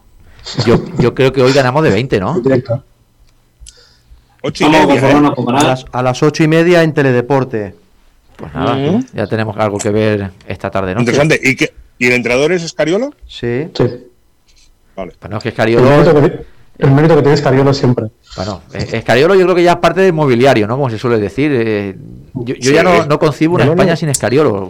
[0.65, 2.39] Yo, yo creo que hoy ganamos de 20, ¿no?
[2.39, 2.83] directo.
[4.43, 4.95] Ocho y media.
[5.11, 5.31] ¿eh?
[5.47, 7.75] A las, a las ocho y media en Teledeporte.
[8.35, 9.03] Pues nada, Mm.
[9.13, 10.99] ya tenemos algo que ver esta tarde, ¿no?
[10.99, 11.39] Interesante.
[11.41, 13.13] ¿Y, qué- ¿Y el entrenador es Escariolo?
[13.25, 13.67] Sí.
[13.75, 13.83] Sí.
[14.95, 15.13] Vale.
[15.19, 16.21] Bueno, es que El mérito Escariolo.
[16.21, 16.45] que,
[16.79, 18.05] el mérito que tiene Escariolo siempre.
[18.35, 20.75] Bueno, eh, Escariolo yo creo que ya es parte del mobiliario, ¿no?
[20.75, 21.51] Como se suele decir.
[21.53, 21.95] eh,
[22.35, 23.81] yo yo ya no, no concibo una No, no.
[23.81, 24.69] España sin Escariolo.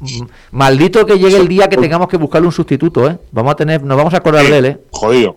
[0.00, 0.22] Mm,
[0.52, 3.18] Maldito que llegue el día que tengamos que buscarle un sustituto, ¿eh?
[3.32, 4.80] Vamos a tener, nos vamos a acordar de él, ¿eh?
[4.90, 5.36] Jodido.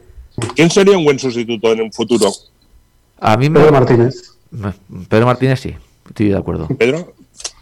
[0.56, 2.32] ¿Quién sería un buen sustituto en un futuro?
[3.20, 4.38] A mí me, Pedro Martínez.
[5.10, 5.76] Pedro Martínez sí,
[6.08, 6.68] estoy de acuerdo.
[6.68, 7.14] Pedro.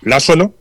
[0.02, 0.54] Lasso, ¿no?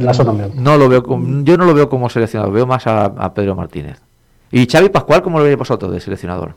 [0.00, 0.52] Lasso también.
[0.56, 3.54] No lo veo como, yo no lo veo como seleccionador, veo más a, a Pedro
[3.54, 4.00] Martínez.
[4.50, 6.54] ¿Y Xavi Pascual cómo lo veis vosotros de seleccionador?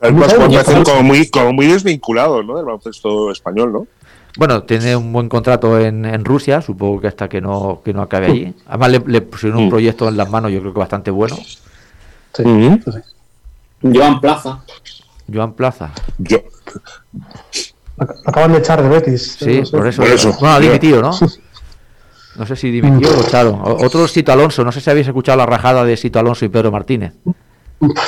[0.00, 2.56] El Pascual como muy, como muy desvinculado, ¿no?
[2.56, 3.86] Del baloncesto español, ¿no?
[4.38, 8.00] Bueno, tiene un buen contrato en, en Rusia, supongo que hasta que no, que no
[8.02, 8.54] acabe allí.
[8.68, 9.70] Además le, le pusieron un Mm.
[9.70, 11.36] proyecto en las manos, yo creo que bastante bueno.
[11.36, 12.80] Sí, sí.
[13.82, 14.60] Joan Plaza.
[15.32, 15.90] Joan Plaza.
[16.18, 16.38] Yo,
[17.98, 19.36] Ac- Acaban de echar de Betis.
[19.40, 19.76] Sí, No sé.
[19.76, 20.02] por eso.
[20.02, 20.32] Por eso.
[20.38, 21.10] Bueno, ha dimitido, ¿no?
[22.36, 23.60] No sé si dimitió o echaron.
[23.64, 26.70] Otro Sito Alonso, no sé si habéis escuchado la rajada de Sito Alonso y Pedro
[26.70, 27.12] Martínez.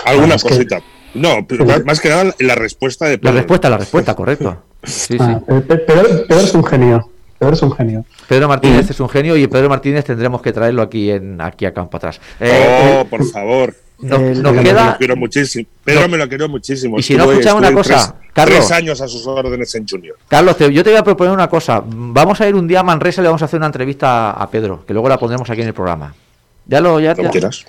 [0.06, 0.80] alguna es que- cosita.
[1.14, 3.34] No, pero más, más que nada la respuesta de La Pedro.
[3.34, 4.62] respuesta, la respuesta, correcto.
[4.84, 5.16] Sí.
[5.20, 7.08] Ah, Pedro, Pedro es un genio.
[7.38, 8.04] Pedro es un genio.
[8.28, 11.72] Pedro Martínez es un genio y Pedro Martínez tendremos que traerlo aquí en aquí a
[11.72, 12.20] campo atrás.
[12.38, 13.74] Eh, Oh, por favor.
[13.98, 15.66] nos, el- nos el- Me lo queda quiero muchísimo.
[15.84, 16.08] Pedro No.
[16.08, 16.98] me lo quiero muchísimo.
[16.98, 18.58] Y si no escuchamos una cosa, tres, Carlos.
[18.58, 20.16] tres años a sus órdenes en Junior.
[20.28, 21.82] Carlos, te- yo te voy a proponer una cosa.
[21.84, 24.50] Vamos a ir un día a Manresa y le vamos a hacer una entrevista a
[24.50, 26.14] Pedro, que luego la pondremos aquí en el programa.
[26.70, 27.14] Ya lo ya,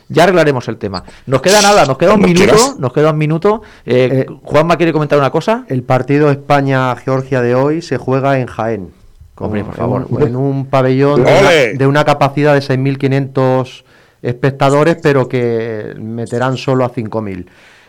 [0.10, 1.04] ya- arreglaremos el tema.
[1.26, 2.80] Nos queda nada, nos queda un Cuando minuto, quieras.
[2.80, 3.62] nos queda un minuto.
[3.86, 5.66] Eh, Eh, Juanma quiere comentar una cosa.
[5.70, 8.90] El partido España-Georgia de hoy se juega en Jaén.
[9.34, 10.08] con- Hombre, por favor.
[10.20, 11.50] En, en un pabellón de una,
[11.80, 13.84] de una capacidad de 6.500
[14.22, 17.48] espectadores, pero que meterán solo a 5.000.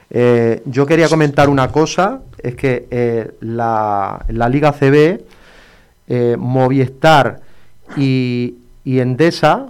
[0.09, 5.25] Eh, yo quería comentar una cosa, es que eh, la, la Liga CB,
[6.09, 7.41] eh, Movistar
[7.99, 9.67] y, y Endesa,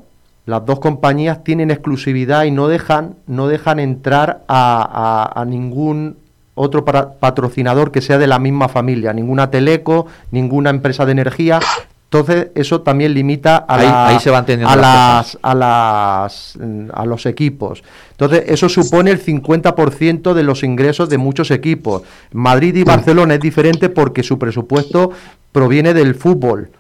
[0.46, 6.16] las dos compañías tienen exclusividad y no dejan, no dejan entrar a, a- a ningún
[6.54, 11.60] otro patrocinador que sea de la misma familia, ninguna teleco, ninguna empresa de energía.
[12.04, 15.54] Entonces, eso también limita a, Ahí- la- ahí se van entendiendo a, las las, a,
[15.54, 17.82] las, mm, a los equipos.
[18.10, 22.02] Entonces, eso supone el 50% de los ingresos de muchos equipos.
[22.32, 25.10] Madrid y Barcelona es diferente porque su presupuesto
[25.52, 26.70] proviene del fútbol.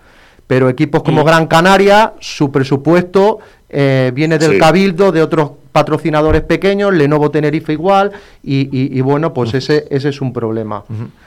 [0.52, 3.38] Pero equipos como Gran Canaria, su presupuesto
[3.70, 4.58] eh, viene del Sí.
[4.58, 8.12] Cabildo, de otros patrocinadores pequeños, Lenovo Tenerife igual,
[8.42, 10.84] y, y- y bueno, pues ese, ese es un problema.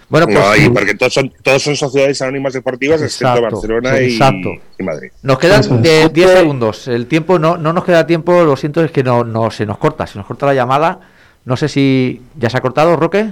[0.09, 4.13] Bueno, pues No, y porque todos son, todos son sociedades anónimas deportivas, excepto Barcelona y,
[4.13, 4.49] exacto.
[4.77, 5.09] y Madrid.
[5.23, 5.81] nos quedan Eso es.
[5.81, 6.87] de 10 segundos.
[6.87, 9.79] El tiempo no, no nos queda tiempo, lo siento, es que no, no se nos
[9.79, 10.99] corta, se nos corta la llamada.
[11.45, 13.29] No sé si ya se ha cortado, Roque.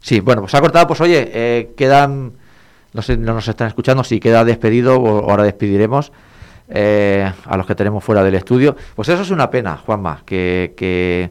[0.00, 2.34] Sí, bueno, pues se ha cortado, pues oye, eh, quedan,
[2.92, 6.12] no sé, no nos están escuchando, si queda despedido o ahora despediremos
[6.68, 8.76] eh, a los que tenemos fuera del estudio.
[8.94, 11.30] Pues eso es una pena, Juanma, que, que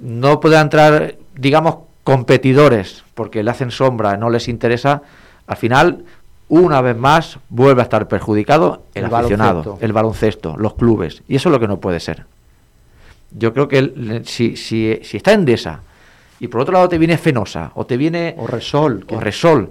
[0.00, 5.02] no pueda entrar, digamos, competidores, porque le hacen sombra, no les interesa.
[5.46, 6.04] Al final,
[6.48, 9.84] una vez más, vuelve a estar perjudicado el, El aficionado, baloncesto.
[9.84, 11.22] el baloncesto, los clubes.
[11.28, 12.24] Y eso es lo que no puede ser.
[13.36, 15.80] Yo creo que el- si, si, si está Endesa
[16.40, 19.70] y por otro lado te viene Fenosa o te viene O Resol, o Resol,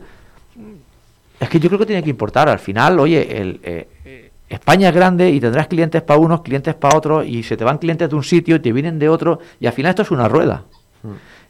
[1.44, 2.50] es que yo creo que tiene que importar.
[2.50, 6.98] Al final, oye, el, eh, España es grande y tendrás clientes para unos, clientes para
[6.98, 9.66] otros, y se te van clientes de un sitio y te vienen de otro, y
[9.68, 10.64] al final esto es una rueda.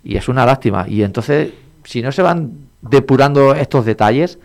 [0.03, 0.86] Y es una lástima.
[0.88, 1.52] Y entonces,
[1.84, 2.52] si no se van
[2.82, 4.38] depurando estos detalles,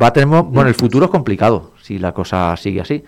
[0.00, 3.02] va a tener, bueno, el futuro es complicado si la cosa sigue así.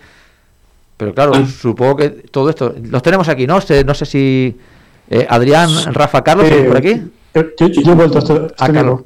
[0.97, 1.45] Pero claro, Ah.
[1.45, 3.61] supongo que todo esto, los tenemos aquí, ¿no?
[3.61, 4.57] Sé- no sé si
[5.11, 7.01] eh, Adrián, Rafa, Carlos, Eh, ¿estáis por aquí?
[7.33, 9.01] Yo, yo- yo he vuelto, estoy, estoy Ah, Carlos.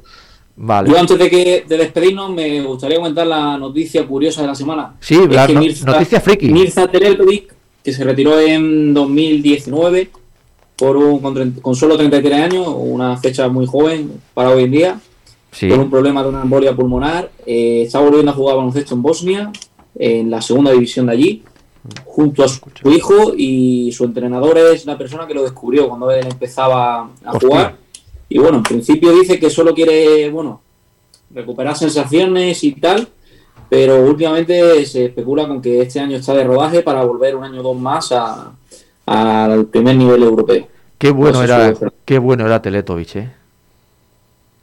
[0.56, 0.88] Vale.
[0.90, 4.94] Yo antes de que de despedirnos me gustaría comentar la noticia curiosa de la semana.
[5.00, 6.48] Sí, Es la que no- Mirza- noticia friki.
[6.52, 7.52] Mirza Teletovic,
[7.82, 10.10] que se retiró en 2019
[10.76, 15.00] por un, con, con solo 33 años, una fecha muy joven para hoy en día,
[15.50, 15.68] Sí.
[15.68, 17.30] por un problema de una embolia pulmonar.
[17.46, 19.52] eh, está volviendo a jugar baloncesto en Bosnia,
[19.96, 21.42] en la segunda división de allí.
[22.06, 22.60] junto a su
[22.90, 27.48] hijo y su entrenador es la persona que lo descubrió cuando él empezaba a Hostia.
[27.48, 27.76] jugar.
[28.28, 30.60] Y bueno, en principio dice que solo quiere, bueno,
[31.34, 33.08] recuperar sensaciones y tal,
[33.68, 37.60] pero últimamente se especula con que este año está de rodaje para volver un año
[37.60, 38.52] o dos más a-
[39.06, 40.66] al primer nivel europeo.
[40.98, 41.74] Qué bueno era,
[42.04, 43.30] qué bueno era Teletovic, ¿eh?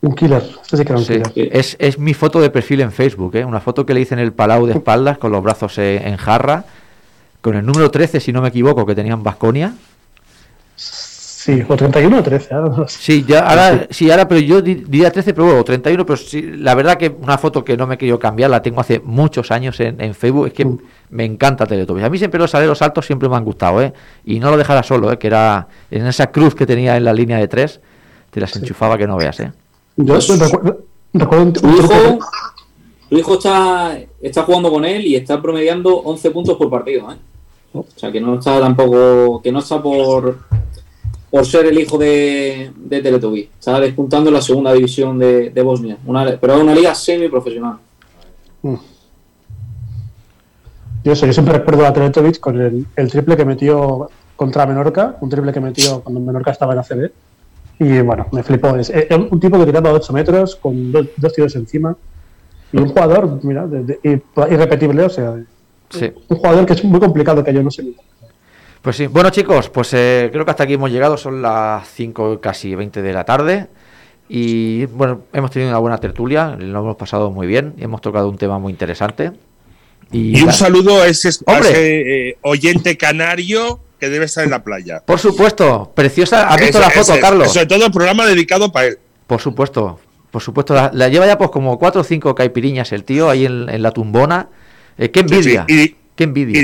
[0.02, 0.42] Un killer.
[0.64, 1.22] Este sí que era un Sí.
[1.34, 1.56] killer.
[1.56, 3.46] Es, es mi foto de perfil en Facebook, ¿eh?
[3.46, 6.18] Una foto que le hice en el Palau de espaldas con los brazos eh, en
[6.18, 6.66] jarra,
[7.42, 9.76] con el número 13, si no me equivoco, que tenía en Basconia.
[11.44, 12.54] Sí, o 31 o 13.
[12.54, 13.00] ahora no sé.
[13.02, 16.40] Sí, ya, ahora, sí, ahora, pero yo di- diría 13, pero bueno, 31, pero sí,
[16.44, 19.50] la verdad que una foto que no me he querido cambiar, la tengo hace muchos
[19.50, 20.78] años en, en Facebook, es que Mm.
[21.10, 22.06] me encanta Teletubbies.
[22.06, 23.92] A mí siempre los aleros altos siempre me han gustado, ¿eh?
[24.24, 25.18] Y no lo dejara solo, ¿eh?
[25.18, 27.80] Que era en esa cruz que tenía en la línea de tres,
[28.30, 29.52] te las enchufaba que no veas, ¿eh?
[29.98, 30.78] Yo Pues- recuerdo,
[31.14, 32.20] recuerdo un hijo,
[33.10, 37.12] hijo está, está jugando con él y está promediando 11 puntos por partido.
[37.12, 37.16] ¿eh?
[37.74, 40.38] O sea, que no está tampoco, que no está por,
[41.32, 43.48] por ser el hijo de, de Teletubbies.
[43.58, 47.78] Está despuntando en la segunda división de, de Bosnia, una, pero es una liga semiprofesional.
[51.03, 55.18] Yo sé, yo siempre recuerdo a Teletovic con el, el triple que metió contra Menorca,
[55.22, 57.12] un triple que metió cuando Menorca estaba en ACB.
[57.80, 58.76] Y bueno, me flipó.
[58.76, 61.95] Es, es un tipo que tiraba 8 metros con dos, dos tiros encima.
[62.72, 65.36] Y un jugador, mira, de- de- ir- irrepetible, o sea,
[65.90, 66.10] Sí.
[66.30, 67.84] un jugador que es muy complicado que yo no sé.
[68.82, 72.40] Pues sí, bueno chicos, pues eh, creo que hasta aquí hemos llegado, son las 5
[72.41, 73.68] casi 20 de la tarde.
[74.28, 77.74] Y bueno, hemos tenido una buena tertulia, lo hemos pasado muy bien.
[77.78, 79.32] Y hemos tocado un tema muy interesante.
[80.12, 84.49] Y, Y un saludo a ese, a ese, eh, oyente canario que debe estar en
[84.52, 85.02] la playa.
[85.06, 87.52] Por supuesto, preciosa, ¿has visto la foto, ese- Carlos?
[87.52, 88.99] Sobre todo el programa dedicado para él.
[89.28, 89.99] Por supuesto,
[90.32, 93.45] por supuesto, la, la lleva ya pues como cuatro o cinco caipiriñas el tío ahí
[93.45, 94.49] en, en la tumbona.
[94.98, 96.62] Eh, qué Sí, sí, envidia, y, qué y envidia.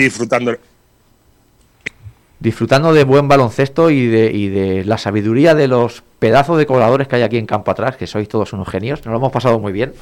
[2.40, 2.94] Disfrutando.
[2.94, 7.16] De buen baloncesto y de, y de la sabiduría de los pedazos de cobradores que
[7.18, 9.72] hay aquí en campo atrás, que sois todos unos genios, nos lo hemos pasado muy
[9.72, 9.94] bien.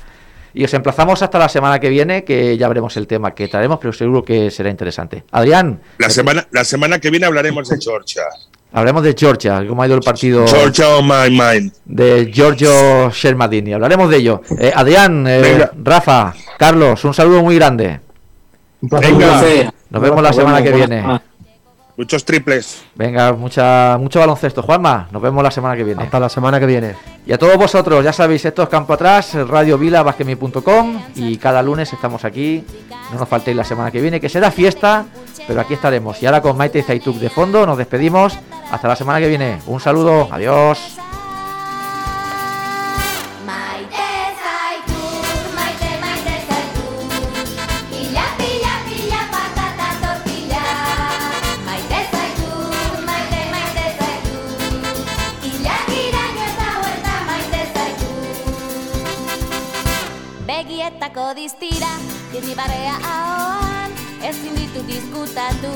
[0.54, 3.78] Y os emplazamos hasta la semana que viene, que ya veremos el tema que traeremos,
[3.80, 5.26] pero seguro que será interesante.
[5.32, 8.24] Adrián, La semana, la semana que viene hablaremos de Georgia.
[8.72, 11.74] hablaremos de Georgia, cómo ha ido el partido Georgia on my mind.
[11.84, 13.74] de Giorgio Shermadini.
[13.74, 14.42] Hablaremos de ello.
[14.58, 15.68] Eh, Adrián, eh.
[15.84, 18.00] Rafa, Carlos, un saludo muy grande.
[18.80, 19.12] Un placer.
[19.12, 19.74] Venga.
[19.90, 21.04] Nos vemos la semana que viene.
[21.98, 22.84] Muchos triples.
[22.96, 24.62] Venga, mucha, mucho baloncesto.
[24.62, 26.04] Juanma, nos vemos la semana que viene.
[26.04, 26.96] Hasta la semana que viene.
[27.26, 31.62] Y a todos vosotros, ya sabéis, esto es Campo Atrás, Radio Vila, basquemi.com y cada
[31.62, 32.66] lunes estamos aquí.
[33.12, 35.06] No nos faltéis la semana que viene, que será fiesta,
[35.48, 36.22] pero aquí estaremos.
[36.22, 38.38] Y ahora con Maite Zaituk de fondo, nos despedimos.
[38.72, 39.60] Hasta la semana que viene.
[39.68, 40.98] Un saludo, adiós.
[61.16, 61.92] asko diztira,
[62.34, 63.92] jende barrea ahoan,
[64.30, 65.76] ezin ditu diskutatu.